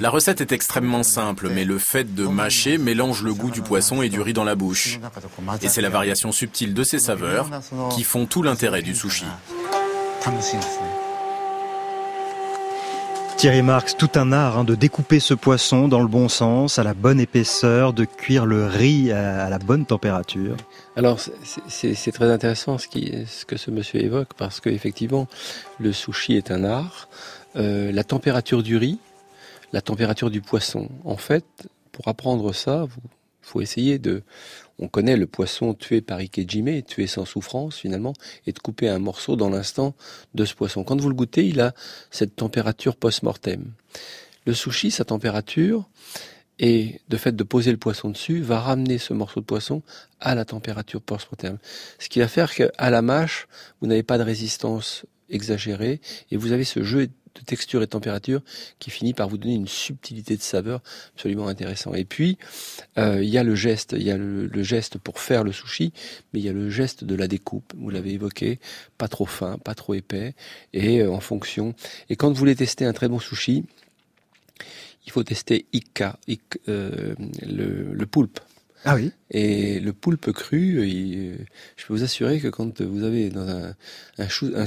La 0.00 0.10
recette 0.10 0.40
est 0.40 0.52
extrêmement 0.52 1.02
simple, 1.02 1.48
mais 1.48 1.64
le 1.64 1.78
fait 1.78 2.14
de 2.14 2.26
mâcher 2.26 2.78
mélange 2.78 3.22
le 3.22 3.34
goût 3.34 3.50
du 3.50 3.62
poisson 3.62 4.02
et 4.02 4.08
du 4.08 4.20
riz 4.20 4.32
dans 4.32 4.44
la 4.44 4.54
bouche. 4.54 4.98
Et 5.62 5.68
c'est 5.68 5.82
la 5.82 5.90
variation 5.90 6.32
subtile 6.32 6.74
de 6.74 6.84
ces 6.84 6.98
saveurs 6.98 7.50
qui 7.94 8.04
font 8.04 8.26
tout 8.26 8.42
l'intérêt 8.42 8.82
du 8.82 8.94
sushi. 8.94 9.24
Thierry 13.38 13.62
Marx, 13.62 13.96
tout 13.96 14.10
un 14.16 14.32
art 14.32 14.58
hein, 14.58 14.64
de 14.64 14.74
découper 14.74 15.20
ce 15.20 15.32
poisson 15.32 15.86
dans 15.86 16.00
le 16.00 16.08
bon 16.08 16.28
sens, 16.28 16.80
à 16.80 16.82
la 16.82 16.92
bonne 16.92 17.20
épaisseur, 17.20 17.92
de 17.92 18.04
cuire 18.04 18.46
le 18.46 18.66
riz 18.66 19.12
à 19.12 19.48
la 19.48 19.60
bonne 19.60 19.86
température. 19.86 20.56
Alors 20.96 21.20
c'est 21.68 22.12
très 22.12 22.32
intéressant 22.32 22.78
ce, 22.78 22.88
que 22.88 23.56
ce 23.56 23.70
monsieur 23.70 24.02
évoque 24.02 24.34
parce 24.36 24.58
qu'effectivement 24.58 25.28
le 25.78 25.92
sushi 25.92 26.34
est 26.34 26.50
un 26.50 26.64
art. 26.64 27.08
Euh, 27.54 27.92
la 27.92 28.02
température 28.02 28.64
du 28.64 28.76
riz, 28.76 28.98
la 29.72 29.82
température 29.82 30.30
du 30.30 30.40
poisson. 30.40 30.88
En 31.04 31.16
fait, 31.16 31.44
pour 31.92 32.08
apprendre 32.08 32.52
ça, 32.52 32.86
il 32.88 32.98
faut 33.42 33.60
essayer 33.60 34.00
de 34.00 34.24
on 34.78 34.88
connaît 34.88 35.16
le 35.16 35.26
poisson 35.26 35.74
tué 35.74 36.00
par 36.00 36.18
Ikejime, 36.18 36.82
tué 36.82 37.06
sans 37.06 37.24
souffrance 37.24 37.76
finalement, 37.76 38.14
et 38.46 38.52
de 38.52 38.58
couper 38.58 38.88
un 38.88 38.98
morceau 38.98 39.36
dans 39.36 39.50
l'instant 39.50 39.94
de 40.34 40.44
ce 40.44 40.54
poisson. 40.54 40.84
Quand 40.84 41.00
vous 41.00 41.08
le 41.08 41.14
goûtez, 41.14 41.46
il 41.46 41.60
a 41.60 41.74
cette 42.10 42.36
température 42.36 42.96
post-mortem. 42.96 43.72
Le 44.46 44.54
sushi, 44.54 44.90
sa 44.90 45.04
température, 45.04 45.88
et 46.60 47.00
de 47.08 47.16
fait 47.16 47.36
de 47.36 47.44
poser 47.44 47.70
le 47.70 47.76
poisson 47.76 48.10
dessus, 48.10 48.40
va 48.40 48.60
ramener 48.60 48.98
ce 48.98 49.12
morceau 49.14 49.40
de 49.40 49.44
poisson 49.44 49.82
à 50.20 50.34
la 50.34 50.44
température 50.44 51.00
post-mortem. 51.00 51.58
Ce 51.98 52.08
qui 52.08 52.20
va 52.20 52.28
faire 52.28 52.54
qu'à 52.54 52.90
la 52.90 53.02
mâche, 53.02 53.48
vous 53.80 53.86
n'avez 53.86 54.02
pas 54.02 54.18
de 54.18 54.22
résistance 54.22 55.06
exagérée, 55.28 56.00
et 56.30 56.36
vous 56.36 56.52
avez 56.52 56.64
ce 56.64 56.82
jeu 56.82 57.08
de 57.38 57.44
texture 57.44 57.82
et 57.82 57.86
température 57.86 58.42
qui 58.78 58.90
finit 58.90 59.14
par 59.14 59.28
vous 59.28 59.38
donner 59.38 59.54
une 59.54 59.68
subtilité 59.68 60.36
de 60.36 60.42
saveur 60.42 60.80
absolument 61.14 61.48
intéressant. 61.48 61.94
Et 61.94 62.04
puis, 62.04 62.38
euh, 62.98 63.22
il 63.22 63.28
y 63.28 63.38
a 63.38 63.42
le 63.42 63.54
geste, 63.54 63.94
il 63.96 64.02
y 64.02 64.10
a 64.10 64.16
le, 64.16 64.62
geste 64.62 64.98
pour 64.98 65.20
faire 65.20 65.44
le 65.44 65.52
sushi, 65.52 65.92
mais 66.32 66.40
il 66.40 66.44
y 66.44 66.48
a 66.48 66.52
le 66.52 66.68
geste 66.70 67.04
de 67.04 67.14
la 67.14 67.28
découpe, 67.28 67.72
vous 67.76 67.90
l'avez 67.90 68.12
évoqué, 68.12 68.58
pas 68.98 69.08
trop 69.08 69.26
fin, 69.26 69.58
pas 69.58 69.74
trop 69.74 69.94
épais, 69.94 70.34
et 70.72 71.00
euh, 71.00 71.12
en 71.12 71.20
fonction. 71.20 71.74
Et 72.10 72.16
quand 72.16 72.28
vous 72.28 72.34
voulez 72.34 72.56
tester 72.56 72.84
un 72.84 72.92
très 72.92 73.08
bon 73.08 73.18
sushi, 73.18 73.64
il 75.06 75.12
faut 75.12 75.22
tester 75.22 75.66
Ika, 75.72 76.18
euh, 76.68 77.14
le 77.42 78.06
poulpe. 78.06 78.40
Ah 78.84 78.94
oui. 78.94 79.12
Et 79.30 79.80
le 79.80 79.92
poulpe 79.92 80.32
cru, 80.32 81.38
je 81.76 81.86
peux 81.86 81.94
vous 81.94 82.02
assurer 82.02 82.40
que 82.40 82.48
quand 82.48 82.80
vous 82.80 83.02
avez 83.02 83.28
dans 83.28 83.48
un, 83.48 83.74
un, 84.18 84.26
un 84.26 84.66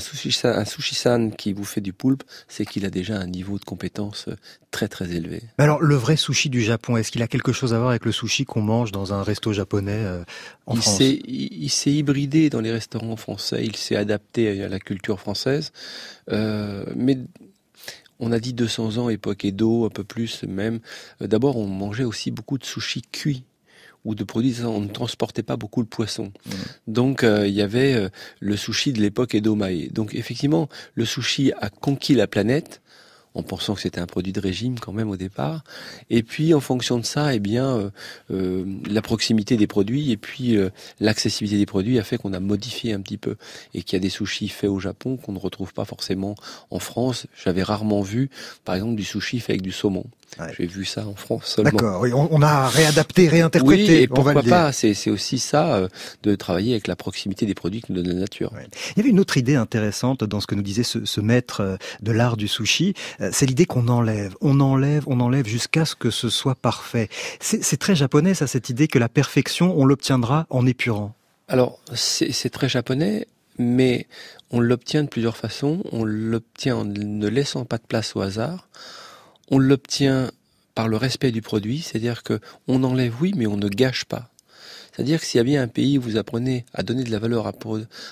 sushi 0.66 0.96
san 0.96 1.34
qui 1.36 1.54
vous 1.54 1.64
fait 1.64 1.82
du 1.82 1.94
poulpe, 1.94 2.24
c'est 2.48 2.66
qu'il 2.66 2.86
a 2.86 2.90
déjà 2.90 3.18
un 3.18 3.28
niveau 3.28 3.58
de 3.58 3.66
compétence 3.66 4.30
très 4.72 4.88
très 4.88 5.12
élevé. 5.12 5.42
alors 5.58 5.82
le 5.82 5.96
vrai 5.96 6.16
sushi 6.16 6.50
du 6.50 6.62
Japon, 6.62 6.98
est-ce 6.98 7.12
qu'il 7.12 7.22
a 7.22 7.28
quelque 7.28 7.52
chose 7.52 7.74
à 7.74 7.78
voir 7.78 7.90
avec 7.90 8.06
le 8.06 8.12
sushi 8.12 8.46
qu'on 8.46 8.62
mange 8.62 8.92
dans 8.92 9.14
un 9.14 9.22
resto 9.24 9.52
japonais 9.54 9.92
euh, 10.04 10.24
en 10.66 10.76
il 10.76 10.82
France? 10.82 11.00
Il, 11.00 11.70
s'est 11.70 11.92
hybridé 11.92 12.50
dans 12.50 12.62
les 12.62 12.72
restaurants 12.72 13.18
français, 13.18 13.64
il 13.66 13.76
s'est 13.76 13.96
adapté 13.96 14.64
à 14.64 14.70
la 14.70 14.80
culture 14.80 15.20
française, 15.20 15.72
euh, 16.32 16.86
mais 16.96 17.18
on 18.20 18.32
a 18.32 18.40
dit 18.40 18.54
200 18.54 18.98
ans, 18.98 19.10
époque 19.10 19.46
Edo, 19.46 19.86
un 19.86 19.90
peu 19.90 20.04
plus 20.04 20.44
même. 20.44 20.80
Euh, 21.22 21.28
d'abord, 21.28 21.58
on 21.58 21.68
mangeait 21.68 22.04
aussi 22.04 22.32
beaucoup 22.32 22.58
de 22.58 22.64
sushi 22.64 23.02
cuit 23.02 23.44
ou 24.06 24.16
de 24.16 24.24
produits, 24.24 24.64
on 24.64 24.82
ne 24.82 24.88
transportait 24.88 25.44
pas 25.44 25.58
beaucoup 25.58 25.82
le 25.82 25.88
poisson. 25.88 26.32
Mmh. 26.46 26.52
Donc 26.88 27.24
euh, 27.24 27.48
il 27.48 27.54
y 27.54 27.62
avait 27.62 27.94
euh, 27.94 28.10
le 28.40 28.58
sushi 28.58 28.94
de 28.94 29.02
l'époque 29.02 29.36
Edomae. 29.36 29.90
Donc 29.92 30.16
effectivement, 30.16 30.70
le 30.96 31.06
sushi 31.06 31.52
a 31.60 31.70
conquis 31.70 32.16
la 32.16 32.28
planète 32.28 32.82
en 33.34 33.44
pensant 33.44 33.76
que 33.76 33.82
c'était 33.82 34.02
un 34.02 34.08
produit 34.08 34.34
de 34.34 34.42
régime 34.42 34.78
quand 34.78 34.92
même 34.92 35.10
au 35.10 35.16
départ. 35.16 35.64
Et 36.10 36.22
puis 36.22 36.54
en 36.54 36.60
fonction 36.60 36.98
de 36.98 37.06
ça, 37.06 37.34
eh 37.34 37.40
bien, 37.40 37.90
euh, 38.30 38.66
la 38.86 39.02
proximité 39.02 39.56
des 39.56 39.68
produits 39.68 40.12
et 40.12 40.18
puis 40.18 40.58
l'accessibilité 41.00 41.58
des 41.58 41.66
produits 41.66 41.98
a 41.98 42.04
fait 42.04 42.18
qu'on 42.18 42.34
a 42.34 42.42
modifié 42.42 42.92
un 42.92 43.00
petit 43.00 43.18
peu 43.18 43.38
et 43.74 43.84
qu'il 43.84 43.94
y 43.94 44.02
a 44.02 44.02
des 44.02 44.10
sushis 44.10 44.50
faits 44.50 44.70
au 44.70 44.82
Japon 44.82 45.16
qu'on 45.16 45.32
ne 45.32 45.40
retrouve 45.40 45.74
pas 45.74 45.86
forcément 45.86 46.36
en 46.72 46.80
France. 46.80 47.26
J'avais 47.42 47.64
rarement 47.64 48.02
vu, 48.02 48.30
par 48.66 48.76
exemple, 48.76 48.96
du 48.96 49.06
sushi 49.06 49.40
fait 49.40 49.54
avec 49.54 49.62
du 49.62 49.72
saumon. 49.72 50.04
J'ai 50.58 50.66
vu 50.66 50.86
ça 50.86 51.06
en 51.06 51.16
France 51.16 51.46
seulement. 51.46 51.72
D'accord, 51.72 52.02
oui, 52.02 52.12
on, 52.14 52.42
a 52.42 52.68
réadapté, 52.68 53.28
réinterprété. 53.28 53.84
Oui, 53.84 54.04
et 54.04 54.08
pourquoi 54.08 54.42
pas 54.42 54.72
C'est 54.72 55.10
aussi 55.10 55.40
ça, 55.40 55.76
euh, 55.76 55.88
de 56.24 56.36
travailler 56.36 56.74
avec 56.74 56.88
la 56.88 56.96
proximité 56.96 57.46
des 57.46 57.54
produits 57.54 57.82
que 57.82 57.92
nous 57.92 58.02
donne 58.02 58.14
la 58.14 58.20
nature. 58.20 58.52
Il 58.56 58.98
y 58.98 59.00
avait 59.02 59.10
une 59.10 59.20
autre 59.20 59.38
idée 59.38 59.56
intéressante 59.56 60.24
dans 60.24 60.40
ce 60.40 60.48
que 60.48 60.56
nous 60.56 60.62
disait 60.62 60.84
ce, 60.84 61.06
ce 61.06 61.22
maître 61.22 61.62
euh, 61.62 61.78
de 62.02 62.12
l'art 62.12 62.38
du 62.38 62.48
sushi, 62.48 62.94
euh, 63.20 63.30
c'est 63.34 63.46
l'idée 63.46 63.66
qu'on 63.66 63.88
enlève, 63.88 64.36
on 64.42 64.60
enlève, 64.60 65.04
on 65.08 65.20
enlève 65.20 65.48
jusqu'à 65.48 65.86
ce 65.86 65.96
que 65.96 66.10
ce 66.10 66.30
soit 66.30 66.56
parfait. 66.56 67.10
C'est 67.40 67.78
très 67.78 67.96
japonais, 67.96 68.34
ça, 68.34 68.48
cette 68.48 68.70
idée 68.70 68.88
que 68.88 69.00
la 69.00 69.10
perfection, 69.10 69.78
on 69.78 69.86
l'obtiendra 69.86 70.48
en 70.50 70.66
épurant. 70.66 71.14
Alors, 71.48 71.80
c'est 71.94 72.50
très 72.50 72.70
japonais, 72.70 73.28
mais 73.58 74.08
on 74.52 74.60
l'obtient 74.60 75.04
de 75.04 75.10
plusieurs 75.10 75.36
façons. 75.36 75.84
On 75.92 76.06
l'obtient 76.06 76.78
en 76.78 76.86
ne 76.86 77.28
laissant 77.28 77.66
pas 77.66 77.78
de 77.78 77.84
place 77.88 78.16
au 78.16 78.22
hasard 78.22 78.70
on 79.52 79.60
l'obtient 79.60 80.32
par 80.74 80.88
le 80.88 80.98
respect 80.98 81.32
du 81.32 81.42
produit, 81.42 81.82
c'est-à-dire 81.82 82.24
que 82.24 82.40
on 82.68 82.84
enlève 82.84 83.14
oui, 83.22 83.34
mais 83.36 83.46
on 83.46 83.58
ne 83.58 83.68
gâche 83.68 84.06
pas. 84.06 84.32
C'est-à-dire 84.92 85.22
que 85.22 85.26
s'il 85.26 85.38
y 85.38 85.42
a 85.42 85.44
bien 85.44 85.62
un 85.62 85.68
pays 85.68 85.98
où 85.98 86.02
vous 86.02 86.18
apprenez 86.18 86.66
à 86.74 86.84
donner 86.84 87.04
de 87.04 87.12
la 87.12 87.20
valeur 87.20 87.48
à 87.48 87.54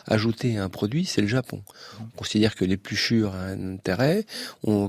ajouter 0.07 0.57
à 0.57 0.63
un 0.63 0.69
produit, 0.69 1.05
c'est 1.05 1.21
le 1.21 1.27
Japon. 1.27 1.61
On 1.99 2.17
considère 2.17 2.55
que 2.55 2.63
l'épluchure 2.63 3.35
a 3.35 3.39
un 3.39 3.73
intérêt, 3.73 4.25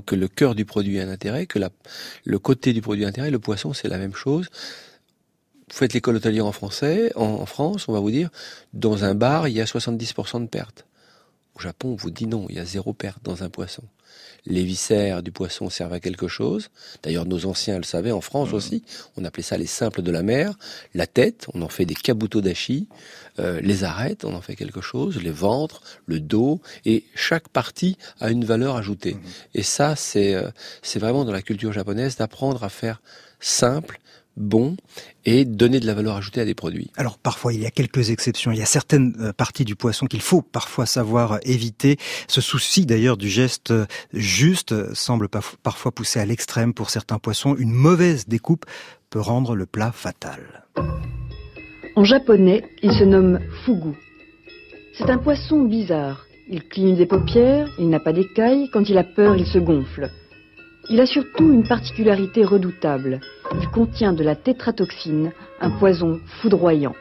que 0.05 0.15
le 0.15 0.27
cœur 0.27 0.55
du 0.55 0.63
produit 0.63 0.99
a 0.99 1.03
un 1.03 1.09
intérêt, 1.09 1.47
que 1.47 1.59
le 2.25 2.39
côté 2.39 2.71
du 2.73 2.81
produit 2.81 3.03
a 3.03 3.07
un 3.07 3.09
intérêt, 3.09 3.31
le 3.31 3.39
poisson 3.39 3.73
c'est 3.73 3.89
la 3.89 3.97
même 3.97 4.15
chose. 4.15 4.47
Vous 5.69 5.77
faites 5.77 5.93
l'école 5.93 6.17
hôtelière 6.17 6.45
en 6.45 6.51
français, 6.51 7.11
en, 7.15 7.45
France, 7.45 7.87
on 7.87 7.93
va 7.93 7.99
vous 7.99 8.11
dire, 8.11 8.29
dans 8.73 9.05
un 9.05 9.15
bar, 9.15 9.47
il 9.47 9.53
y 9.53 9.61
a 9.61 9.65
70% 9.65 10.41
de 10.41 10.47
pertes. 10.47 10.85
Au 11.55 11.61
Japon, 11.61 11.89
on 11.89 11.95
vous 11.95 12.11
dit 12.11 12.27
non, 12.27 12.45
il 12.49 12.55
y 12.55 12.59
a 12.59 12.65
zéro 12.65 12.93
perte 12.93 13.23
dans 13.23 13.43
un 13.43 13.49
poisson. 13.49 13.83
Les 14.45 14.63
viscères 14.63 15.21
du 15.21 15.31
poisson 15.31 15.69
servent 15.69 15.93
à 15.93 15.99
quelque 15.99 16.27
chose. 16.27 16.69
D'ailleurs, 17.03 17.25
nos 17.25 17.45
anciens 17.45 17.77
le 17.77 17.83
savaient, 17.83 18.11
en 18.11 18.21
France 18.21 18.53
aussi. 18.53 18.83
On 19.15 19.23
appelait 19.23 19.43
ça 19.43 19.57
les 19.57 19.67
simples 19.67 20.01
de 20.01 20.11
la 20.11 20.23
mer. 20.23 20.57
La 20.95 21.05
tête, 21.05 21.45
on 21.53 21.61
en 21.61 21.69
fait 21.69 21.85
des 21.85 21.93
kabuto 21.93 22.41
dashi. 22.41 22.87
Euh, 23.39 23.61
les 23.61 23.83
arêtes, 23.83 24.25
on 24.25 24.33
en 24.33 24.41
fait 24.41 24.55
quelque 24.55 24.81
chose. 24.81 25.21
Les 25.21 25.31
ventres, 25.31 25.83
le 26.07 26.19
dos. 26.19 26.59
Et 26.85 27.03
chaque 27.13 27.49
partie 27.49 27.97
a 28.19 28.31
une 28.31 28.43
valeur 28.43 28.77
ajoutée. 28.77 29.13
Mmh. 29.13 29.21
Et 29.55 29.63
ça, 29.63 29.95
c'est 29.95 30.33
euh, 30.33 30.49
c'est 30.81 30.99
vraiment 30.99 31.23
dans 31.23 31.31
la 31.31 31.43
culture 31.43 31.71
japonaise 31.71 32.15
d'apprendre 32.15 32.63
à 32.63 32.69
faire 32.69 33.01
simple 33.39 33.99
bon 34.41 34.75
et 35.25 35.45
donner 35.45 35.79
de 35.79 35.85
la 35.85 35.93
valeur 35.93 36.15
ajoutée 36.15 36.41
à 36.41 36.45
des 36.45 36.55
produits. 36.55 36.91
Alors 36.97 37.17
parfois 37.17 37.53
il 37.53 37.61
y 37.61 37.65
a 37.65 37.71
quelques 37.71 38.09
exceptions, 38.09 38.51
il 38.51 38.57
y 38.57 38.61
a 38.61 38.65
certaines 38.65 39.15
euh, 39.19 39.33
parties 39.33 39.65
du 39.65 39.75
poisson 39.75 40.07
qu'il 40.07 40.21
faut 40.21 40.41
parfois 40.41 40.85
savoir 40.85 41.39
éviter. 41.43 41.97
Ce 42.27 42.41
souci 42.41 42.85
d'ailleurs 42.85 43.17
du 43.17 43.29
geste 43.29 43.73
juste 44.13 44.93
semble 44.93 45.29
parfois 45.29 45.91
pousser 45.91 46.19
à 46.19 46.25
l'extrême 46.25 46.73
pour 46.73 46.89
certains 46.89 47.19
poissons. 47.19 47.55
Une 47.55 47.71
mauvaise 47.71 48.27
découpe 48.27 48.65
peut 49.09 49.19
rendre 49.19 49.55
le 49.55 49.65
plat 49.65 49.91
fatal. 49.91 50.65
En 51.95 52.03
japonais, 52.03 52.63
il 52.81 52.93
se 52.93 53.03
nomme 53.03 53.39
fugu. 53.65 53.93
C'est 54.97 55.09
un 55.09 55.17
poisson 55.17 55.63
bizarre. 55.63 56.25
Il 56.49 56.63
cligne 56.63 56.95
des 56.95 57.05
paupières, 57.05 57.69
il 57.79 57.89
n'a 57.89 57.99
pas 57.99 58.13
d'écailles, 58.13 58.69
quand 58.73 58.89
il 58.89 58.97
a 58.97 59.03
peur, 59.03 59.35
il 59.37 59.45
se 59.45 59.57
gonfle. 59.57 60.09
Il 60.89 60.99
a 60.99 61.05
surtout 61.05 61.53
une 61.53 61.67
particularité 61.67 62.43
redoutable. 62.43 63.21
Il 63.59 63.67
contient 63.69 64.13
de 64.13 64.23
la 64.23 64.35
tétratoxine, 64.35 65.31
un 65.59 65.71
poison 65.71 66.19
foudroyant. 66.41 66.95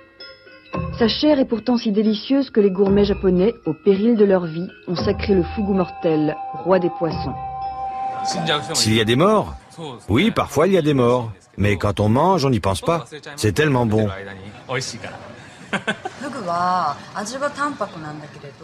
Sa 0.99 1.09
chair 1.09 1.39
est 1.39 1.45
pourtant 1.45 1.77
si 1.77 1.93
délicieuse 1.93 2.51
que 2.51 2.61
les 2.61 2.71
gourmets 2.71 3.05
japonais, 3.05 3.55
au 3.67 3.73
péril 3.73 4.17
de 4.17 4.25
leur 4.25 4.47
vie, 4.47 4.69
ont 4.87 4.97
sacré 4.97 5.35
le 5.35 5.43
fougou 5.43 5.75
mortel, 5.75 6.37
roi 6.65 6.79
des 6.79 6.91
poissons. 6.99 7.35
S'il 8.75 8.95
y 8.95 9.01
a 9.01 9.05
des 9.05 9.17
morts 9.17 9.55
Oui, 10.09 10.31
parfois 10.31 10.67
il 10.67 10.75
y 10.75 10.79
a 10.79 10.83
des 10.83 10.95
morts. 10.95 11.33
Mais 11.57 11.77
quand 11.77 12.01
on 12.01 12.09
mange, 12.09 12.45
on 12.45 12.51
n'y 12.51 12.61
pense 12.61 12.81
pas. 12.81 13.05
C'est 13.37 13.53
tellement 13.53 13.87
bon. 13.87 14.09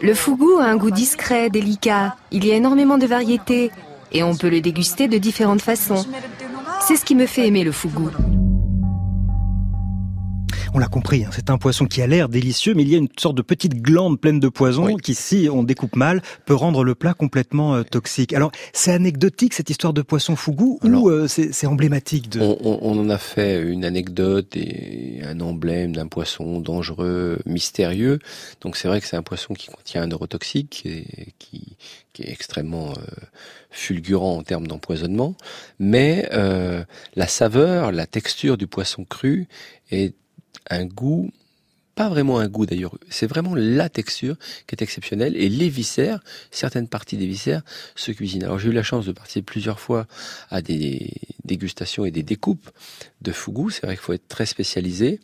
Le 0.01 0.13
fougou 0.13 0.57
a 0.59 0.65
un 0.65 0.75
goût 0.75 0.91
discret, 0.91 1.49
délicat. 1.49 2.15
Il 2.31 2.45
y 2.45 2.51
a 2.51 2.55
énormément 2.55 2.97
de 2.97 3.05
variétés 3.05 3.71
et 4.11 4.23
on 4.23 4.35
peut 4.35 4.49
le 4.49 4.61
déguster 4.61 5.07
de 5.07 5.17
différentes 5.17 5.61
façons. 5.61 6.05
C'est 6.87 6.95
ce 6.95 7.03
qui 7.03 7.15
me 7.15 7.25
fait 7.25 7.45
aimer 7.45 7.65
le 7.65 7.73
fougou. 7.73 8.09
On 10.77 10.79
l'a 10.79 10.85
compris, 10.85 11.25
hein, 11.25 11.31
c'est 11.33 11.49
un 11.49 11.57
poisson 11.57 11.87
qui 11.87 12.03
a 12.03 12.07
l'air 12.07 12.29
délicieux, 12.29 12.75
mais 12.75 12.83
il 12.83 12.89
y 12.89 12.93
a 12.93 12.99
une 12.99 13.07
sorte 13.17 13.35
de 13.35 13.41
petite 13.41 13.81
glande 13.81 14.21
pleine 14.21 14.39
de 14.39 14.47
poison 14.47 14.95
qui, 14.97 15.15
si 15.15 15.49
on 15.51 15.63
découpe 15.63 15.95
mal, 15.95 16.21
peut 16.45 16.53
rendre 16.53 16.83
le 16.83 16.93
plat 16.93 17.15
complètement 17.15 17.73
euh, 17.73 17.81
toxique. 17.81 18.31
Alors, 18.31 18.51
c'est 18.73 18.91
anecdotique 18.91 19.55
cette 19.55 19.71
histoire 19.71 19.91
de 19.91 20.03
poisson 20.03 20.35
fougou 20.35 20.77
ou 20.83 21.09
euh, 21.09 21.27
c'est 21.27 21.65
emblématique 21.65 22.29
de... 22.29 22.41
On, 22.41 22.99
en 22.99 23.09
a 23.09 23.17
fait 23.17 23.59
une 23.59 23.85
anecdote 23.85 24.55
et 24.55 25.21
un 25.23 25.39
emblème 25.39 25.95
d'un 25.95 26.05
poisson 26.05 26.59
dangereux, 26.59 27.39
mystérieux. 27.47 28.19
Donc 28.61 28.77
c'est 28.77 28.87
vrai 28.87 29.01
que 29.01 29.07
c'est 29.07 29.17
un 29.17 29.23
poisson 29.23 29.55
qui 29.55 29.69
contient 29.69 30.03
un 30.03 30.07
neurotoxique 30.07 30.83
et 30.85 31.33
qui, 31.39 31.75
qui 32.13 32.21
est 32.21 32.31
extrêmement 32.31 32.91
euh, 32.91 33.01
fulgurant 33.71 34.37
en 34.37 34.43
termes 34.43 34.67
d'empoisonnement, 34.67 35.33
mais 35.79 36.29
la 37.15 37.27
saveur, 37.27 37.91
la 37.91 38.05
texture 38.05 38.57
du 38.57 38.67
poisson 38.67 39.05
cru 39.05 39.47
est 39.89 40.13
un 40.69 40.85
goût, 40.85 41.31
pas 41.97 42.09
vraiment 42.09 42.37
un 42.37 42.47
goût 42.47 42.67
d'ailleurs, 42.67 42.95
c'est 43.09 43.25
vraiment 43.25 43.55
la 43.55 43.89
texture 43.89 44.37
qui 44.67 44.75
est 44.75 44.83
exceptionnelle 44.83 45.35
et 45.35 45.49
les 45.49 45.67
viscères, 45.67 46.19
certaines 46.51 46.87
parties 46.87 47.17
des 47.17 47.25
viscères 47.25 47.63
se 47.95 48.11
cuisinent. 48.11 48.43
Alors 48.43 48.59
j'ai 48.59 48.69
eu 48.69 48.73
la 48.73 48.83
chance 48.83 49.07
de 49.07 49.11
participer 49.11 49.41
plusieurs 49.43 49.79
fois 49.79 50.05
à 50.51 50.61
des 50.61 51.11
dégustations 51.43 52.05
et 52.05 52.11
des 52.11 52.21
découpes 52.21 52.69
de 53.21 53.31
fougou, 53.31 53.71
c'est 53.71 53.85
vrai 53.87 53.95
qu'il 53.95 54.03
faut 54.03 54.13
être 54.13 54.27
très 54.27 54.45
spécialisé. 54.45 55.19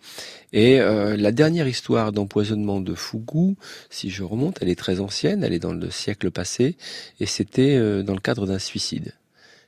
Et 0.51 0.79
euh, 0.79 1.15
la 1.15 1.31
dernière 1.31 1.67
histoire 1.67 2.11
d'empoisonnement 2.11 2.81
de 2.81 2.95
fougou, 2.95 3.55
si 3.91 4.09
je 4.09 4.23
remonte, 4.23 4.57
elle 4.61 4.69
est 4.69 4.79
très 4.79 4.99
ancienne, 4.99 5.43
elle 5.43 5.53
est 5.53 5.59
dans 5.59 5.73
le 5.73 5.91
siècle 5.91 6.31
passé 6.31 6.75
et 7.19 7.27
c'était 7.27 7.75
euh, 7.75 8.01
dans 8.01 8.15
le 8.15 8.19
cadre 8.19 8.47
d'un 8.47 8.59
suicide 8.59 9.13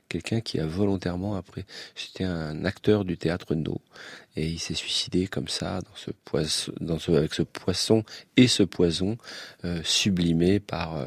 quelqu'un 0.08 0.40
qui 0.40 0.60
a 0.60 0.66
volontairement 0.66 1.36
après 1.36 1.64
c'était 1.94 2.24
un 2.24 2.64
acteur 2.64 3.04
du 3.04 3.16
théâtre 3.16 3.54
No 3.54 3.80
et 4.36 4.46
il 4.46 4.58
s'est 4.58 4.74
suicidé 4.74 5.26
comme 5.26 5.48
ça 5.48 5.80
dans 5.80 5.96
ce 5.96 6.10
poisson, 6.24 6.72
dans 6.80 6.98
ce, 6.98 7.10
avec 7.12 7.34
ce 7.34 7.42
poisson 7.42 8.04
et 8.36 8.48
ce 8.48 8.62
poison 8.62 9.16
euh, 9.64 9.80
sublimé 9.82 10.60
par 10.60 10.96
euh, 10.96 11.06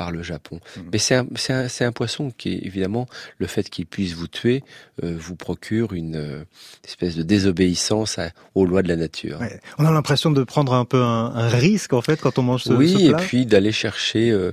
par 0.00 0.12
le 0.12 0.22
Japon. 0.22 0.60
Mmh. 0.76 0.80
Mais 0.92 0.98
c'est 0.98 1.14
un, 1.14 1.26
un, 1.50 1.66
un, 1.80 1.92
poisson 1.92 2.32
qui, 2.36 2.54
évidemment, 2.62 3.06
le 3.36 3.46
fait 3.46 3.68
qu'il 3.68 3.84
puisse 3.84 4.14
vous 4.14 4.28
tuer 4.28 4.64
euh, 5.04 5.14
vous 5.18 5.36
procure 5.36 5.92
une 5.92 6.16
euh, 6.16 6.44
espèce 6.86 7.16
de 7.16 7.22
désobéissance 7.22 8.18
aux 8.54 8.64
lois 8.64 8.82
de 8.82 8.88
la 8.88 8.96
nature. 8.96 9.38
Ouais. 9.40 9.60
On 9.76 9.84
a 9.84 9.92
l'impression 9.92 10.30
de 10.30 10.42
prendre 10.42 10.72
un 10.72 10.86
peu 10.86 11.02
un, 11.02 11.34
un, 11.34 11.48
risque, 11.48 11.92
en 11.92 12.00
fait, 12.00 12.18
quand 12.18 12.38
on 12.38 12.42
mange 12.42 12.62
ce, 12.62 12.72
oui, 12.72 12.88
ce 12.88 13.10
plat. 13.10 13.22
et 13.22 13.26
puis 13.26 13.44
d'aller 13.44 13.72
chercher 13.72 14.30
euh, 14.30 14.52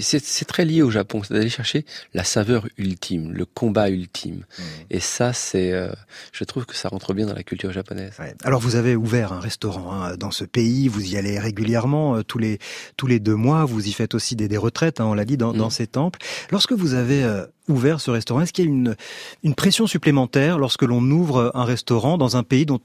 c'est 0.00 0.44
très 0.44 0.64
lié 0.64 0.82
au 0.82 0.90
Japon, 0.90 1.22
c'est 1.22 1.34
d'aller 1.34 1.48
chercher 1.48 1.84
la 2.14 2.24
saveur 2.24 2.66
ultime, 2.78 3.32
le 3.32 3.44
combat 3.44 3.90
ultime. 3.90 4.44
Mmh. 4.58 4.62
Et 4.90 5.00
ça, 5.00 5.32
c'est, 5.32 5.72
euh, 5.72 5.92
je 6.32 6.44
trouve 6.44 6.64
que 6.64 6.76
ça 6.76 6.88
rentre 6.88 7.12
bien 7.12 7.26
dans 7.26 7.34
la 7.34 7.42
culture 7.42 7.72
japonaise. 7.72 8.12
Ouais. 8.18 8.34
Alors, 8.44 8.60
vous 8.60 8.76
avez 8.76 8.94
ouvert 8.94 9.32
un 9.32 9.40
restaurant 9.40 9.92
hein, 9.92 10.16
dans 10.16 10.30
ce 10.30 10.44
pays, 10.44 10.88
vous 10.88 11.12
y 11.12 11.16
allez 11.16 11.38
régulièrement, 11.38 12.16
euh, 12.16 12.22
tous 12.22 12.38
les 12.38 12.58
tous 12.96 13.06
les 13.06 13.18
deux 13.18 13.34
mois. 13.34 13.64
Vous 13.64 13.88
y 13.88 13.92
faites 13.92 14.14
aussi 14.14 14.36
des, 14.36 14.48
des 14.48 14.56
retraites, 14.56 15.00
hein, 15.00 15.06
on 15.06 15.14
l'a 15.14 15.24
dit, 15.24 15.36
dans, 15.36 15.52
mmh. 15.52 15.58
dans, 15.58 15.70
ces 15.70 15.86
temples. 15.86 16.20
Lorsque 16.50 16.72
vous 16.72 16.94
avez 16.94 17.24
euh, 17.24 17.44
ouvert 17.68 18.00
ce 18.00 18.10
restaurant, 18.10 18.40
est-ce 18.42 18.52
qu'il 18.52 18.64
y 18.64 18.68
a 18.68 18.70
une 18.70 18.96
une 19.42 19.54
pression 19.54 19.86
supplémentaire 19.86 20.58
lorsque 20.58 20.82
l'on 20.82 21.02
ouvre 21.02 21.50
un 21.54 21.64
restaurant 21.64 22.18
dans 22.18 22.36
un 22.36 22.42
pays 22.42 22.66
dont 22.66 22.80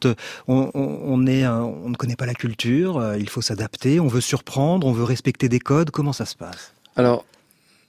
on, 0.47 0.71
on, 0.73 0.99
on 1.03 1.27
est, 1.27 1.45
on 1.47 1.89
ne 1.89 1.95
connaît 1.95 2.15
pas 2.15 2.25
la 2.25 2.33
culture, 2.33 3.15
il 3.17 3.29
faut 3.29 3.41
s'adapter, 3.41 3.99
on 3.99 4.07
veut 4.07 4.21
surprendre, 4.21 4.87
on 4.87 4.91
veut 4.91 5.03
respecter 5.03 5.49
des 5.49 5.59
codes? 5.59 5.91
Comment 5.91 6.13
ça 6.13 6.25
se 6.25 6.35
passe? 6.35 6.74
Alors, 6.95 7.25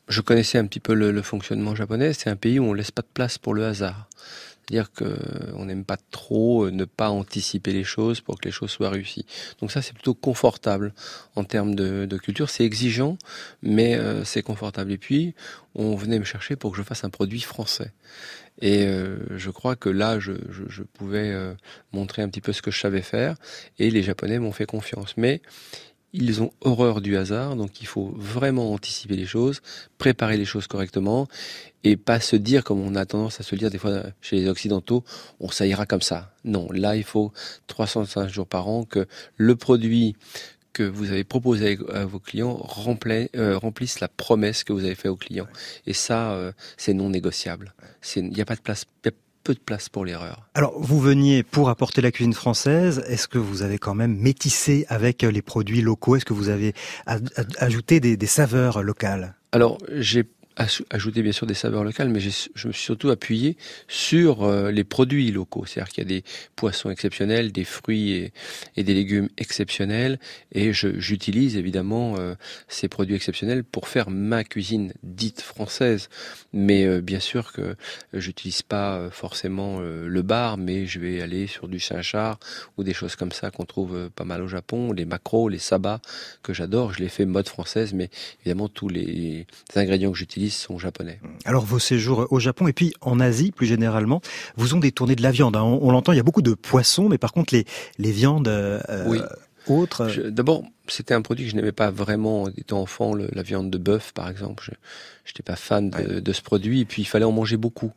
je 0.09 0.21
connaissais 0.21 0.59
un 0.59 0.67
petit 0.67 0.81
peu 0.81 0.95
le, 0.95 1.11
le 1.11 1.23
fonctionnement 1.23 1.75
japonais. 1.75 2.13
C'est 2.13 2.31
un 2.31 2.37
pays 2.37 2.59
où 2.59 2.65
on 2.65 2.73
laisse 2.73 2.91
pas 2.91 3.03
de 3.03 3.09
place 3.13 3.39
pour 3.39 3.55
le 3.55 3.65
hasard. 3.65 4.09
C'est-à-dire 4.69 4.91
qu'on 4.93 5.65
n'aime 5.65 5.85
pas 5.85 5.97
trop 6.11 6.67
euh, 6.67 6.71
ne 6.73 6.85
pas 6.85 7.09
anticiper 7.11 7.73
les 7.73 7.85
choses 7.85 8.21
pour 8.21 8.39
que 8.39 8.47
les 8.47 8.51
choses 8.51 8.71
soient 8.71 8.91
réussies. 8.91 9.25
Donc 9.61 9.71
ça, 9.71 9.81
c'est 9.81 9.93
plutôt 9.93 10.15
confortable 10.15 10.93
en 11.37 11.45
termes 11.45 11.77
de, 11.77 12.05
de 12.05 12.17
culture. 12.19 12.51
C'est 12.51 12.65
exigeant, 12.65 13.17
mais 13.63 13.95
euh, 13.95 14.25
c'est 14.25 14.43
confortable. 14.43 14.91
Et 14.91 14.99
puis, 14.99 15.35
on 15.77 15.95
venait 15.95 16.19
me 16.19 16.25
chercher 16.25 16.57
pour 16.57 16.73
que 16.73 16.79
je 16.79 16.83
fasse 16.83 17.05
un 17.05 17.11
produit 17.11 17.41
français. 17.41 17.93
Et 18.61 18.87
euh, 18.87 19.19
je 19.37 19.51
crois 19.51 19.77
que 19.77 19.89
là, 19.89 20.19
je, 20.19 20.33
je, 20.51 20.65
je 20.69 20.83
pouvais 20.83 21.31
euh, 21.31 21.55
montrer 21.93 22.23
un 22.23 22.29
petit 22.29 22.41
peu 22.41 22.53
ce 22.53 22.63
que 22.63 22.71
je 22.71 22.81
savais 22.81 23.03
faire, 23.03 23.37
et 23.79 23.91
les 23.91 24.03
Japonais 24.03 24.39
m'ont 24.39 24.53
fait 24.53 24.67
confiance. 24.67 25.15
Mais 25.17 25.43
ils 26.17 26.43
ont 26.43 26.51
horreur 26.63 27.01
du 27.01 27.17
hasard, 27.17 27.57
donc 27.57 27.81
il 27.81 27.87
faut 27.87 28.13
vraiment 28.17 28.73
anticiper 28.73 29.17
les 29.17 29.27
choses, 29.27 29.61
préparer 29.99 30.37
les 30.37 30.45
choses 30.45 30.67
correctement, 30.67 31.29
et 31.85 31.97
pas 31.97 32.21
se 32.21 32.37
dire, 32.37 32.65
comme 32.65 32.81
on 32.81 32.95
a 32.95 33.05
tendance 33.05 33.39
à 33.39 33.43
se 33.43 33.55
dire 33.55 33.71
des 33.71 33.79
fois 33.79 34.03
chez 34.21 34.37
les 34.37 34.49
Occidentaux, 34.49 35.05
on 35.41 35.51
ça 35.51 35.67
ira 35.67 35.85
comme 35.87 36.03
ça. 36.03 36.33
Non, 36.45 36.69
là 36.73 36.97
il 36.97 37.05
faut 37.05 37.33
305 37.67 38.29
jours 38.29 38.47
par 38.47 38.67
an 38.69 38.85
que 38.85 39.07
le 39.37 39.57
produit 39.57 40.17
que 40.73 40.83
vous 40.83 41.11
avez 41.11 41.25
proposé 41.25 41.79
à 41.93 42.05
vos 42.05 42.19
clients 42.19 42.59
euh, 43.37 43.59
remplisse 43.59 44.01
la 44.01 44.09
promesse 44.09 44.63
que 44.63 44.73
vous 44.73 44.85
avez 44.85 44.95
fait 44.95 45.09
aux 45.09 45.17
clients. 45.17 45.49
Et 45.87 45.95
ça, 45.95 46.33
euh, 46.33 46.53
c'est 46.77 46.93
non 46.93 47.09
négociable. 47.09 47.73
Il 48.15 48.29
n'y 48.29 48.43
a 48.43 48.45
pas 48.45 48.57
de 48.57 48.61
place, 48.61 48.85
peu 49.47 49.55
de 49.55 49.61
place 49.61 49.89
pour 49.89 50.05
l'erreur. 50.05 50.49
Alors, 50.55 50.75
vous 50.77 50.99
veniez 50.99 51.45
pour 51.45 51.69
apporter 51.69 52.03
la 52.03 52.11
cuisine 52.11 52.33
française. 52.33 53.05
Est-ce 53.07 53.29
que 53.29 53.39
vous 53.39 53.63
avez 53.63 53.79
quand 53.79 53.95
même 53.95 54.17
métissé 54.17 54.87
avec 54.89 55.23
les 55.23 55.41
produits 55.41 55.83
locaux? 55.83 56.17
Est-ce 56.17 56.25
que 56.25 56.35
vous 56.35 56.49
avez 56.49 56.75
ajouté 57.59 58.01
des, 58.01 58.17
des 58.17 58.27
saveurs 58.27 58.83
locales? 58.83 59.37
Alors, 59.53 59.79
j'ai 59.93 60.25
ajouté 60.57 61.23
bien 61.23 61.33
sûr 61.33 61.47
des 61.47 61.55
saveurs 61.55 61.85
locales, 61.85 62.09
mais 62.09 62.21
je 62.21 62.69
me 62.69 62.73
suis 62.73 62.83
surtout 62.83 63.11
appuyé 63.11 63.57
sur 63.89 64.45
euh, 64.45 64.71
les 64.71 64.85
produits 64.85 65.31
locaux. 65.31 65.67
C'est-à-dire 65.67 65.93
qu'il 65.93 66.03
y 66.05 66.07
a 66.07 66.09
des 66.09 66.25
poissons 66.57 66.91
exceptionnels, 66.91 67.53
des 67.53 67.65
fruits 67.65 68.33
et, 68.77 68.83
des 68.83 68.95
légumes 68.95 69.29
exceptionnels, 69.37 70.19
et 70.53 70.73
j'utilise 70.73 71.57
évidemment 71.57 72.15
euh, 72.19 72.35
ces 72.69 72.89
produits 72.89 73.15
exceptionnels 73.15 73.65
pour 73.65 73.89
faire 73.89 74.09
ma 74.09 74.45
cuisine 74.45 74.95
dite 75.03 75.43
française. 75.43 76.09
Mais 76.55 76.87
euh, 76.87 77.03
bien 77.03 77.21
sûr 77.21 77.53
que 77.53 77.77
j'utilise 78.15 78.63
pas 78.63 79.11
forcément 79.11 79.81
le 79.81 80.23
bar, 80.23 80.57
mais 80.57 80.87
je 80.87 80.99
vais 80.99 81.21
aller 81.21 81.47
sur 81.47 81.69
du 81.69 81.81
Saint-Char 81.81 82.39
ou 82.77 82.85
des 82.85 82.95
choses 82.95 83.17
comme 83.17 83.33
ça 83.33 83.51
qu'on 83.51 83.65
trouve 83.65 84.11
pas 84.15 84.25
mal 84.25 84.41
au 84.41 84.49
Japon, 84.49 84.93
les 84.93 85.05
macros, 85.05 85.49
les 85.49 85.59
sabas 85.59 86.01
que 86.43 86.55
j'adore. 86.55 86.95
Je 86.95 87.01
les 87.01 87.09
fais 87.09 87.27
mode 87.27 87.49
française, 87.49 87.93
mais 87.93 88.09
évidemment 88.41 88.69
tous 88.69 88.89
les 88.89 89.47
ingrédients 89.75 90.13
que 90.13 90.19
j'utilise 90.19 90.46
sont 90.51 90.79
japonais. 90.79 91.21
Alors 91.45 91.65
vos 91.65 91.79
séjours 91.79 92.27
au 92.31 92.41
Japon 92.41 92.69
et 92.69 92.73
puis 92.73 92.93
en 93.01 93.21
Asie 93.21 93.53
plus 93.53 93.67
généralement, 93.67 94.21
vous 94.57 94.75
ont 94.75 94.81
détourné 94.81 95.17
de 95.17 95.23
la 95.23 95.31
viande. 95.31 95.57
Hein. 95.57 95.63
On, 95.63 95.91
l'entend, 95.91 96.13
il 96.13 96.17
y 96.17 96.21
a 96.21 96.25
beaucoup 96.25 96.43
de 96.43 96.55
poissons, 96.55 97.09
mais 97.09 97.19
par 97.19 97.33
contre 97.33 97.55
les, 97.55 97.65
les 97.99 98.13
viandes 98.13 98.49
euh, 98.49 98.81
autres. 99.69 100.07
D'abord, 100.29 100.65
c'était 100.89 101.15
un 101.15 101.23
produit 101.23 101.47
que 101.47 101.51
je 101.51 101.57
n'aimais 101.57 101.73
pas 101.73 101.91
vraiment 101.91 102.49
étant 102.57 102.81
enfant, 102.81 103.15
la 103.15 103.43
viande 103.43 103.71
de 103.71 103.79
bœuf 103.79 104.13
par 104.13 104.29
exemple. 104.29 104.65
Je 104.65 104.73
n'étais 105.31 105.43
pas 105.43 105.57
fan 105.57 105.91
de, 105.91 106.33
ce 106.33 106.43
produit 106.43 106.81
et 106.81 106.85
puis 106.85 107.03
il 107.03 107.07
fallait 107.07 107.25
en 107.25 107.33
manger 107.33 107.57
beaucoup. 107.57 107.93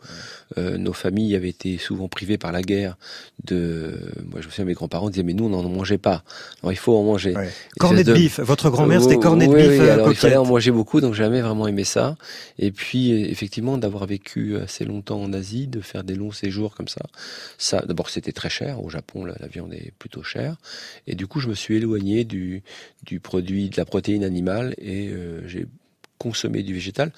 Euh, 0.58 0.78
nos 0.78 0.94
familles 0.94 1.36
avaient 1.36 1.50
été 1.50 1.78
souvent 1.78 2.08
privées 2.08 2.38
par 2.38 2.52
la 2.52 2.62
guerre 2.62 2.98
de. 3.44 4.00
Moi, 4.26 4.42
je 4.42 4.48
me 4.48 4.52
souviens, 4.52 4.65
mes 4.65 4.74
grands-parents 4.74 5.10
disaient 5.10 5.24
mais 5.24 5.34
nous 5.34 5.46
on 5.46 5.50
n'en 5.50 5.68
mangeait 5.68 5.98
pas. 5.98 6.24
Alors 6.62 6.72
il 6.72 6.78
faut 6.78 6.96
en 6.98 7.04
manger. 7.04 7.34
Cornet 7.80 8.04
de, 8.04 8.13
bif. 8.13 8.39
Votre 8.39 8.70
grand-mère 8.70 9.02
c'était 9.02 9.18
cornet 9.18 9.48
de 9.48 9.56
bif. 9.56 9.80
Oui, 9.82 9.89
alors 9.89 10.12
il 10.12 10.15
fallait 10.15 10.38
en 10.38 10.46
manger 10.46 10.72
beaucoup, 10.72 11.02
donc 11.02 11.13
j'ai 11.13 11.24
jamais 11.24 11.42
vraiment 11.42 11.68
aimé 11.68 11.84
ça. 11.84 12.18
Et 12.58 12.72
puis 12.72 13.12
effectivement 13.12 13.78
d'avoir 13.78 14.06
vécu 14.06 14.58
assez 14.58 14.86
longtemps 14.86 15.22
en 15.22 15.34
Asie, 15.34 15.68
de 15.68 15.82
faire 15.82 16.04
des 16.04 16.15
longs 16.15 16.32
séjours 16.32 16.76
comme 16.76 16.88
ça, 16.88 17.02
ça 17.58 17.84
d'abord 17.86 18.10
c'était 18.10 18.32
très 18.32 18.50
cher. 18.50 18.84
Au 18.84 18.89
Japon 18.89 19.26
la, 19.26 19.36
la 19.39 19.48
viande 19.48 19.74
est 19.74 19.94
plutôt 20.00 20.24
chère 20.24 20.58
et 21.08 21.15
du 21.15 21.28
coup 21.28 21.39
je 21.39 21.48
me 21.48 21.54
suis 21.54 21.76
éloigné 21.78 22.24
du 22.24 22.63
du 23.04 23.20
produit 23.20 23.70
de 23.70 23.78
la 23.78 23.86
protéine 23.86 24.24
animale 24.24 24.76
et 24.78 25.10
euh, 25.10 25.42
j'ai 25.48 25.68
consommé 26.20 26.62
du 26.62 26.76
végétal 26.76 27.12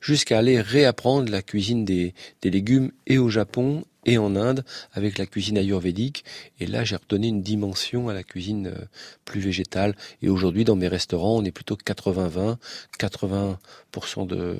jusqu'à 0.00 0.38
aller 0.38 0.60
réapprendre 0.60 1.32
la 1.32 1.42
cuisine 1.42 1.84
des, 1.84 2.14
des, 2.42 2.50
légumes 2.50 2.92
et 3.06 3.18
au 3.18 3.30
Japon 3.30 3.84
et 4.04 4.18
en 4.18 4.36
Inde 4.36 4.64
avec 4.92 5.18
la 5.18 5.26
cuisine 5.26 5.58
ayurvédique. 5.58 6.24
Et 6.60 6.66
là, 6.66 6.84
j'ai 6.84 6.96
redonné 6.96 7.28
une 7.28 7.42
dimension 7.42 8.08
à 8.08 8.14
la 8.14 8.22
cuisine 8.22 8.68
euh, 8.68 8.84
plus 9.24 9.40
végétale. 9.40 9.94
Et 10.22 10.28
aujourd'hui, 10.28 10.64
dans 10.64 10.76
mes 10.76 10.88
restaurants, 10.88 11.38
on 11.38 11.44
est 11.44 11.52
plutôt 11.52 11.76
80-20, 11.76 12.56
80%, 12.98 14.26
de 14.26 14.56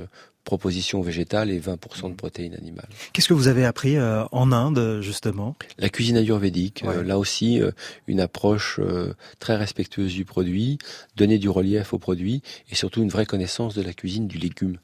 propositions 0.48 1.02
végétales 1.02 1.50
et 1.50 1.60
20% 1.60 2.08
de 2.08 2.14
protéines 2.14 2.54
animales. 2.54 2.88
Qu'est-ce 3.12 3.28
que 3.28 3.34
vous 3.34 3.48
avez 3.48 3.66
appris 3.66 3.98
euh, 3.98 4.24
en 4.32 4.50
Inde, 4.50 5.02
justement? 5.02 5.54
La 5.78 5.90
cuisine 5.90 6.16
ayurvédique. 6.16 6.84
Euh, 6.86 7.02
là 7.02 7.18
aussi, 7.18 7.60
euh, 7.60 7.70
une 8.06 8.18
approche 8.18 8.80
très 9.40 9.56
respectueuse 9.56 10.14
du 10.14 10.24
produit, 10.24 10.78
donner 11.16 11.36
du 11.36 11.50
relief 11.50 11.92
au 11.92 11.98
produit 11.98 12.40
et 12.70 12.74
surtout 12.74 13.02
une 13.02 13.10
vraie 13.10 13.26
connaissance 13.26 13.74
de 13.74 13.82
la 13.82 13.92
cuisine 13.92 14.26
du 14.26 14.38
légume. 14.38 14.78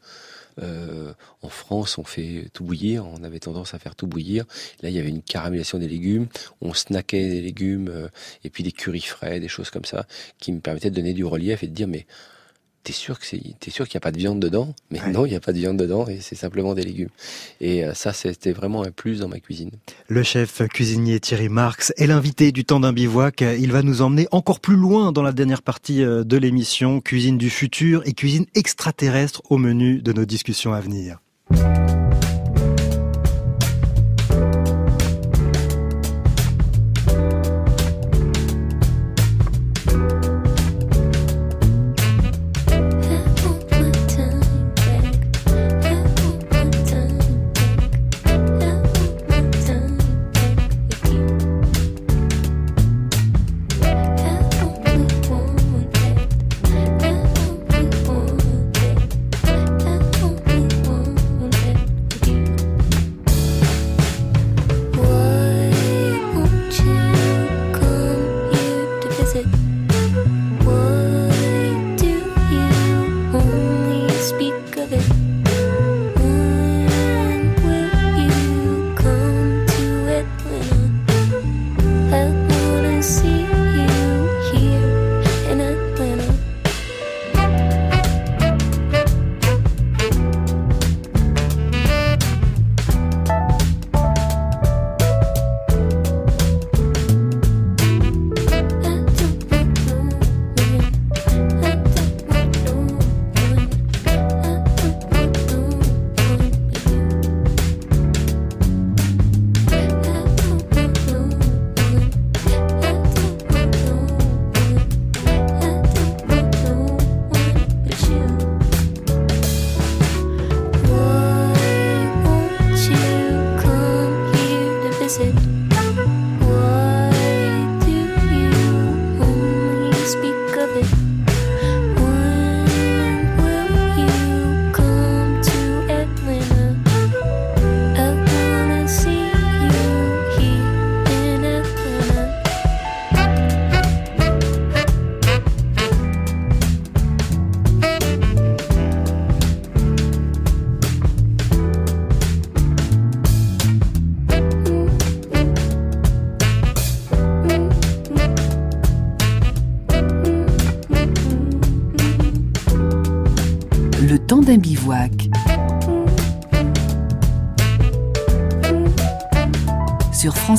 en 0.61 1.49
France, 1.49 1.97
on 1.97 2.05
fait 2.05 2.51
tout 2.53 2.65
bouillir, 2.65 3.07
on 3.07 3.25
avait 3.25 3.41
tendance 3.41 3.73
à 3.73 3.79
faire 3.79 3.97
tout 3.97 4.07
bouillir. 4.07 4.45
Là, 4.83 4.91
il 4.91 4.95
y 4.95 4.99
avait 4.99 5.09
une 5.09 5.23
caramélisation 5.23 5.79
des 5.79 5.89
légumes, 5.89 6.27
on 6.61 6.75
snackait 6.75 7.31
des 7.31 7.41
légumes, 7.41 8.11
et 8.45 8.51
puis 8.51 8.63
des 8.63 8.73
currys 8.73 9.01
frais, 9.15 9.41
des 9.41 9.49
choses 9.49 9.71
comme 9.71 9.87
ça, 9.87 10.07
qui 10.39 10.53
me 10.53 10.61
permettaient 10.61 10.91
de 10.91 10.97
donner 10.97 11.15
du 11.15 11.25
relief 11.25 11.63
et 11.63 11.69
de 11.69 11.75
dire, 11.75 11.89
mais 11.89 12.07
t'es 12.85 12.93
sûr 12.93 13.19
que 13.19 13.27
c'est, 13.27 13.41
t'es 13.59 13.71
sûr 13.71 13.89
qu'il 13.89 13.97
n'y 13.97 14.03
a 14.03 14.07
pas 14.07 14.13
de 14.13 14.19
viande 14.19 14.39
dedans? 14.39 14.75
Mais 14.91 15.01
non, 15.11 15.27
il 15.27 15.31
n'y 15.31 15.37
a 15.37 15.41
pas 15.41 15.53
de 15.53 15.59
viande 15.59 15.79
dedans 15.79 16.07
et 16.07 16.21
c'est 16.21 16.35
simplement 16.35 16.75
des 16.75 16.83
légumes. 16.83 17.09
Et 17.61 17.85
euh, 17.85 17.95
ça, 17.95 18.13
c'était 18.13 18.53
vraiment 18.53 18.85
un 18.85 18.91
plus 18.91 19.21
dans 19.21 19.29
ma 19.29 19.41
cuisine. 19.41 19.71
Le 20.09 20.23
chef 20.23 20.63
cuisinier 20.69 21.19
Thierry 21.19 21.49
Marx 21.49 21.93
est 21.97 22.07
l'invité 22.07 22.53
du 22.53 22.65
temps 22.65 22.81
d'un 22.81 22.93
bivouac. 22.93 23.41
Il 23.41 23.73
va 23.73 23.83
nous 23.83 24.03
emmener 24.03 24.29
encore 24.31 24.61
plus 24.61 24.77
loin 24.77 25.13
dans 25.13 25.23
la 25.23 25.33
dernière 25.33 25.63
partie 25.63 26.05
euh, 26.05 26.25
de 26.25 26.37
l'émission, 26.37 27.01
cuisine 27.01 27.39
du 27.39 27.51
futur 27.51 28.03
et 28.07 28.13
cuisine 28.13 28.47
extraterrestre 28.55 29.43
au 29.51 29.57
menu 29.57 30.03
de 30.03 30.13
nos 30.13 30.27
discussions 30.27 30.75
à 30.75 30.81
venir. 30.81 31.19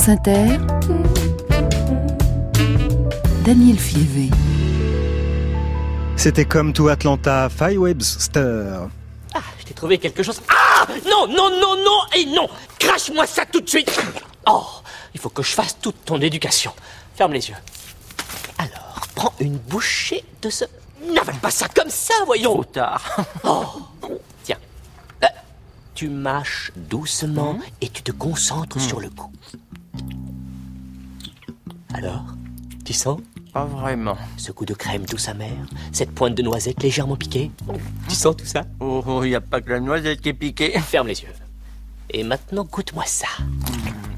France 0.06 0.20
Inter, 0.20 0.60
Daniel 3.44 3.80
Fievé. 3.80 4.30
C'était 6.16 6.46
comme 6.46 6.74
tout 6.74 6.90
Atlanta, 6.90 7.50
Five 7.50 7.80
Webster. 7.80 8.88
Ah, 9.34 9.40
je 9.58 9.66
t'ai 9.66 9.74
trouvé 9.74 9.98
quelque 9.98 10.22
chose. 10.22 10.42
Ah 10.48 10.86
Non, 11.10 11.26
non, 11.28 11.50
non, 11.50 11.76
non 11.84 12.00
et 12.16 12.26
non 12.28 12.48
Crache-moi 12.78 13.26
ça 13.26 13.48
tout 13.48 13.62
de 13.62 13.68
suite 13.68 14.00
Oh, 14.46 14.66
il 15.16 15.20
faut 15.20 15.30
que 15.30 15.42
je 15.42 15.54
fasse 15.54 15.76
toute 15.82 16.06
ton 16.06 16.22
éducation. 16.22 16.72
Ferme 17.16 17.34
les 17.34 17.50
yeux. 17.50 17.56
Alors, 18.60 19.08
prends 19.16 19.34
une 19.40 19.58
bouchée 19.58 20.24
de 20.44 20.52
ce 20.52 20.66
N'avale 21.14 21.38
pas 21.38 21.52
ça 21.52 21.68
comme 21.68 21.90
ça, 21.90 22.14
voyons 22.28 22.54
Trop 22.54 22.64
tard. 22.64 23.26
Oh 23.44 23.66
Tiens, 24.44 24.60
Tu 25.96 26.10
mâches 26.10 26.72
doucement 26.76 27.54
mhm. 27.54 27.64
et 27.82 27.90
tu 27.90 28.04
te 28.04 28.12
concentres 28.12 28.80
sur 28.80 29.00
le 29.00 29.10
goût. 29.10 29.32
Alors, 31.98 32.26
tu 32.84 32.92
sens? 32.92 33.22
Pas 33.54 33.64
vraiment. 33.64 34.18
Ce 34.36 34.52
goût 34.52 34.66
de 34.66 34.74
crème 34.74 35.06
douce 35.06 35.30
amère, 35.30 35.66
cette 35.94 36.12
pointe 36.12 36.36
de 36.36 36.42
noisette 36.42 36.84
légèrement 36.84 37.16
piquée? 37.16 37.52
Tu 38.10 38.16
sens 38.16 38.36
tout 38.36 38.46
ça? 38.46 38.64
Oh, 38.82 39.02
il 39.06 39.12
oh, 39.12 39.26
n'y 39.26 39.36
a 39.36 39.40
pas 39.40 39.62
que 39.62 39.70
la 39.70 39.80
noisette 39.80 40.20
qui 40.20 40.28
est 40.28 40.34
piquée. 40.34 40.78
Ferme 40.80 41.08
les 41.08 41.22
yeux. 41.22 41.30
Et 42.10 42.26
maintenant, 42.26 42.66
goûte-moi 42.70 43.06
ça. 43.06 43.30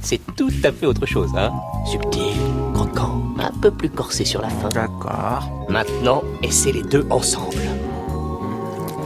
C'est 0.02 0.20
tout 0.36 0.52
à 0.64 0.72
fait 0.72 0.88
autre 0.88 1.06
chose, 1.06 1.30
hein? 1.38 1.54
Subtil, 1.86 2.34
croquant, 2.74 3.22
un 3.38 3.52
peu 3.62 3.70
plus 3.70 3.92
corsé 3.92 4.26
sur 4.26 4.42
la 4.42 4.50
fin. 4.50 4.70
D'accord. 4.70 5.68
Maintenant, 5.70 6.24
essaie 6.42 6.72
les 6.72 6.82
deux 6.82 7.06
ensemble. 7.12 7.62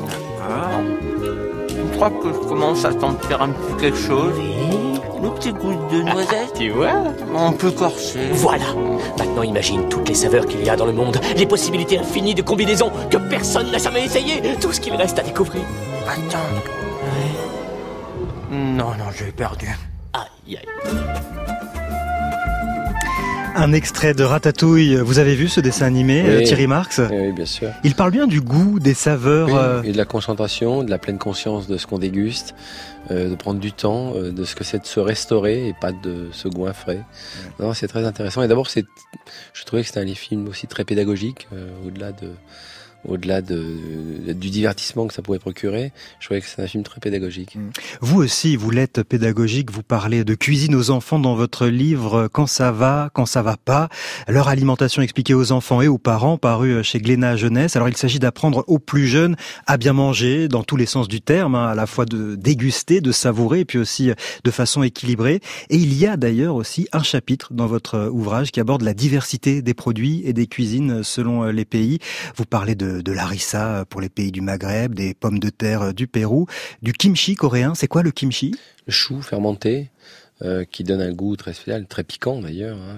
D'accord. 0.08 0.82
Je 1.68 1.96
crois 1.96 2.10
que 2.10 2.30
je 2.30 2.48
commence 2.48 2.86
à 2.86 2.98
sentir 2.98 3.42
un 3.42 3.50
petit 3.50 3.82
quelque 3.82 3.98
chose. 3.98 4.36
Le 5.22 5.30
petit 5.30 5.54
goût 5.54 5.74
de 5.92 6.02
noisette. 6.02 6.54
tu 6.56 6.70
vois 6.70 6.92
Un 7.36 7.52
peu 7.54 7.72
corsé. 7.72 8.20
Voilà. 8.32 8.66
Maintenant, 9.18 9.44
imagine 9.44 9.88
toutes 9.90 10.10
les 10.10 10.16
saveurs 10.16 10.46
qu'il 10.46 10.64
y 10.64 10.70
a 10.70 10.76
dans 10.76 10.86
le 10.86 10.94
monde, 10.94 11.20
les 11.36 11.46
possibilités 11.46 12.00
infinies 12.00 12.36
de 12.36 12.42
combinaisons 12.42 12.92
que 13.10 13.18
personne 13.18 13.72
n'a 13.72 13.78
jamais 13.78 14.06
essayées, 14.06 14.42
tout 14.60 14.72
ce 14.72 14.80
qu'il 14.80 14.96
reste 14.96 15.20
à 15.20 15.24
découvrir. 15.24 15.62
Attends. 16.08 16.40
Non, 18.52 18.92
non, 18.98 19.12
j'ai 19.18 19.32
perdu. 19.32 19.68
Aïe, 20.14 20.58
aïe. 20.58 21.38
Un 23.56 23.74
extrait 23.74 24.14
de 24.14 24.24
Ratatouille. 24.24 24.96
Vous 24.96 25.20
avez 25.20 25.36
vu 25.36 25.50
ce 25.50 25.60
dessin 25.60 25.86
animé, 25.86 26.24
euh, 26.26 26.44
Thierry 26.44 26.68
Marx 26.68 27.02
Oui, 27.12 27.32
bien 27.34 27.46
sûr. 27.46 27.70
Il 27.84 27.96
parle 27.96 28.12
bien 28.12 28.26
du 28.26 28.40
goût, 28.40 28.80
des 28.80 28.94
saveurs. 28.94 29.54
Euh, 29.54 29.82
et 29.84 29.92
de 29.92 29.98
la 29.98 30.06
concentration, 30.06 30.84
de 30.84 30.90
la 30.90 30.98
pleine 30.98 31.18
conscience 31.18 31.68
de 31.68 31.78
ce 31.78 31.86
qu'on 31.86 32.00
déguste, 32.00 32.56
euh, 33.10 33.30
de 33.30 33.36
prendre 33.36 33.60
du 33.60 33.74
temps, 33.74 34.14
de 34.14 34.44
ce 34.46 34.56
que 34.56 34.64
c'est 34.64 34.80
de 34.80 34.86
se 34.86 35.00
restaurer 35.00 35.68
et 35.68 35.76
pas 35.80 35.92
de 35.92 36.30
se 36.32 36.48
goinfrer. 36.48 37.02
Non, 37.60 37.74
c'est 37.74 37.88
très 37.88 38.06
intéressant. 38.06 38.42
Et 38.42 38.48
d'abord, 38.48 38.70
c'est, 38.70 38.86
je 39.54 39.66
trouvais 39.66 39.82
que 39.82 39.88
c'était 39.90 40.00
un 40.00 40.16
film 40.16 40.48
aussi 40.48 40.68
très 40.68 40.86
pédagogique, 40.86 41.48
au-delà 41.86 42.14
de 42.14 42.30
au-delà 43.08 43.42
de, 43.42 44.34
du 44.34 44.50
divertissement 44.50 45.08
que 45.08 45.14
ça 45.14 45.22
pouvait 45.22 45.40
procurer, 45.40 45.92
je 46.20 46.26
trouvais 46.26 46.42
que 46.42 46.48
c'est 46.48 46.62
un 46.62 46.68
film 46.68 46.84
très 46.84 47.00
pédagogique. 47.00 47.56
Mm. 47.56 47.70
Vous 48.02 48.22
aussi, 48.22 48.56
vous 48.56 48.70
l'êtes 48.70 49.04
pédagogique, 49.04 49.72
vous 49.72 49.84
parlez 49.84 50.24
de 50.24 50.36
cuisine 50.36 50.76
aux 50.76 50.92
enfants 50.92 51.20
dans 51.20 51.36
votre 51.36 51.68
livre 51.68 52.28
Quand 52.32 52.48
ça 52.48 52.72
va, 52.72 53.10
quand 53.14 53.26
ça 53.26 53.42
va 53.42 53.58
pas, 53.58 53.90
leur 54.28 54.48
alimentation 54.48 55.02
expliquée 55.02 55.34
aux 55.34 55.52
enfants 55.52 55.82
et 55.82 55.88
aux 55.88 55.98
parents, 55.98 56.38
paru 56.38 56.84
chez 56.84 57.00
Glénat 57.00 57.36
Jeunesse. 57.36 57.76
Alors 57.76 57.90
il 57.90 57.98
s'agit 57.98 58.20
d'apprendre 58.20 58.64
aux 58.68 58.80
plus 58.80 59.08
jeunes 59.08 59.36
à 59.68 59.78
bien 59.78 59.94
manger, 59.94 60.48
dans 60.48 60.64
tous 60.64 60.78
les 60.78 60.86
sens 60.86 61.08
du 61.08 61.22
terme, 61.22 61.56
hein, 61.56 61.68
à 61.68 61.76
la 61.76 61.88
fois 61.88 62.06
de 62.06 62.36
déguster, 62.36 63.02
de 63.02 63.12
savourer, 63.12 63.62
et 63.62 63.66
puis 63.66 63.78
aussi 63.78 64.12
de 64.44 64.52
façon 64.52 64.84
équilibrée. 64.84 65.42
Et 65.70 65.78
il 65.78 65.98
y 65.98 66.06
a 66.06 66.18
d'ailleurs 66.18 66.56
aussi 66.56 66.88
un 66.92 67.04
chapitre 67.04 67.54
dans 67.54 67.68
votre 67.68 68.10
ouvrage 68.12 68.52
qui 68.52 68.60
aborde 68.60 68.82
la 68.82 68.94
diversité 68.94 69.62
des 69.62 69.74
produits 69.74 70.22
et 70.26 70.34
des 70.34 70.48
cuisines 70.48 71.04
selon 71.04 71.46
les 71.46 71.66
pays. 71.66 72.00
Vous 72.36 72.46
parlez 72.46 72.76
de 72.76 72.91
de, 72.92 73.12
l'arissa 73.12 73.86
pour 73.90 74.02
les 74.02 74.10
pays 74.10 74.32
du 74.32 74.42
Maghreb, 74.42 74.96
des 74.96 75.14
pommes 75.14 75.40
de 75.40 75.50
terre 75.50 75.94
du 75.94 76.08
Pérou, 76.08 76.48
du 76.82 76.94
kimchi 76.94 77.36
coréen. 77.36 77.76
C'est 77.76 77.88
quoi 77.88 78.04
le 78.04 78.12
kimchi? 78.12 78.56
Le 78.86 78.92
chou 78.92 79.22
fermenté. 79.22 79.90
Euh, 80.44 80.66
qui 80.66 80.84
donne 80.84 81.02
un 81.02 81.14
goût 81.14 81.36
très 81.36 81.54
spécial, 81.54 81.86
très 81.86 82.04
piquant 82.04 82.42
d'ailleurs. 82.42 82.76
Hein. 82.76 82.98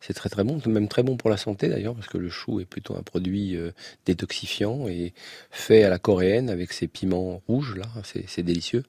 C'est 0.00 0.14
très 0.14 0.28
très 0.28 0.44
bon, 0.44 0.60
même 0.66 0.86
très 0.86 1.02
bon 1.02 1.16
pour 1.16 1.28
la 1.28 1.36
santé 1.36 1.68
d'ailleurs, 1.68 1.96
parce 1.96 2.06
que 2.06 2.18
le 2.18 2.28
chou 2.28 2.60
est 2.60 2.66
plutôt 2.66 2.94
un 2.96 3.02
produit 3.02 3.56
euh, 3.56 3.72
détoxifiant 4.06 4.86
et 4.86 5.12
fait 5.50 5.82
à 5.82 5.88
la 5.88 5.98
coréenne 5.98 6.48
avec 6.48 6.72
ses 6.72 6.86
piments 6.86 7.42
rouges 7.48 7.74
là, 7.74 7.86
c'est 8.04 8.44
délicieux. 8.44 8.84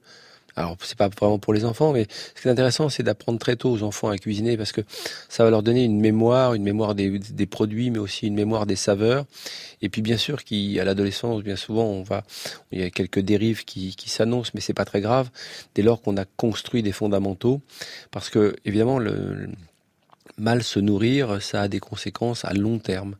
Alors 0.56 0.76
c'est 0.82 0.96
pas 0.96 1.08
vraiment 1.08 1.38
pour 1.38 1.52
les 1.52 1.64
enfants, 1.64 1.92
mais 1.92 2.06
ce 2.34 2.42
qui 2.42 2.48
est 2.48 2.50
intéressant, 2.50 2.88
c'est 2.88 3.02
d'apprendre 3.02 3.38
très 3.38 3.56
tôt 3.56 3.70
aux 3.70 3.82
enfants 3.82 4.08
à 4.08 4.18
cuisiner 4.18 4.56
parce 4.56 4.72
que 4.72 4.80
ça 5.28 5.44
va 5.44 5.50
leur 5.50 5.62
donner 5.62 5.84
une 5.84 6.00
mémoire, 6.00 6.54
une 6.54 6.62
mémoire 6.62 6.94
des, 6.94 7.46
produits, 7.46 7.90
mais 7.90 7.98
aussi 7.98 8.26
une 8.26 8.34
mémoire 8.34 8.66
des 8.66 8.76
saveurs. 8.76 9.26
Et 9.82 9.88
puis 9.88 10.02
bien 10.02 10.16
sûr, 10.16 10.44
qu'à 10.44 10.84
l'adolescence, 10.84 11.42
bien 11.42 11.56
souvent, 11.56 11.84
on 11.84 12.02
va, 12.02 12.24
il 12.72 12.80
y 12.80 12.82
a 12.82 12.90
quelques 12.90 13.20
dérives 13.20 13.64
qui, 13.64 13.94
qui 13.96 14.10
s'annoncent, 14.10 14.50
mais 14.54 14.60
c'est 14.60 14.74
pas 14.74 14.84
très 14.84 15.00
grave 15.00 15.30
dès 15.74 15.82
lors 15.82 16.02
qu'on 16.02 16.16
a 16.16 16.24
construit 16.24 16.82
des 16.82 16.92
fondamentaux, 16.92 17.60
parce 18.10 18.30
que 18.30 18.56
évidemment 18.64 18.98
le 18.98 19.48
mal 20.40 20.62
se 20.62 20.80
nourrir, 20.80 21.40
ça 21.42 21.62
a 21.62 21.68
des 21.68 21.80
conséquences 21.80 22.44
à 22.44 22.52
long 22.54 22.78
terme. 22.78 23.16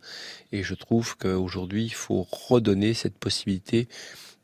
Et 0.52 0.62
je 0.62 0.74
trouve 0.74 1.16
qu'aujourd'hui, 1.16 1.84
il 1.84 1.94
faut 1.94 2.26
redonner 2.30 2.94
cette 2.94 3.16
possibilité 3.16 3.88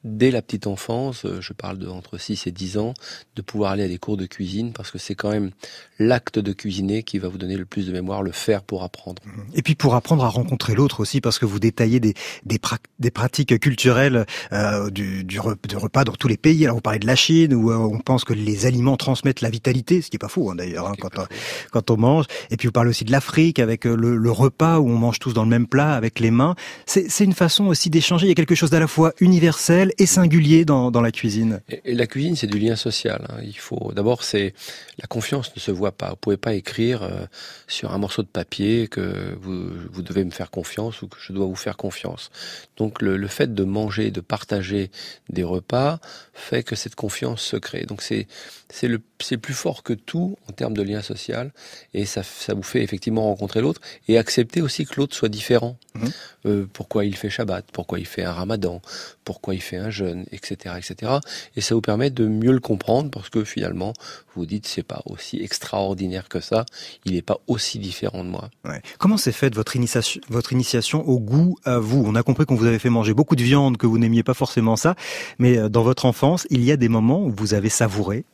dès 0.04 0.30
la 0.30 0.40
petite 0.40 0.66
enfance, 0.66 1.24
euh, 1.24 1.40
je 1.40 1.52
parle 1.52 1.78
de 1.78 1.88
entre 1.88 2.18
6 2.18 2.46
et 2.46 2.52
10 2.52 2.78
ans, 2.78 2.94
de 3.34 3.42
pouvoir 3.42 3.72
aller 3.72 3.82
à 3.82 3.88
des 3.88 3.98
cours 3.98 4.16
de 4.16 4.26
cuisine 4.26 4.72
parce 4.72 4.90
que 4.90 4.98
c'est 4.98 5.14
quand 5.14 5.30
même 5.30 5.50
l'acte 5.98 6.38
de 6.38 6.52
cuisiner 6.52 7.02
qui 7.02 7.18
va 7.18 7.28
vous 7.28 7.38
donner 7.38 7.56
le 7.56 7.64
plus 7.64 7.86
de 7.86 7.92
mémoire, 7.92 8.22
le 8.22 8.32
faire 8.32 8.62
pour 8.62 8.82
apprendre. 8.82 9.22
Et 9.54 9.62
puis 9.62 9.74
pour 9.74 9.94
apprendre 9.94 10.24
à 10.24 10.28
rencontrer 10.28 10.74
l'autre 10.74 11.00
aussi 11.00 11.20
parce 11.20 11.38
que 11.38 11.46
vous 11.46 11.58
détaillez 11.58 12.00
des, 12.00 12.14
des, 12.44 12.60
des 12.98 13.10
pratiques 13.10 13.58
culturelles 13.58 14.26
euh, 14.52 14.90
du, 14.90 15.24
du, 15.24 15.40
repas 15.40 16.04
dans 16.04 16.12
tous 16.12 16.28
les 16.28 16.36
pays. 16.36 16.64
Alors 16.64 16.76
vous 16.76 16.82
parlez 16.82 16.98
de 16.98 17.06
la 17.06 17.16
Chine 17.16 17.54
où 17.54 17.70
euh, 17.70 17.76
on 17.76 17.98
pense 17.98 18.24
que 18.24 18.32
les 18.32 18.66
aliments 18.66 18.96
transmettent 18.96 19.40
la 19.40 19.50
vitalité, 19.50 20.02
ce 20.02 20.10
qui 20.10 20.16
est 20.16 20.18
pas 20.18 20.28
faux 20.28 20.50
hein, 20.50 20.54
d'ailleurs 20.54 20.86
hein, 20.86 20.94
quand, 21.00 21.18
on, 21.18 21.26
quand 21.72 21.90
on 21.90 21.96
mange. 21.96 22.26
Et 22.50 22.56
puis 22.56 22.68
vous 22.68 22.72
parlez 22.72 22.90
aussi 22.90 23.04
de 23.04 23.12
l'Afrique 23.12 23.58
avec 23.58 23.84
le, 23.84 24.16
le, 24.16 24.30
repas 24.30 24.78
où 24.78 24.88
on 24.88 24.98
mange 24.98 25.18
tous 25.18 25.32
dans 25.32 25.44
le 25.44 25.50
même 25.50 25.66
plat 25.66 25.94
avec 25.94 26.20
les 26.20 26.30
mains. 26.30 26.54
C'est 26.84 27.24
une 27.24 27.32
façon 27.32 27.66
aussi 27.66 27.90
d'échanger. 27.90 28.26
Il 28.26 28.28
y 28.28 28.32
a 28.32 28.34
quelque 28.34 28.54
chose 28.54 28.70
d'à 28.70 28.80
la 28.80 28.86
fois 28.86 29.12
universel 29.20 29.85
et 29.98 30.06
singulier 30.06 30.64
dans, 30.64 30.90
dans 30.90 31.00
la 31.00 31.12
cuisine. 31.12 31.60
Et, 31.68 31.94
la 31.94 32.06
cuisine, 32.06 32.36
c'est 32.36 32.46
du 32.46 32.58
lien 32.58 32.76
social. 32.76 33.26
Hein. 33.28 33.40
Il 33.42 33.58
faut 33.58 33.92
d'abord, 33.94 34.22
c'est 34.22 34.54
la 34.98 35.06
confiance 35.06 35.52
ne 35.54 35.60
se 35.60 35.70
voit 35.70 35.92
pas. 35.92 36.10
Vous 36.10 36.16
pouvez 36.16 36.36
pas 36.36 36.54
écrire 36.54 37.02
euh, 37.02 37.26
sur 37.66 37.92
un 37.92 37.98
morceau 37.98 38.22
de 38.22 38.28
papier 38.28 38.88
que 38.88 39.36
vous, 39.40 39.70
vous, 39.92 40.02
devez 40.02 40.24
me 40.24 40.30
faire 40.30 40.50
confiance 40.50 41.02
ou 41.02 41.08
que 41.08 41.16
je 41.20 41.32
dois 41.32 41.46
vous 41.46 41.56
faire 41.56 41.76
confiance. 41.76 42.30
Donc 42.76 43.02
le, 43.02 43.16
le 43.16 43.26
fait 43.28 43.54
de 43.54 43.64
manger, 43.64 44.10
de 44.10 44.20
partager 44.20 44.90
des 45.28 45.44
repas 45.44 45.98
fait 46.34 46.62
que 46.62 46.76
cette 46.76 46.94
confiance 46.94 47.42
se 47.42 47.56
crée. 47.56 47.84
Donc 47.84 48.02
c'est 48.02 48.26
c'est 48.68 48.88
le 48.88 49.00
c'est 49.20 49.38
plus 49.38 49.54
fort 49.54 49.82
que 49.82 49.92
tout 49.92 50.36
en 50.48 50.52
termes 50.52 50.76
de 50.76 50.82
lien 50.82 51.00
social 51.00 51.52
et 51.94 52.04
ça 52.04 52.22
ça 52.22 52.54
vous 52.54 52.62
fait 52.62 52.82
effectivement 52.82 53.22
rencontrer 53.22 53.60
l'autre 53.60 53.80
et 54.08 54.18
accepter 54.18 54.60
aussi 54.60 54.84
que 54.84 54.94
l'autre 54.96 55.14
soit 55.14 55.28
différent. 55.28 55.78
Mmh. 55.94 56.06
Euh, 56.46 56.66
pourquoi 56.72 57.04
il 57.04 57.16
fait 57.16 57.30
Shabbat, 57.30 57.64
pourquoi 57.72 57.98
il 57.98 58.06
fait 58.06 58.24
un 58.24 58.32
Ramadan, 58.32 58.82
pourquoi 59.24 59.54
il 59.54 59.62
fait 59.62 59.75
un 59.76 59.90
jeûne, 59.90 60.24
etc., 60.32 60.74
etc. 60.78 61.12
Et 61.56 61.60
ça 61.60 61.74
vous 61.74 61.80
permet 61.80 62.10
de 62.10 62.26
mieux 62.26 62.52
le 62.52 62.60
comprendre 62.60 63.10
parce 63.10 63.28
que 63.28 63.44
finalement, 63.44 63.92
vous 64.34 64.46
dites 64.46 64.66
c'est 64.66 64.82
pas 64.82 65.02
aussi 65.06 65.40
extraordinaire 65.42 66.28
que 66.28 66.40
ça, 66.40 66.66
il 67.04 67.14
n'est 67.14 67.22
pas 67.22 67.38
aussi 67.46 67.78
différent 67.78 68.24
de 68.24 68.30
moi. 68.30 68.50
Comment 68.98 69.16
s'est 69.16 69.32
faite 69.32 69.54
votre 69.54 69.76
initiation, 69.76 70.20
votre 70.28 70.52
initiation 70.52 71.06
au 71.08 71.18
goût 71.18 71.56
à 71.64 71.78
vous? 71.78 72.02
On 72.06 72.14
a 72.14 72.22
compris 72.22 72.46
qu'on 72.46 72.56
vous 72.56 72.66
avait 72.66 72.78
fait 72.78 72.90
manger 72.90 73.14
beaucoup 73.14 73.36
de 73.36 73.42
viande, 73.42 73.76
que 73.76 73.86
vous 73.86 73.98
n'aimiez 73.98 74.22
pas 74.22 74.34
forcément 74.34 74.76
ça, 74.76 74.94
mais 75.38 75.58
euh, 75.58 75.68
dans 75.68 75.82
votre 75.82 76.06
enfance, 76.06 76.46
il 76.50 76.64
y 76.64 76.72
a 76.72 76.76
des 76.76 76.88
moments 76.88 77.24
où 77.24 77.34
vous 77.36 77.54
avez 77.54 77.68
savouré 77.68 78.24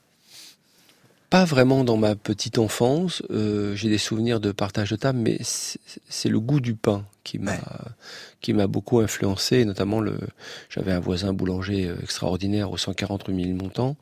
pas 1.32 1.46
vraiment 1.46 1.82
dans 1.82 1.96
ma 1.96 2.14
petite 2.14 2.58
enfance. 2.58 3.22
Euh, 3.30 3.74
j'ai 3.74 3.88
des 3.88 3.96
souvenirs 3.96 4.38
de 4.38 4.52
partage 4.52 4.90
de 4.90 4.96
table, 4.96 5.18
mais 5.18 5.38
c'est 5.42 6.28
le 6.28 6.38
goût 6.38 6.60
du 6.60 6.74
pain 6.74 7.06
qui 7.24 7.38
m'a 7.38 7.56
qui 8.42 8.52
m'a 8.52 8.66
beaucoup 8.66 9.00
influencé. 9.00 9.64
Notamment 9.64 10.00
le, 10.00 10.18
j'avais 10.68 10.92
un 10.92 11.00
voisin 11.00 11.32
boulanger 11.32 11.86
euh, 11.86 11.96
extraordinaire 12.02 12.70
au 12.70 12.76
140 12.76 13.22
rue 13.22 13.54
Montant 13.54 13.96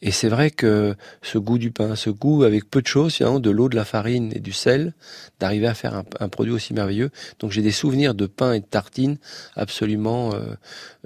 et 0.00 0.12
c'est 0.12 0.28
vrai 0.28 0.50
que 0.50 0.94
ce 1.22 1.38
goût 1.38 1.58
du 1.58 1.72
pain, 1.72 1.96
ce 1.96 2.10
goût 2.10 2.44
avec 2.44 2.70
peu 2.70 2.80
de 2.80 2.86
choses, 2.86 3.14
finalement, 3.14 3.40
de 3.40 3.50
l'eau, 3.50 3.68
de 3.68 3.74
la 3.74 3.84
farine 3.84 4.30
et 4.34 4.38
du 4.38 4.52
sel, 4.52 4.94
d'arriver 5.40 5.66
à 5.66 5.74
faire 5.74 6.02
un, 6.20 6.28
produit 6.28 6.52
aussi 6.52 6.72
merveilleux. 6.72 7.10
Donc 7.40 7.50
j'ai 7.50 7.62
des 7.62 7.72
souvenirs 7.72 8.14
de 8.14 8.26
pain 8.26 8.52
et 8.52 8.60
de 8.60 8.64
tartines 8.64 9.18
absolument 9.56 10.34
euh, 10.34 10.54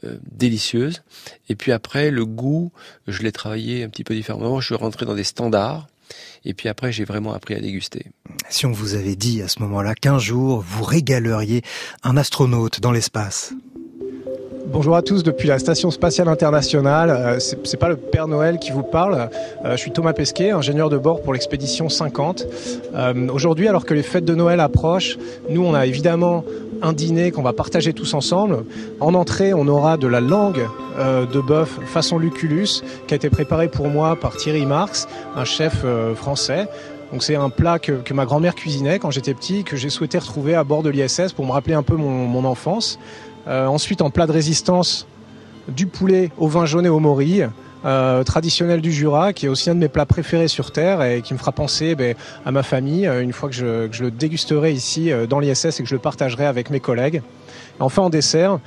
euh, 0.04 0.18
délicieuses. 0.30 1.02
Et 1.48 1.56
puis 1.56 1.72
après, 1.72 2.10
le 2.10 2.26
goût, 2.26 2.70
je 3.06 3.22
l'ai 3.22 3.32
travaillé 3.32 3.82
un 3.82 3.88
petit 3.88 4.04
peu 4.04 4.14
différemment. 4.14 4.60
Je 4.60 4.66
suis 4.66 4.74
rentré 4.74 5.06
dans 5.06 5.14
des 5.14 5.24
standards. 5.24 5.88
Et 6.44 6.52
puis 6.52 6.68
après, 6.68 6.92
j'ai 6.92 7.04
vraiment 7.04 7.32
appris 7.32 7.54
à 7.54 7.60
déguster. 7.60 8.06
Si 8.50 8.66
on 8.66 8.72
vous 8.72 8.94
avait 8.94 9.16
dit 9.16 9.40
à 9.40 9.48
ce 9.48 9.60
moment-là 9.60 9.94
qu'un 9.94 10.18
jour, 10.18 10.60
vous 10.60 10.84
régaleriez 10.84 11.62
un 12.02 12.18
astronaute 12.18 12.80
dans 12.80 12.92
l'espace 12.92 13.54
Bonjour 14.72 14.96
à 14.96 15.02
tous 15.02 15.22
depuis 15.22 15.48
la 15.48 15.58
Station 15.58 15.90
Spatiale 15.90 16.28
Internationale. 16.28 17.10
Euh, 17.10 17.38
c'est 17.38 17.76
pas 17.76 17.90
le 17.90 17.96
Père 17.96 18.26
Noël 18.26 18.58
qui 18.58 18.70
vous 18.70 18.82
parle. 18.82 19.28
Euh, 19.66 19.72
je 19.72 19.76
suis 19.76 19.90
Thomas 19.90 20.14
Pesquet, 20.14 20.50
ingénieur 20.50 20.88
de 20.88 20.96
bord 20.96 21.20
pour 21.20 21.34
l'expédition 21.34 21.90
50. 21.90 22.46
Euh, 22.94 23.28
aujourd'hui, 23.28 23.68
alors 23.68 23.84
que 23.84 23.92
les 23.92 24.02
fêtes 24.02 24.24
de 24.24 24.34
Noël 24.34 24.60
approchent, 24.60 25.18
nous 25.50 25.62
on 25.62 25.74
a 25.74 25.84
évidemment 25.84 26.42
un 26.80 26.94
dîner 26.94 27.32
qu'on 27.32 27.42
va 27.42 27.52
partager 27.52 27.92
tous 27.92 28.14
ensemble. 28.14 28.64
En 28.98 29.12
entrée, 29.12 29.52
on 29.52 29.68
aura 29.68 29.98
de 29.98 30.06
la 30.06 30.22
langue 30.22 30.66
de 30.98 31.40
bœuf 31.40 31.78
façon 31.86 32.18
Lucullus 32.18 32.82
qui 33.06 33.14
a 33.14 33.16
été 33.16 33.30
préparée 33.30 33.68
pour 33.68 33.88
moi 33.88 34.16
par 34.16 34.36
Thierry 34.36 34.66
Marx, 34.66 35.06
un 35.36 35.44
chef 35.44 35.86
français. 36.16 36.66
Donc 37.12 37.22
c'est 37.22 37.36
un 37.36 37.50
plat 37.50 37.78
que, 37.78 38.12
ma 38.14 38.24
grand-mère 38.24 38.54
cuisinait 38.54 38.98
quand 38.98 39.10
j'étais 39.10 39.34
petit, 39.34 39.64
que 39.64 39.76
j'ai 39.76 39.90
souhaité 39.90 40.18
retrouver 40.18 40.54
à 40.54 40.64
bord 40.64 40.82
de 40.82 40.88
l'ISS 40.88 41.32
pour 41.36 41.44
me 41.44 41.52
rappeler 41.52 41.74
un 41.74 41.82
peu 41.82 41.94
mon, 41.94 42.44
enfance. 42.44 42.98
Euh, 43.46 43.66
ensuite, 43.66 44.00
en 44.00 44.10
plat 44.10 44.26
de 44.26 44.32
résistance, 44.32 45.06
du 45.68 45.86
poulet 45.86 46.30
au 46.38 46.48
vin 46.48 46.64
jaune 46.64 46.86
et 46.86 46.88
au 46.88 47.00
morille, 47.00 47.48
euh, 47.84 48.24
traditionnel 48.24 48.80
du 48.80 48.92
Jura, 48.92 49.34
qui 49.34 49.46
est 49.46 49.48
aussi 49.48 49.68
un 49.68 49.74
de 49.74 49.80
mes 49.80 49.88
plats 49.88 50.06
préférés 50.06 50.48
sur 50.48 50.72
Terre 50.72 51.02
et 51.02 51.20
qui 51.20 51.34
me 51.34 51.38
fera 51.38 51.52
penser 51.52 51.94
ben, 51.94 52.14
à 52.46 52.50
ma 52.50 52.62
famille 52.62 53.06
euh, 53.06 53.22
une 53.22 53.32
fois 53.32 53.50
que 53.50 53.54
je, 53.54 54.02
le 54.02 54.10
dégusterai 54.10 54.72
ici 54.72 55.10
dans 55.28 55.38
l'ISS 55.38 55.80
et 55.80 55.82
que 55.82 55.88
je 55.88 55.94
le 55.94 56.00
partagerai 56.00 56.46
avec 56.46 56.70
mes 56.70 56.80
collègues. 56.80 57.22
Enfin 57.78 58.02
en 58.02 58.10
dessert, 58.10 58.58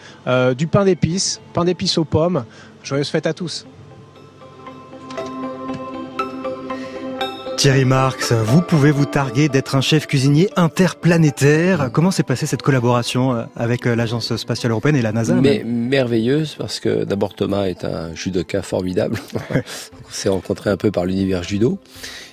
du 0.57 0.67
pain 0.67 0.85
d'épices, 0.85 1.41
pain 1.53 1.63
d'épices 1.63 1.97
aux 1.97 2.05
pommes. 2.05 2.43
Joyeuse 2.83 3.09
fête 3.09 3.27
à 3.27 3.33
tous. 3.33 3.65
Thierry 7.65 7.83
Marx, 7.83 8.31
vous 8.31 8.61
pouvez 8.61 8.91
vous 8.91 9.07
targuer 9.07 9.49
d'être 9.49 9.73
un 9.73 9.81
chef 9.81 10.05
cuisinier 10.05 10.51
interplanétaire. 10.55 11.89
Comment 11.91 12.11
s'est 12.11 12.21
passée 12.21 12.45
cette 12.45 12.61
collaboration 12.61 13.33
euh, 13.33 13.45
avec 13.55 13.87
euh, 13.87 13.95
l'Agence 13.95 14.35
spatiale 14.35 14.71
européenne 14.71 14.95
et 14.95 15.01
la 15.01 15.11
NASA 15.11 15.33
Mais 15.33 15.63
merveilleuse 15.65 16.53
parce 16.59 16.79
que 16.79 17.05
d'abord 17.05 17.33
Thomas 17.33 17.63
est 17.63 17.83
un 17.83 18.13
judoka 18.13 18.61
formidable. 18.61 19.17
on 19.49 20.11
s'est 20.11 20.29
rencontré 20.29 20.69
un 20.69 20.77
peu 20.77 20.91
par 20.91 21.05
l'univers 21.05 21.41
judo. 21.41 21.79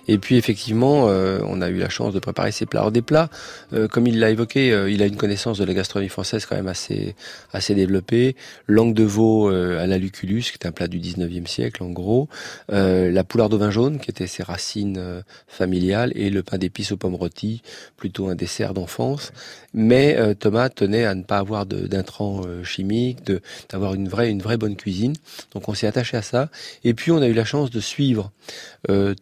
Et 0.08 0.18
puis 0.18 0.36
effectivement, 0.36 1.08
euh, 1.08 1.40
on 1.46 1.60
a 1.60 1.68
eu 1.68 1.78
la 1.78 1.88
chance 1.88 2.12
de 2.12 2.18
préparer 2.18 2.52
ces 2.52 2.66
plats. 2.66 2.80
Alors 2.80 2.92
des 2.92 3.02
plats, 3.02 3.28
euh, 3.72 3.88
comme 3.88 4.06
il 4.06 4.18
l'a 4.18 4.30
évoqué, 4.30 4.72
euh, 4.72 4.90
il 4.90 5.02
a 5.02 5.06
une 5.06 5.16
connaissance 5.16 5.58
de 5.58 5.64
la 5.64 5.74
gastronomie 5.74 6.08
française 6.08 6.46
quand 6.46 6.56
même 6.56 6.68
assez 6.68 7.14
assez 7.52 7.74
développée. 7.74 8.36
Langue 8.66 8.94
de 8.94 9.04
veau 9.04 9.48
à 9.48 9.86
la 9.86 9.98
lucullus, 9.98 10.42
qui 10.42 10.58
est 10.60 10.66
un 10.66 10.72
plat 10.72 10.88
du 10.88 10.98
19e 10.98 11.46
siècle 11.46 11.82
en 11.82 11.90
gros. 11.90 12.28
la 12.68 13.24
poularde 13.24 13.54
au 13.54 13.58
vin 13.58 13.70
jaune, 13.70 13.98
qui 13.98 14.10
était 14.10 14.26
ses 14.26 14.42
racines 14.42 15.22
familiales, 15.46 16.12
et 16.14 16.30
le 16.30 16.42
pain 16.42 16.58
d'épices 16.58 16.92
aux 16.92 16.96
pommes 16.96 17.14
rôties, 17.14 17.62
plutôt 17.96 18.28
un 18.28 18.34
dessert 18.34 18.74
d'enfance. 18.74 19.32
Mais 19.74 20.34
Thomas 20.36 20.68
tenait 20.68 21.04
à 21.04 21.14
ne 21.14 21.22
pas 21.22 21.38
avoir 21.38 21.66
d'intrants 21.66 22.42
chimiques, 22.64 23.24
de 23.24 23.40
d'avoir 23.70 23.94
une 23.94 24.08
vraie 24.08 24.30
une 24.30 24.42
vraie 24.42 24.56
bonne 24.56 24.76
cuisine. 24.76 25.14
Donc 25.54 25.68
on 25.68 25.74
s'est 25.74 25.86
attaché 25.86 26.16
à 26.16 26.22
ça. 26.22 26.50
Et 26.84 26.94
puis 26.94 27.10
on 27.10 27.22
a 27.22 27.26
eu 27.26 27.32
la 27.32 27.44
chance 27.44 27.70
de 27.70 27.80
suivre 27.80 28.32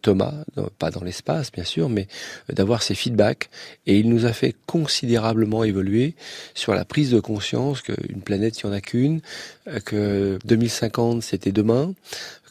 Thomas 0.01 0.33
pas 0.77 0.91
dans 0.91 1.03
l'espace 1.03 1.51
bien 1.51 1.63
sûr, 1.63 1.89
mais 1.89 2.07
d'avoir 2.49 2.83
ses 2.83 2.95
feedbacks. 2.95 3.49
Et 3.87 3.99
il 3.99 4.09
nous 4.09 4.25
a 4.25 4.33
fait 4.33 4.55
considérablement 4.65 5.63
évoluer 5.63 6.15
sur 6.53 6.73
la 6.73 6.85
prise 6.85 7.11
de 7.11 7.19
conscience 7.19 7.81
qu'une 7.81 8.21
planète, 8.21 8.59
il 8.61 8.67
n'y 8.67 8.73
en 8.73 8.75
a 8.75 8.81
qu'une, 8.81 9.21
que 9.79 10.39
2050 10.45 11.23
c'était 11.23 11.51
demain, 11.51 11.93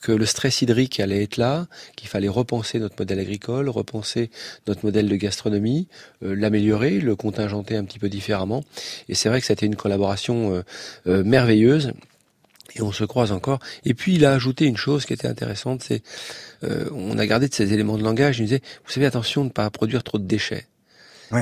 que 0.00 0.12
le 0.12 0.24
stress 0.24 0.62
hydrique 0.62 0.98
allait 1.00 1.22
être 1.22 1.36
là, 1.36 1.66
qu'il 1.96 2.08
fallait 2.08 2.28
repenser 2.28 2.78
notre 2.78 2.96
modèle 2.98 3.18
agricole, 3.18 3.68
repenser 3.68 4.30
notre 4.66 4.84
modèle 4.84 5.08
de 5.08 5.16
gastronomie, 5.16 5.88
euh, 6.22 6.34
l'améliorer, 6.34 7.00
le 7.00 7.16
contingenter 7.16 7.76
un 7.76 7.84
petit 7.84 7.98
peu 7.98 8.08
différemment. 8.08 8.64
Et 9.08 9.14
c'est 9.14 9.28
vrai 9.28 9.40
que 9.40 9.46
c'était 9.46 9.66
une 9.66 9.76
collaboration 9.76 10.54
euh, 10.54 10.62
euh, 11.06 11.22
merveilleuse 11.22 11.92
et 12.76 12.82
on 12.82 12.92
se 12.92 13.04
croise 13.04 13.32
encore. 13.32 13.58
Et 13.84 13.94
puis 13.94 14.14
il 14.14 14.24
a 14.24 14.32
ajouté 14.32 14.64
une 14.64 14.76
chose 14.76 15.04
qui 15.04 15.12
était 15.12 15.28
intéressante, 15.28 15.82
c'est 15.86 16.02
euh, 16.64 16.88
on 16.92 17.18
a 17.18 17.26
gardé 17.26 17.48
de 17.48 17.54
ces 17.54 17.72
éléments 17.72 17.98
de 17.98 18.02
langage. 18.02 18.38
Il 18.38 18.42
nous 18.42 18.48
disait, 18.48 18.62
vous 18.84 18.90
savez, 18.92 19.06
attention 19.06 19.42
de 19.42 19.48
ne 19.48 19.52
pas 19.52 19.68
produire 19.70 20.02
trop 20.02 20.18
de 20.18 20.24
déchets. 20.24 20.66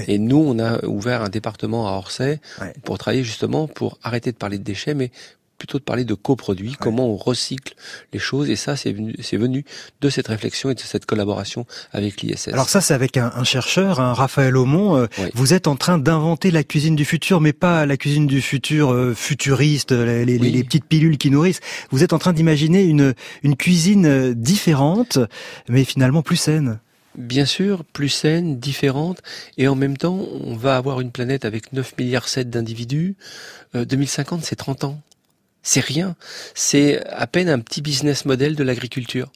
Et 0.07 0.19
nous, 0.19 0.37
on 0.37 0.59
a 0.59 0.85
ouvert 0.85 1.23
un 1.23 1.31
département 1.31 1.89
à 1.89 1.93
Orsay 1.93 2.41
pour 2.85 2.99
travailler 2.99 3.25
justement 3.25 3.67
pour 3.67 3.99
arrêter 4.03 4.33
de 4.33 4.37
parler 4.37 4.59
de 4.59 4.63
déchets, 4.63 4.93
mais 4.93 5.11
plutôt 5.59 5.79
de 5.79 5.83
parler 5.83 6.05
de 6.05 6.15
coproduits, 6.15 6.77
comment 6.79 7.09
on 7.09 7.17
recycle 7.17 7.75
les 8.13 8.19
choses. 8.19 8.49
Et 8.49 8.57
ça, 8.57 8.77
c'est 8.77 8.93
venu, 8.93 9.15
c'est 9.21 9.37
venu 9.37 9.65
de 10.01 10.09
cette 10.09 10.29
réflexion 10.29 10.71
et 10.71 10.75
de 10.75 10.81
cette 10.81 11.05
collaboration 11.05 11.67
avec 11.93 12.23
l'ISS. 12.23 12.49
Alors 12.49 12.69
ça, 12.69 12.81
c'est 12.81 12.95
avec 12.95 13.17
un, 13.17 13.33
un 13.35 13.45
chercheur, 13.45 14.01
un 14.01 14.15
Raphaël 14.15 14.57
Aumont. 14.57 14.97
Euh, 14.97 15.07
vous 15.35 15.53
êtes 15.53 15.67
en 15.67 15.77
train 15.77 15.99
d'inventer 15.99 16.51
la 16.51 16.63
cuisine 16.63 16.95
du 16.95 17.05
futur, 17.05 17.41
mais 17.41 17.53
pas 17.53 17.85
la 17.87 17.97
cuisine 17.97 18.27
du 18.27 18.41
futur 18.41 18.93
euh, 18.93 19.15
futuriste, 19.15 19.91
les, 19.91 20.25
les, 20.25 20.39
les, 20.39 20.65
petites 20.65 20.87
pilules 20.87 21.19
qui 21.19 21.31
nourrissent. 21.31 21.61
Vous 21.91 22.05
êtes 22.05 22.13
en 22.13 22.19
train 22.19 22.33
d'imaginer 22.33 22.85
une, 22.85 23.15
une 23.43 23.57
cuisine 23.57 24.07
euh, 24.07 24.35
différente, 24.35 25.19
mais 25.69 25.85
finalement 25.85 26.23
plus 26.23 26.37
saine. 26.37 26.79
Bien 27.17 27.47
sûr, 27.47 27.85
plus 27.85 28.11
saine, 28.11 28.61
différente, 28.61 29.23
et 29.57 29.67
en 29.67 29.75
même 29.75 29.97
temps, 29.97 30.25
on 30.45 30.55
va 30.55 30.77
avoir 30.77 31.01
une 31.01 31.11
planète 31.11 31.45
avec 31.45 31.73
9 31.73 31.95
milliards 31.99 32.29
7 32.29 32.49
d'individus. 32.49 33.17
2050, 33.75 34.45
c'est 34.45 34.55
30 34.55 34.85
ans. 34.85 35.03
C'est 35.71 35.85
rien. 35.85 36.17
C'est 36.55 37.07
à 37.11 37.27
peine 37.27 37.51
un 37.51 37.59
petit 37.59 37.83
business 37.83 38.25
model 38.25 38.57
de 38.57 38.65
l'agriculture. 38.65 39.31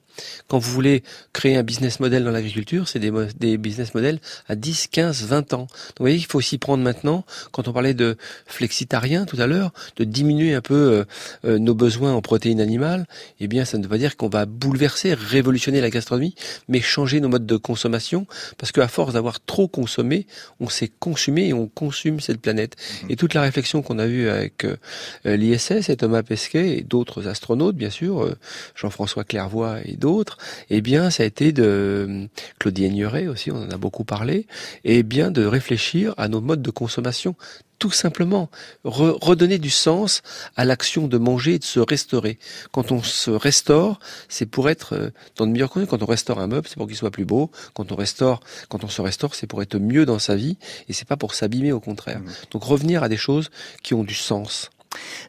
Quand 0.48 0.58
vous 0.58 0.70
voulez 0.70 1.02
créer 1.32 1.56
un 1.56 1.62
business 1.62 2.00
model 2.00 2.24
dans 2.24 2.30
l'agriculture, 2.30 2.88
c'est 2.88 2.98
des, 2.98 3.12
des, 3.38 3.56
business 3.56 3.94
models 3.94 4.20
à 4.48 4.54
10, 4.54 4.88
15, 4.88 5.24
20 5.24 5.54
ans. 5.54 5.58
Donc 5.58 5.68
vous 5.98 6.04
voyez, 6.04 6.16
il 6.16 6.26
faut 6.26 6.40
s'y 6.40 6.58
prendre 6.58 6.82
maintenant. 6.82 7.24
Quand 7.52 7.68
on 7.68 7.72
parlait 7.72 7.94
de 7.94 8.16
flexitarien 8.46 9.24
tout 9.24 9.40
à 9.40 9.46
l'heure, 9.46 9.72
de 9.96 10.04
diminuer 10.04 10.54
un 10.54 10.60
peu 10.60 10.74
euh, 10.74 11.04
euh, 11.44 11.58
nos 11.58 11.74
besoins 11.74 12.12
en 12.12 12.20
protéines 12.20 12.60
animales, 12.60 13.06
eh 13.40 13.48
bien, 13.48 13.64
ça 13.64 13.78
ne 13.78 13.82
veut 13.82 13.88
pas 13.88 13.98
dire 13.98 14.16
qu'on 14.16 14.28
va 14.28 14.46
bouleverser, 14.46 15.14
révolutionner 15.14 15.80
la 15.80 15.90
gastronomie, 15.90 16.34
mais 16.68 16.80
changer 16.80 17.20
nos 17.20 17.28
modes 17.28 17.46
de 17.46 17.56
consommation, 17.56 18.26
parce 18.58 18.72
qu'à 18.72 18.88
force 18.88 19.12
d'avoir 19.14 19.40
trop 19.44 19.68
consommé, 19.68 20.26
on 20.60 20.68
s'est 20.68 20.90
consumé 20.98 21.48
et 21.48 21.52
on 21.52 21.68
consume 21.68 22.20
cette 22.20 22.40
planète. 22.40 22.76
Mmh. 22.76 23.06
Et 23.10 23.16
toute 23.16 23.34
la 23.34 23.42
réflexion 23.42 23.82
qu'on 23.82 23.98
a 23.98 24.06
eue 24.06 24.28
avec 24.28 24.64
euh, 24.64 24.76
l'ISS 25.24 25.88
et 25.88 25.96
Thomas 25.96 26.22
Pesquet 26.22 26.78
et 26.78 26.82
d'autres 26.82 27.28
astronautes, 27.28 27.76
bien 27.76 27.90
sûr, 27.90 28.34
Jean-François 28.74 29.24
Clairvoy 29.24 29.80
et 29.84 29.96
d'autres, 30.02 30.36
eh 30.68 30.80
bien, 30.80 31.10
ça 31.10 31.22
a 31.22 31.26
été 31.26 31.52
de 31.52 32.28
Claudie 32.58 32.84
Aigneret 32.84 33.28
aussi, 33.28 33.50
on 33.50 33.62
en 33.62 33.70
a 33.70 33.76
beaucoup 33.76 34.04
parlé, 34.04 34.46
et 34.84 34.98
eh 34.98 35.02
bien 35.02 35.30
de 35.30 35.44
réfléchir 35.46 36.12
à 36.18 36.28
nos 36.28 36.40
modes 36.40 36.62
de 36.62 36.70
consommation 36.70 37.36
tout 37.82 37.90
simplement 37.90 38.48
redonner 38.84 39.58
du 39.58 39.70
sens 39.70 40.22
à 40.54 40.64
l'action 40.64 41.08
de 41.08 41.18
manger 41.18 41.54
et 41.54 41.58
de 41.58 41.64
se 41.64 41.80
restaurer. 41.80 42.38
Quand 42.70 42.92
on 42.92 43.02
se 43.02 43.32
restaure, 43.32 43.98
c'est 44.28 44.46
pour 44.46 44.70
être 44.70 44.94
euh, 44.94 45.10
dans 45.34 45.48
de 45.48 45.50
meilleures 45.50 45.68
conditions. 45.68 45.98
Quand 45.98 46.04
on 46.04 46.06
restaure 46.06 46.38
un 46.38 46.46
meuble, 46.46 46.68
c'est 46.68 46.76
pour 46.76 46.86
qu'il 46.86 46.96
soit 46.96 47.10
plus 47.10 47.24
beau. 47.24 47.50
Quand 47.74 47.90
on 47.90 47.96
restaure, 47.96 48.38
quand 48.68 48.84
on 48.84 48.88
se 48.88 49.02
restaure, 49.02 49.34
c'est 49.34 49.48
pour 49.48 49.62
être 49.62 49.80
mieux 49.80 50.06
dans 50.06 50.20
sa 50.20 50.36
vie 50.36 50.58
et 50.88 50.92
c'est 50.92 51.08
pas 51.08 51.16
pour 51.16 51.34
s'abîmer 51.34 51.72
au 51.72 51.80
contraire. 51.80 52.20
Mmh. 52.20 52.30
Donc 52.52 52.62
revenir 52.62 53.02
à 53.02 53.08
des 53.08 53.16
choses 53.16 53.50
qui 53.82 53.94
ont 53.94 54.04
du 54.04 54.14
sens. 54.14 54.70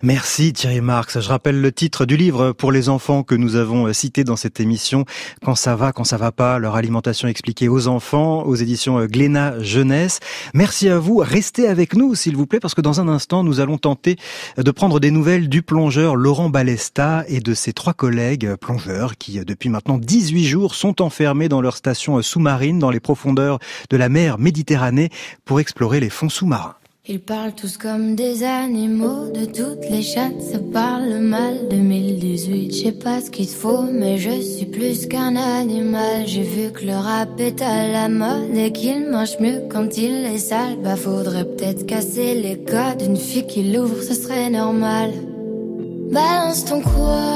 Merci 0.01 0.51
Thierry 0.51 0.81
Marx. 0.81 1.19
Je 1.19 1.29
rappelle 1.29 1.61
le 1.61 1.71
titre 1.71 2.05
du 2.05 2.17
livre 2.17 2.51
pour 2.51 2.71
les 2.71 2.89
enfants 2.89 3.23
que 3.23 3.35
nous 3.35 3.55
avons 3.55 3.87
euh, 3.87 3.93
cité 3.93 4.23
dans 4.23 4.35
cette 4.35 4.59
émission. 4.59 5.05
Quand 5.45 5.55
ça 5.55 5.75
va, 5.75 5.93
quand 5.93 6.03
ça 6.03 6.17
va 6.17 6.31
pas, 6.33 6.59
leur 6.59 6.75
alimentation 6.75 7.27
expliquée 7.27 7.69
aux 7.69 7.87
enfants, 7.87 8.43
aux 8.43 8.55
éditions 8.55 8.99
euh, 8.99 9.07
Glénat 9.07 9.61
Jeunesse. 9.61 10.19
Merci 10.53 10.89
à 10.89 10.99
vous. 10.99 11.17
Restez 11.17 11.67
avec 11.67 11.95
nous, 11.95 12.15
s'il 12.15 12.35
vous 12.35 12.47
plaît, 12.47 12.59
parce 12.59 12.73
que 12.73 12.81
dans 12.81 12.99
un 12.99 13.07
instant, 13.07 13.43
nous 13.43 13.61
allons 13.61 13.77
tenter 13.77 14.17
de 14.57 14.71
prendre 14.71 14.99
des 14.99 15.11
nouvelles 15.11 15.47
du 15.47 15.61
plongeur 15.61 16.15
Laurent 16.15 16.49
Balesta 16.49 17.23
et 17.27 17.39
de 17.39 17.53
ses 17.53 17.71
trois 17.71 17.93
collègues 17.93 18.55
plongeurs 18.55 19.17
qui, 19.17 19.39
euh, 19.39 19.45
depuis 19.45 19.69
maintenant 19.69 19.97
18 19.97 20.45
jours, 20.45 20.75
sont 20.75 21.01
enfermés 21.01 21.47
dans 21.47 21.61
leur 21.61 21.77
station 21.77 22.21
sous-marine 22.21 22.79
dans 22.79 22.91
les 22.91 22.99
profondeurs 22.99 23.59
de 23.89 23.97
la 23.97 24.09
mer 24.09 24.37
Méditerranée 24.37 25.09
pour 25.45 25.59
explorer 25.59 25.99
les 25.99 26.09
fonds 26.09 26.29
sous-marins. 26.29 26.75
Ils 27.05 27.19
parlent 27.19 27.51
tous 27.51 27.75
comme 27.75 28.15
des 28.15 28.43
animaux, 28.43 29.29
de 29.29 29.43
toutes 29.43 29.89
les 29.89 30.01
chattes, 30.01 30.41
ça 30.41 30.57
parle 30.71 31.19
mal. 31.19 31.67
2018, 31.69 32.71
je 32.71 32.81
sais 32.81 32.91
pas 32.93 33.19
ce 33.19 33.29
qu'il 33.29 33.49
faut, 33.49 33.81
mais 33.91 34.17
je 34.17 34.39
suis 34.39 34.67
plus 34.67 35.07
qu'un 35.07 35.35
animal. 35.35 36.25
J'ai 36.25 36.43
vu 36.43 36.71
que 36.71 36.85
le 36.85 36.95
rap 36.95 37.37
est 37.41 37.61
à 37.61 37.89
la 37.89 38.07
mode 38.07 38.55
et 38.55 38.71
qu'il 38.71 39.09
mange 39.09 39.37
mieux 39.41 39.63
quand 39.69 39.97
il 39.97 40.13
est 40.27 40.37
sale. 40.37 40.77
Bah 40.81 40.95
faudrait 40.95 41.43
peut-être 41.43 41.85
casser 41.85 42.35
les 42.35 42.63
codes, 42.63 43.01
une 43.05 43.17
fille 43.17 43.47
qui 43.47 43.63
l'ouvre, 43.73 44.01
ce 44.01 44.13
serait 44.13 44.49
normal. 44.49 45.11
Balance 46.09 46.63
ton 46.63 46.79
quoi? 46.79 47.35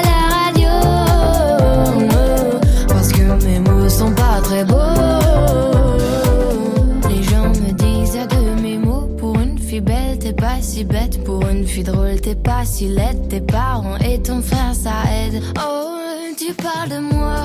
si 10.81 10.85
bête 10.87 11.23
pour 11.23 11.47
une 11.47 11.67
fille 11.67 11.83
drôle, 11.83 12.19
t'es 12.21 12.33
pas 12.33 12.65
si 12.65 12.87
laide, 12.87 13.27
tes 13.29 13.39
parents 13.39 13.97
et 13.97 14.19
ton 14.19 14.41
frère 14.41 14.73
ça 14.73 15.03
aide. 15.13 15.43
Oh, 15.59 15.99
tu 16.35 16.53
parles 16.55 16.89
de 16.89 16.97
moi, 16.97 17.35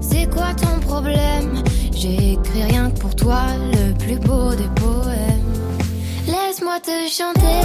c'est 0.00 0.30
quoi 0.30 0.54
ton 0.54 0.78
problème? 0.86 1.64
J'ai 1.92 2.34
écrit 2.34 2.62
rien 2.62 2.90
que 2.90 3.00
pour 3.00 3.16
toi, 3.16 3.40
le 3.72 3.94
plus 3.94 4.18
beau 4.18 4.50
des 4.54 4.70
poèmes. 4.76 5.52
Laisse-moi 6.26 6.78
te 6.80 7.08
chanter, 7.10 7.60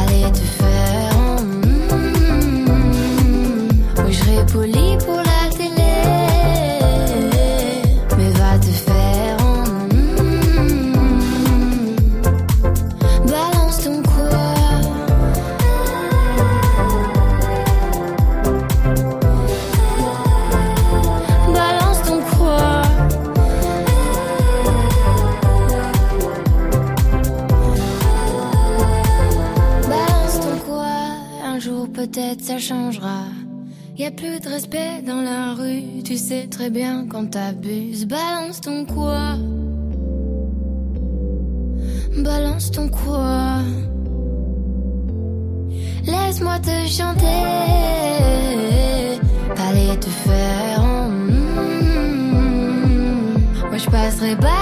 aller 0.00 0.30
te 0.30 0.44
faire. 0.60 1.14
Mm, 1.40 1.92
oui, 4.04 4.12
je 4.12 4.52
poli 4.52 4.72
pour 4.72 4.81
changera. 32.58 33.24
Y 33.96 34.04
a 34.06 34.10
plus 34.10 34.40
de 34.40 34.48
respect 34.48 35.02
dans 35.06 35.22
la 35.22 35.54
rue, 35.54 36.02
tu 36.02 36.16
sais 36.16 36.46
très 36.48 36.70
bien 36.70 37.06
quand 37.08 37.30
t'abuses. 37.30 38.06
Balance 38.06 38.60
ton 38.60 38.84
quoi? 38.84 39.36
Balance 42.16 42.70
ton 42.70 42.88
quoi? 42.88 43.58
Laisse-moi 46.04 46.58
te 46.58 46.86
chanter, 46.88 47.26
aller 49.56 49.98
te 50.00 50.08
faire. 50.08 50.82
Moi 53.68 53.78
je 53.78 53.90
passerai 53.90 54.36
pas. 54.36 54.61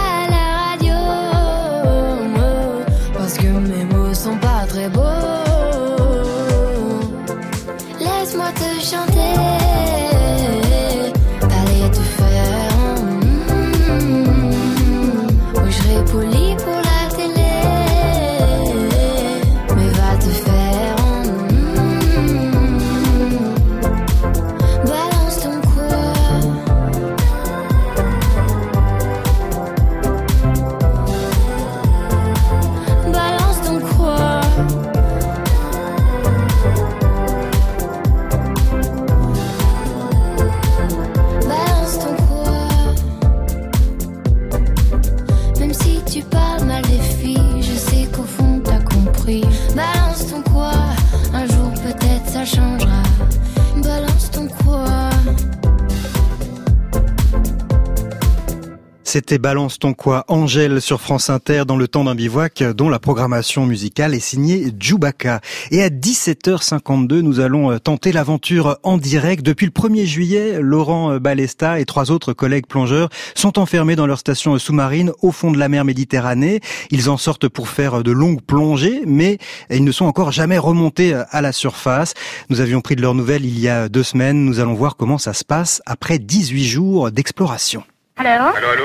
C'était 59.12 59.38
Balance 59.38 59.80
ton 59.80 59.92
quoi 59.92 60.24
Angèle 60.28 60.80
sur 60.80 61.00
France 61.00 61.30
Inter 61.30 61.64
dans 61.66 61.76
le 61.76 61.88
temps 61.88 62.04
d'un 62.04 62.14
bivouac 62.14 62.62
dont 62.62 62.88
la 62.88 63.00
programmation 63.00 63.66
musicale 63.66 64.14
est 64.14 64.20
signée 64.20 64.72
Djoubaka. 64.78 65.40
Et 65.72 65.82
à 65.82 65.88
17h52, 65.88 67.18
nous 67.18 67.40
allons 67.40 67.72
euh, 67.72 67.80
tenter 67.80 68.12
l'aventure 68.12 68.78
en 68.84 68.98
direct. 68.98 69.44
Depuis 69.44 69.66
le 69.66 69.72
1er 69.72 70.04
juillet, 70.04 70.60
Laurent 70.60 71.10
euh, 71.10 71.18
Balesta 71.18 71.80
et 71.80 71.86
trois 71.86 72.12
autres 72.12 72.32
collègues 72.32 72.68
plongeurs 72.68 73.08
sont 73.34 73.58
enfermés 73.58 73.96
dans 73.96 74.06
leur 74.06 74.20
station 74.20 74.56
sous-marine 74.56 75.10
au 75.22 75.32
fond 75.32 75.50
de 75.50 75.58
la 75.58 75.68
mer 75.68 75.84
Méditerranée. 75.84 76.60
Ils 76.92 77.10
en 77.10 77.16
sortent 77.16 77.48
pour 77.48 77.66
faire 77.68 78.04
de 78.04 78.12
longues 78.12 78.42
plongées, 78.42 79.02
mais 79.08 79.38
ils 79.70 79.82
ne 79.82 79.90
sont 79.90 80.04
encore 80.04 80.30
jamais 80.30 80.58
remontés 80.58 81.14
euh, 81.14 81.24
à 81.30 81.40
la 81.40 81.50
surface. 81.50 82.14
Nous 82.48 82.60
avions 82.60 82.80
pris 82.80 82.94
de 82.94 83.02
leurs 83.02 83.16
nouvelles 83.16 83.44
il 83.44 83.58
y 83.58 83.68
a 83.68 83.88
deux 83.88 84.04
semaines. 84.04 84.44
Nous 84.44 84.60
allons 84.60 84.74
voir 84.74 84.94
comment 84.94 85.18
ça 85.18 85.32
se 85.32 85.44
passe 85.44 85.82
après 85.84 86.20
18 86.20 86.64
jours 86.64 87.10
d'exploration. 87.10 87.82
Allô 88.22 88.48
Allô, 88.54 88.68
allô 88.68 88.84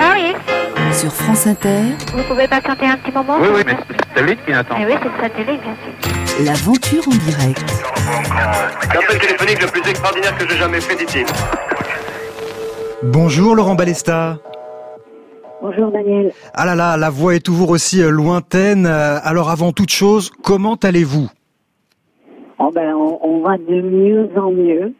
Ah 0.00 0.12
oui 0.14 0.92
Sur 0.92 1.10
France 1.12 1.48
Inter. 1.48 1.82
Vous 2.14 2.22
pouvez 2.28 2.46
patienter 2.46 2.86
un 2.86 2.96
petit 2.96 3.10
moment 3.10 3.36
Oui, 3.40 3.48
oui, 3.52 3.62
mais 3.66 3.74
c'est 3.74 3.92
le 3.92 3.98
satellite 4.14 4.44
qui 4.46 4.52
attend. 4.52 4.76
Eh 4.78 4.86
oui, 4.86 4.92
c'est 5.02 5.08
le 5.08 5.20
satellite, 5.20 5.60
bien 5.60 5.74
sûr. 5.82 6.44
L'aventure 6.44 7.08
en 7.08 7.16
direct. 7.16 7.64
L'appel 8.94 9.18
téléphonique 9.18 9.60
le 9.60 9.66
plus 9.66 9.90
extraordinaire 9.90 10.38
que 10.38 10.48
j'ai 10.48 10.56
jamais 10.56 10.80
fait, 10.80 10.94
dit-il. 10.94 11.26
Bonjour 13.02 13.56
Laurent 13.56 13.74
Balesta. 13.74 14.38
Bonjour 15.60 15.90
Daniel. 15.90 16.32
Ah 16.54 16.64
là 16.64 16.76
là, 16.76 16.96
la 16.96 17.10
voix 17.10 17.34
est 17.34 17.44
toujours 17.44 17.70
aussi 17.70 18.00
euh, 18.00 18.10
lointaine. 18.10 18.86
Euh, 18.86 19.18
alors 19.24 19.50
avant 19.50 19.72
toute 19.72 19.90
chose, 19.90 20.30
comment 20.44 20.76
allez-vous? 20.76 21.28
Oh 22.60 22.70
ben, 22.72 22.94
on, 22.94 23.18
on, 23.20 23.40
va 23.40 23.58
de 23.58 23.80
mieux 23.80 24.30
en 24.36 24.52
mieux. 24.52 24.94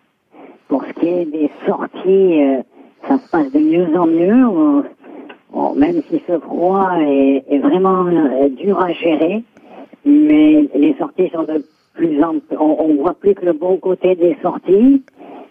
Pour 0.66 0.82
ce 0.82 1.00
qui 1.00 1.06
est 1.06 1.26
des 1.26 1.52
sorties, 1.68 2.42
euh, 2.42 2.62
ça 3.08 3.18
se 3.18 3.30
passe 3.30 3.52
de 3.52 3.58
mieux 3.58 3.98
en 3.98 4.06
mieux. 4.06 4.82
même 5.76 6.02
si 6.10 6.20
ce 6.26 6.38
froid 6.38 6.90
est, 7.00 7.58
vraiment 7.58 8.06
euh, 8.06 8.48
dur 8.48 8.80
à 8.80 8.92
gérer, 8.92 9.42
mais 10.04 10.68
les 10.74 10.94
sorties 10.98 11.30
sont 11.34 11.44
de 11.44 11.64
plus 11.94 12.22
en 12.22 12.38
plus... 12.38 12.56
On, 12.58 12.94
voit 12.96 13.14
plus 13.14 13.34
que 13.34 13.44
le 13.44 13.52
bon 13.52 13.76
côté 13.78 14.14
des 14.14 14.36
sorties. 14.42 15.02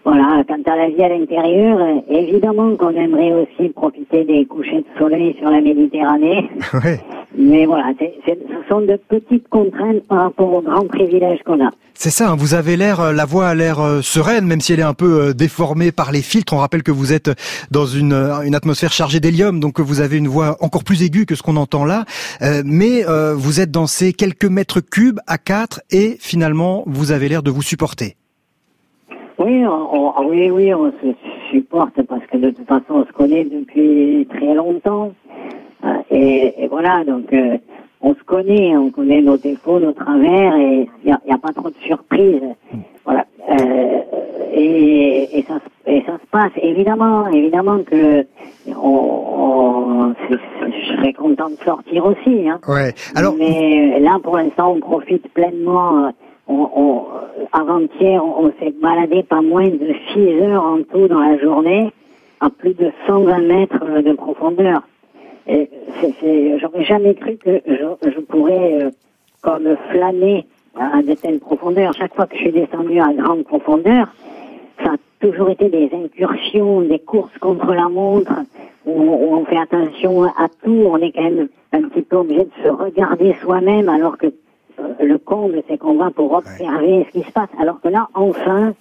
Voilà, 0.03 0.43
quant 0.47 0.62
à 0.72 0.76
la 0.76 0.89
vie 0.89 1.03
à 1.03 1.10
l'intérieur, 1.10 1.80
évidemment 2.10 2.76
qu'on 2.76 2.91
aimerait 2.91 3.34
aussi 3.34 3.70
profiter 3.70 4.24
des 4.24 4.45
couchers 4.45 4.82
de 4.82 4.99
soleil 4.99 5.36
sur 5.39 5.49
la 5.49 5.62
Méditerranée. 5.62 6.49
Mais 7.38 7.66
voilà, 7.66 7.92
ce 8.00 8.34
sont 8.70 8.82
de 8.82 8.98
petites 9.10 9.48
contraintes 9.50 10.04
par 10.08 10.24
rapport 10.24 10.54
aux 10.54 10.62
grands 10.62 10.86
privilèges 10.88 11.40
qu'on 11.46 11.66
a. 11.66 11.70
C'est 11.98 12.10
ça, 12.10 12.32
hein, 12.32 12.36
vous 12.38 12.54
avez 12.54 12.76
l'air, 12.76 13.00
euh, 13.00 13.14
la 13.14 13.26
voix 13.26 13.48
a 13.48 13.56
l'air 13.56 13.80
euh, 13.80 14.02
sereine, 14.02 14.46
même 14.46 14.60
si 14.60 14.74
elle 14.74 14.82
est 14.82 14.84
un 14.84 14.94
peu 14.94 15.30
euh, 15.30 15.34
déformée 15.34 15.94
par 15.94 16.12
les 16.12 16.22
filtres. 16.22 16.54
On 16.54 16.58
rappelle 16.58 16.84
que 16.84 16.92
vous 16.92 17.14
êtes 17.14 17.32
dans 17.72 17.86
une, 17.86 18.14
une 18.14 18.54
atmosphère 18.54 18.92
chargée 18.92 19.22
d'hélium, 19.22 19.62
donc 19.62 19.80
vous 19.80 20.02
avez 20.02 20.18
une 20.18 20.28
voix 20.28 20.58
encore 20.60 20.84
plus 20.84 21.04
aiguë 21.04 21.26
que 21.26 21.36
ce 21.36 21.42
qu'on 21.42 21.56
entend 21.56 21.86
là. 21.86 22.04
mais 22.66 23.04
vous 23.36 23.62
êtes 23.62 23.72
dans 23.72 23.88
ces 23.88 24.14
quelques 24.14 24.46
mètres 24.46 24.82
cubes 24.82 25.20
à 25.28 25.38
4 25.38 25.82
et 25.92 26.18
finalement, 26.20 26.84
vous 26.86 27.12
avez 27.12 27.30
l'air 27.30 27.44
de 27.44 27.52
vous 27.52 27.62
supporter. 27.62 28.16
Oui, 29.38 29.64
on, 29.66 30.28
oui, 30.28 30.50
oui, 30.50 30.74
on 30.74 30.92
se 30.92 31.16
supporte 31.52 32.02
parce 32.04 32.26
que 32.28 32.38
de 32.38 32.50
toute 32.50 32.68
façon, 32.68 32.86
on 32.90 33.06
se 33.06 33.12
connaît 33.12 33.46
depuis 33.46 34.28
très 34.30 34.54
longtemps. 34.54 35.12
Euh, 35.86 35.90
et, 36.12 36.68
voilà, 36.70 37.04
donc 37.06 37.32
euh, 37.34 37.58
on 38.02 38.14
se 38.14 38.24
connaît, 38.24 38.76
on 38.76 38.90
connaît 38.92 39.22
nos 39.22 39.38
défauts, 39.38 39.80
nos 39.80 39.94
travers, 39.94 40.56
et 40.56 40.90
il 41.04 41.06
n'y 41.06 41.12
a, 41.12 41.36
a, 41.36 41.38
pas 41.38 41.54
trop 41.54 41.70
de 41.70 41.76
surprises. 41.86 42.42
Voilà. 43.04 43.26
Euh, 43.50 44.00
et, 44.54 45.40
et, 45.40 45.44
ça, 45.44 45.60
et 45.86 46.02
ça 46.06 46.14
se 46.14 46.28
passe. 46.32 46.52
Évidemment, 46.62 47.28
évidemment 47.28 47.80
que 47.84 48.26
on, 48.76 50.14
je 50.30 50.96
serais 50.96 51.14
content 51.14 51.50
de 51.50 51.58
sortir 51.64 52.06
aussi. 52.06 52.50
Hein. 52.50 52.60
Ouais. 52.68 52.94
Alors... 53.16 53.36
Mais 53.38 54.00
là, 54.00 54.18
pour 54.24 54.38
l'instant, 54.38 54.74
on 54.76 54.80
profite 54.80 55.28
pleinement 55.34 56.12
on, 56.48 57.06
avant-hier, 57.52 58.24
on, 58.24 58.52
s'est 58.60 58.74
baladé 58.82 59.24
pas 59.24 59.42
moins 59.42 59.68
de 59.68 59.96
6 60.14 60.42
heures 60.42 60.64
en 60.64 60.84
tout 60.84 61.08
dans 61.08 61.20
la 61.20 61.38
journée, 61.38 61.92
à 62.40 62.50
plus 62.50 62.74
de 62.74 62.92
120 63.08 63.40
mètres 63.40 64.02
de 64.02 64.14
profondeur. 64.14 64.84
Et 65.48 65.70
j'aurais 66.60 66.84
jamais 66.84 67.14
cru 67.16 67.38
que 67.38 67.62
je, 67.68 68.10
je 68.10 68.20
pourrais, 68.22 68.84
euh, 68.84 68.89
comme 69.41 69.76
flâner 69.91 70.46
à 70.76 71.02
de 71.02 71.14
telles 71.14 71.39
profondeurs. 71.39 71.93
Chaque 71.93 72.16
fois 72.16 72.26
que 72.26 72.36
je 72.36 72.41
suis 72.41 72.52
descendu 72.52 73.00
à 73.00 73.14
grande 73.14 73.43
profondeur, 73.43 74.08
ça 74.84 74.93
a 74.93 74.98
toujours 75.20 75.50
été 75.50 75.70
des 75.70 75.89
incursions, 75.93 76.82
des 76.82 77.00
courses 77.00 77.38
contre 77.39 77.74
la 77.74 77.88
montre, 77.88 78.34
où, 78.86 78.91
où 78.91 79.36
on 79.36 79.46
fait 79.46 79.58
attention 79.58 80.24
à 80.24 80.48
tout. 80.64 80.84
On 80.86 80.98
est 80.98 81.12
quand 81.12 81.24
même 81.24 81.48
un 81.72 81.84
petit 81.84 82.02
peu 82.02 82.18
obligé 82.18 82.46
de 82.46 82.52
se 82.64 82.70
regarder 82.70 83.36
soi-même, 83.41 83.88
alors 83.88 84.18
que 84.18 84.28
euh, 84.28 84.93
le 85.00 85.18
comble, 85.18 85.62
c'est 85.68 85.78
qu'on 85.78 85.96
va 85.96 86.12
pour 86.12 86.34
observer 86.34 87.06
ce 87.08 87.20
qui 87.20 87.26
se 87.26 87.32
passe. 87.32 87.50
Alors 87.60 87.80
que 87.82 87.88
là, 87.88 88.08
enfin, 88.14 88.74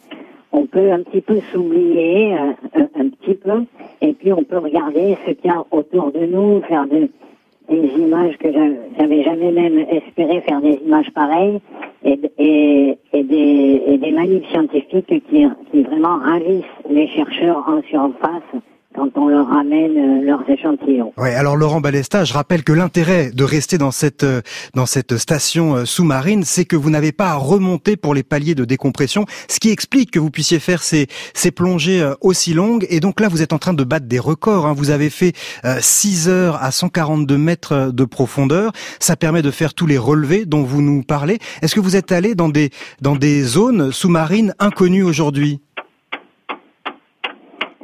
on 0.55 0.67
peut 0.67 0.93
un 0.93 1.03
petit 1.03 1.21
peu 1.21 1.41
s'oublier, 1.53 2.35
euh, 2.35 2.87
un, 2.97 3.09
petit 3.09 3.35
peu, 3.35 3.65
et 4.01 4.13
puis 4.13 4.33
on 4.33 4.45
peut 4.45 4.59
regarder 4.59 5.17
ce 5.27 5.33
qu'il 5.33 5.51
y 5.51 5.55
a 5.55 5.65
autour 5.71 6.13
de 6.13 6.25
nous, 6.27 6.63
faire 6.63 6.87
des 6.87 7.11
images 7.99 8.37
que 8.39 8.49
j'avais 8.53 9.23
jamais 9.25 9.51
même 9.51 9.79
espéré 9.91 10.41
faire 10.43 10.61
des 10.61 10.81
images 10.87 11.11
pareilles, 11.13 11.61
et, 12.05 12.17
des, 12.17 12.99
et 13.13 13.99
des 13.99 14.11
manips 14.13 14.47
scientifiques 14.51 15.25
qui 15.31 15.83
vraiment 15.83 16.19
ravissent 16.19 16.65
les 16.89 17.09
chercheurs 17.09 17.65
en 17.67 17.81
surface 17.83 18.63
quand 18.95 19.09
on 19.17 19.29
leur 19.29 19.49
ramène 19.49 19.97
euh, 19.97 20.25
leurs 20.25 20.49
échantillons. 20.49 21.13
Ouais, 21.17 21.35
alors 21.35 21.57
Laurent 21.57 21.81
Balesta, 21.81 22.25
je 22.25 22.33
rappelle 22.33 22.63
que 22.63 22.73
l'intérêt 22.73 23.31
de 23.33 23.45
rester 23.45 23.77
dans 23.77 23.91
cette 23.91 24.25
euh, 24.25 24.41
dans 24.75 24.87
cette 24.87 25.17
station 25.17 25.75
euh, 25.75 25.85
sous-marine, 25.85 26.45
c'est 26.45 26.65
que 26.65 26.77
vous 26.77 26.91
n'avez 26.91 27.13
pas 27.13 27.31
à 27.31 27.35
remonter 27.35 27.97
pour 27.97 28.15
les 28.15 28.23
paliers 28.23 28.55
de 28.55 28.65
décompression, 28.65 29.25
ce 29.49 29.59
qui 29.59 29.71
explique 29.71 30.13
que 30.13 30.19
vous 30.19 30.31
puissiez 30.31 30.61
faire 30.61 30.83
ces 30.83 31.09
ces 31.35 31.51
plongées 31.51 32.09
aussi 32.21 32.55
longues. 32.55 32.87
Et 32.89 33.01
donc 33.01 33.21
là, 33.21 33.29
vous 33.29 33.43
êtes 33.43 33.53
en 33.53 33.59
train 33.59 33.75
de 33.75 33.85
battre 33.85 34.07
des 34.07 34.19
records. 34.19 34.67
Hein. 34.67 34.75
Vous 34.77 34.91
avez 34.91 35.11
fait 35.11 35.33
6 35.81 36.29
heures 36.29 36.63
à 36.63 36.71
142 36.71 37.37
mètres 37.37 37.91
de 37.93 38.05
profondeur. 38.05 38.73
Ça 39.01 39.17
permet 39.17 39.43
de 39.43 39.51
faire 39.51 39.75
tous 39.75 39.87
les 39.87 39.99
relevés 39.99 40.45
dont 40.45 40.63
vous 40.63 40.83
nous 40.83 41.03
parlez. 41.03 41.39
Est-ce 41.63 41.75
que 41.75 41.81
vous 41.81 41.97
êtes 41.97 42.13
allé 42.13 42.35
dans 42.35 42.49
des 42.49 42.71
dans 43.01 43.17
des 43.17 43.43
zones 43.43 43.93
sous-marines 43.93 44.55
inconnues 44.59 45.03
aujourd'hui? 45.03 45.61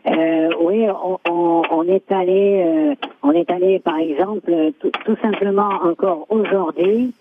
Euh, 0.06 0.48
oui, 0.70 0.86
on, 0.88 1.18
on, 1.28 1.62
on, 1.70 1.82
est 1.84 2.10
allé, 2.10 2.62
euh, 2.64 2.94
on 3.22 3.32
est 3.32 3.50
allé, 3.50 3.78
par 3.80 3.98
exemple, 3.98 4.52
tout, 4.80 4.90
tout 5.04 5.16
simplement 5.20 5.68
encore 5.84 6.26
aujourd'hui, 6.28 7.12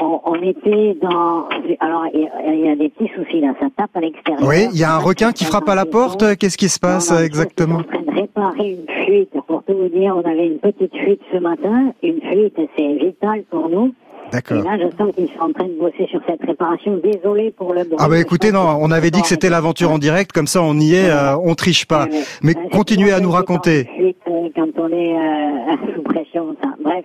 on, 0.00 0.20
on, 0.24 0.34
était 0.42 0.96
dans. 1.00 1.48
Alors, 1.80 2.06
il 2.12 2.20
y, 2.20 2.66
y 2.66 2.68
a 2.68 2.76
des 2.76 2.88
petits 2.88 3.10
soucis 3.14 3.40
là, 3.40 3.54
ça 3.60 3.66
tape 3.76 3.90
à 3.94 4.00
l'extérieur. 4.00 4.48
Oui, 4.48 4.68
il 4.72 4.78
y 4.78 4.84
a 4.84 4.94
un 4.94 4.98
requin 4.98 5.32
qui 5.32 5.44
frappe 5.44 5.68
à 5.68 5.74
la 5.74 5.86
porte. 5.86 6.36
Qu'est-ce 6.36 6.58
qui 6.58 6.68
se 6.68 6.80
passe 6.80 7.12
exactement 7.12 7.76
en 7.76 7.82
train 7.82 8.02
de 8.02 8.10
réparer 8.20 8.70
une 8.70 9.04
fuite. 9.04 9.30
Pour 9.46 9.62
tout 9.64 9.74
vous 9.76 9.88
dire, 9.88 10.16
on 10.16 10.28
avait 10.28 10.46
une 10.46 10.58
petite 10.58 10.94
fuite 10.96 11.20
ce 11.32 11.38
matin. 11.38 11.92
Une 12.02 12.20
fuite, 12.20 12.58
c'est 12.76 12.94
vital 12.94 13.44
pour 13.50 13.68
nous. 13.68 13.94
Et 14.28 14.30
D'accord. 14.32 14.62
là, 14.64 14.78
je 14.78 14.96
sens 14.96 15.14
qu'ils 15.14 15.28
sont 15.28 15.40
en 15.42 15.52
train 15.52 15.64
de 15.66 15.78
bosser 15.78 16.06
sur 16.08 16.20
cette 16.26 16.42
réparation. 16.44 16.96
Désolé 16.96 17.50
pour 17.52 17.72
le 17.74 17.84
bruit. 17.84 17.96
Ah 17.98 18.08
bah 18.08 18.18
écoutez, 18.18 18.50
non, 18.52 18.78
on 18.80 18.90
avait 18.90 19.10
dit 19.10 19.20
que 19.20 19.26
c'était 19.28 19.50
l'aventure 19.50 19.90
en 19.92 19.98
direct, 19.98 20.32
comme 20.32 20.46
ça 20.46 20.62
on 20.62 20.74
y 20.78 20.94
est, 20.94 21.10
euh, 21.10 21.36
on 21.42 21.54
triche 21.54 21.86
pas. 21.86 22.06
Mais 22.42 22.54
continuez 22.72 23.12
à 23.12 23.20
nous 23.20 23.30
raconter. 23.30 23.88
Euh, 24.00 24.48
quand 24.54 24.68
on 24.78 24.88
est 24.88 25.14
euh, 25.16 25.76
sous 25.94 26.02
pression, 26.02 26.56
ça. 26.62 26.70
Bref. 26.82 27.04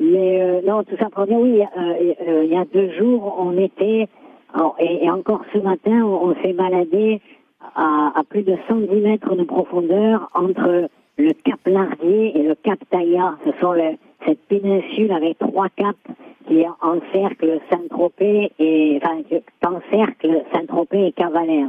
Mais 0.00 0.40
euh, 0.42 0.60
non, 0.66 0.82
tout 0.84 0.96
ça 0.98 1.06
pour 1.10 1.26
dire, 1.26 1.38
oui, 1.38 1.60
euh, 1.60 2.12
euh, 2.28 2.44
il 2.44 2.50
y 2.52 2.56
a 2.56 2.64
deux 2.72 2.92
jours, 2.98 3.36
on 3.38 3.56
était, 3.58 4.08
et, 4.80 5.04
et 5.04 5.10
encore 5.10 5.42
ce 5.52 5.58
matin, 5.58 6.02
on, 6.04 6.30
on 6.30 6.34
s'est 6.42 6.52
baladé 6.52 7.20
à, 7.76 8.12
à 8.16 8.22
plus 8.28 8.42
de 8.42 8.56
110 8.68 8.88
mètres 9.00 9.34
de 9.34 9.44
profondeur 9.44 10.28
entre 10.34 10.88
le 11.18 11.30
cap 11.44 11.60
Lardier 11.66 12.38
et 12.38 12.42
le 12.42 12.54
cap 12.56 12.78
Taïa. 12.90 13.36
Ce 13.44 13.50
sont 13.60 13.72
le- 13.72 13.96
cette 14.26 14.40
péninsule 14.48 15.12
avec 15.12 15.38
trois 15.38 15.68
caps 15.76 15.98
qui 16.48 16.64
encerclent 16.80 17.60
Saint-Tropez 17.70 18.50
et, 18.58 19.00
enfin, 19.02 19.22
qui 19.28 19.36
encerclent 19.66 20.42
Saint-Tropez 20.52 21.06
et 21.06 21.12
Cavalère. 21.12 21.68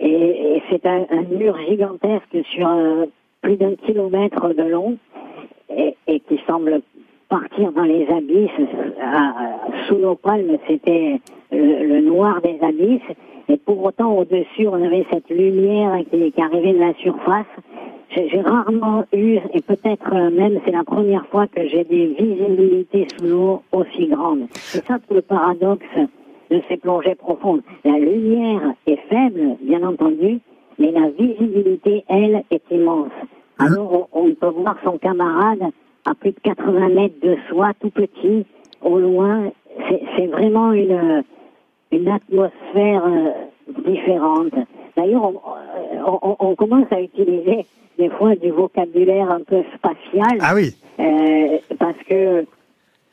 Et, 0.00 0.56
et 0.56 0.62
c'est 0.70 0.86
un, 0.86 1.06
mur 1.30 1.56
gigantesque 1.68 2.44
sur 2.54 2.68
euh, 2.68 3.06
plus 3.42 3.56
d'un 3.56 3.74
kilomètre 3.74 4.54
de 4.54 4.62
long 4.62 4.96
et, 5.74 5.96
et 6.06 6.20
qui 6.20 6.38
semble 6.46 6.82
partir 7.28 7.72
dans 7.72 7.82
les 7.82 8.06
abysses. 8.08 8.50
Sous 9.88 9.96
nos 9.96 10.14
palmes, 10.14 10.58
c'était 10.68 11.20
le, 11.50 11.84
le 11.84 12.00
noir 12.00 12.40
des 12.42 12.58
abysses. 12.62 13.16
Et 13.48 13.56
pour 13.56 13.84
autant, 13.84 14.16
au-dessus, 14.18 14.66
on 14.66 14.74
avait 14.74 15.06
cette 15.10 15.28
lumière 15.30 15.98
qui, 16.10 16.32
qui 16.32 16.42
arrivait 16.42 16.72
de 16.72 16.80
la 16.80 16.94
surface. 16.94 17.46
J'ai 18.10 18.40
rarement 18.40 19.04
eu, 19.12 19.38
et 19.52 19.60
peut-être 19.60 20.14
euh, 20.14 20.30
même 20.30 20.60
c'est 20.64 20.70
la 20.70 20.84
première 20.84 21.26
fois 21.26 21.46
que 21.48 21.66
j'ai 21.68 21.84
des 21.84 22.06
visibilités 22.06 23.06
sous 23.16 23.26
l'eau 23.26 23.62
aussi 23.72 24.06
grandes. 24.06 24.46
C'est 24.52 24.84
ça 24.86 24.98
tout 24.98 25.14
le 25.14 25.22
paradoxe 25.22 25.84
de 26.50 26.62
ces 26.68 26.76
plongées 26.76 27.16
profondes. 27.16 27.62
La 27.84 27.98
lumière 27.98 28.62
est 28.86 29.00
faible, 29.08 29.56
bien 29.60 29.82
entendu, 29.82 30.40
mais 30.78 30.92
la 30.92 31.10
visibilité, 31.10 32.04
elle, 32.08 32.44
est 32.50 32.62
immense. 32.70 33.10
Alors, 33.58 34.08
on, 34.12 34.32
peut 34.34 34.48
voir 34.48 34.76
son 34.84 34.98
camarade 34.98 35.62
à 36.04 36.14
plus 36.14 36.30
de 36.30 36.40
80 36.42 36.88
mètres 36.90 37.20
de 37.22 37.36
soi, 37.48 37.72
tout 37.80 37.90
petit, 37.90 38.46
au 38.82 38.98
loin. 38.98 39.50
C'est 40.16 40.26
vraiment 40.26 40.72
une, 40.72 41.24
une 41.90 42.08
atmosphère 42.08 43.02
euh, 43.68 43.90
différente. 43.90 44.54
D'ailleurs, 44.96 45.24
on, 45.24 45.34
euh, 45.34 46.16
on- 46.22 46.36
on 46.38 46.54
commence 46.54 46.86
à 46.90 47.00
utiliser 47.00 47.66
des 47.98 48.08
fois 48.10 48.34
du 48.36 48.50
vocabulaire 48.50 49.30
un 49.30 49.40
peu 49.40 49.62
spatial. 49.76 50.38
Ah 50.40 50.54
oui. 50.54 50.74
Euh, 51.00 51.58
parce 51.78 51.98
que 52.08 52.44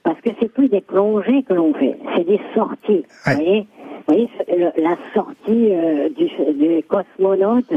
parce 0.03 0.19
que 0.19 0.31
c'est 0.41 0.51
plus 0.51 0.67
des 0.67 0.81
plongées 0.81 1.43
que 1.43 1.53
l'on 1.53 1.73
fait, 1.73 1.95
c'est 2.15 2.25
des 2.25 2.39
sorties. 2.53 3.05
Vous 3.25 3.33
voyez, 3.35 3.61
vous 3.61 4.03
voyez 4.13 4.29
le- 4.49 4.81
la 4.81 4.97
sortie 5.13 5.69
euh, 5.71 6.09
du, 6.09 6.27
du 6.55 6.83
cosmonaute, 6.83 7.71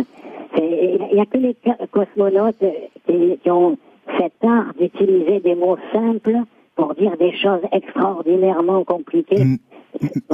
il 0.59 1.09
n'y 1.12 1.20
a 1.20 1.27
que 1.27 1.39
les 1.39 1.55
cosmonautes 1.93 2.64
qui, 3.07 3.39
qui 3.43 3.51
ont 3.51 3.77
cet 4.18 4.33
art 4.45 4.72
d'utiliser 4.79 5.39
des 5.41 5.55
mots 5.55 5.77
simples 5.93 6.39
pour 6.74 6.95
dire 6.95 7.16
des 7.16 7.33
choses 7.37 7.61
extraordinairement 7.72 8.83
compliquées. 8.85 9.37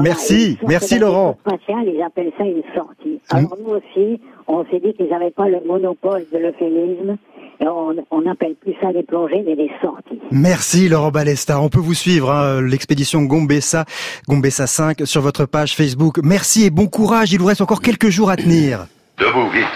Merci, 0.01 0.59
merci 0.67 0.99
Laurent. 0.99 1.39
Ils 1.69 2.03
appellent 2.03 2.33
ça 2.39 2.45
une 2.45 2.63
sortie. 2.75 3.21
Alors 3.31 3.57
nous 3.61 3.75
aussi, 3.75 4.21
on 4.47 4.65
s'est 4.65 4.81
dit 4.81 4.93
qu'ils 4.95 5.09
n'avaient 5.09 5.31
pas 5.31 5.49
le 5.49 5.61
monopole 5.67 6.25
de 6.33 6.39
l'euphémisme, 6.39 7.17
et 7.61 7.67
on, 7.69 7.95
on 8.11 8.31
appelle 8.31 8.55
plus 8.61 8.75
ça 8.81 8.93
des 8.93 9.03
plongées, 9.03 9.43
mais 9.47 9.55
des 9.55 9.71
sorties. 9.81 10.21
Merci 10.31 10.89
Laurent 10.89 11.11
Balesta. 11.11 11.61
On 11.61 11.69
peut 11.69 11.79
vous 11.79 11.95
suivre, 11.95 12.31
hein, 12.31 12.61
l'expédition 12.61 13.23
Gombessa, 13.23 13.85
Gombessa 14.29 14.67
5 14.67 15.03
sur 15.05 15.21
votre 15.21 15.47
page 15.47 15.77
Facebook. 15.77 16.19
Merci 16.23 16.65
et 16.65 16.71
bon 16.71 16.87
courage. 16.87 17.33
Il 17.33 17.39
vous 17.39 17.47
reste 17.47 17.61
encore 17.61 17.81
quelques 17.81 18.09
jours 18.09 18.31
à 18.31 18.37
tenir. 18.37 18.87
Debout, 19.19 19.49
vite. 19.51 19.67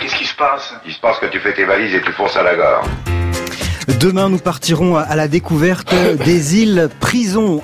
Qu'est-ce 0.00 0.16
qui 0.16 0.24
se 0.24 0.36
passe? 0.36 0.74
Il 0.86 0.92
se 0.92 1.00
passe 1.00 1.18
que 1.18 1.26
tu 1.26 1.40
fais 1.40 1.52
tes 1.54 1.64
valises 1.64 1.94
et 1.94 2.00
tu 2.02 2.12
fonces 2.12 2.36
à 2.36 2.42
la 2.42 2.54
gare. 2.54 2.84
Demain, 4.00 4.28
nous 4.28 4.38
partirons 4.38 4.96
à 4.96 5.16
la 5.16 5.26
découverte 5.28 5.94
des 6.24 6.62
îles 6.62 6.88
prisons 7.00 7.62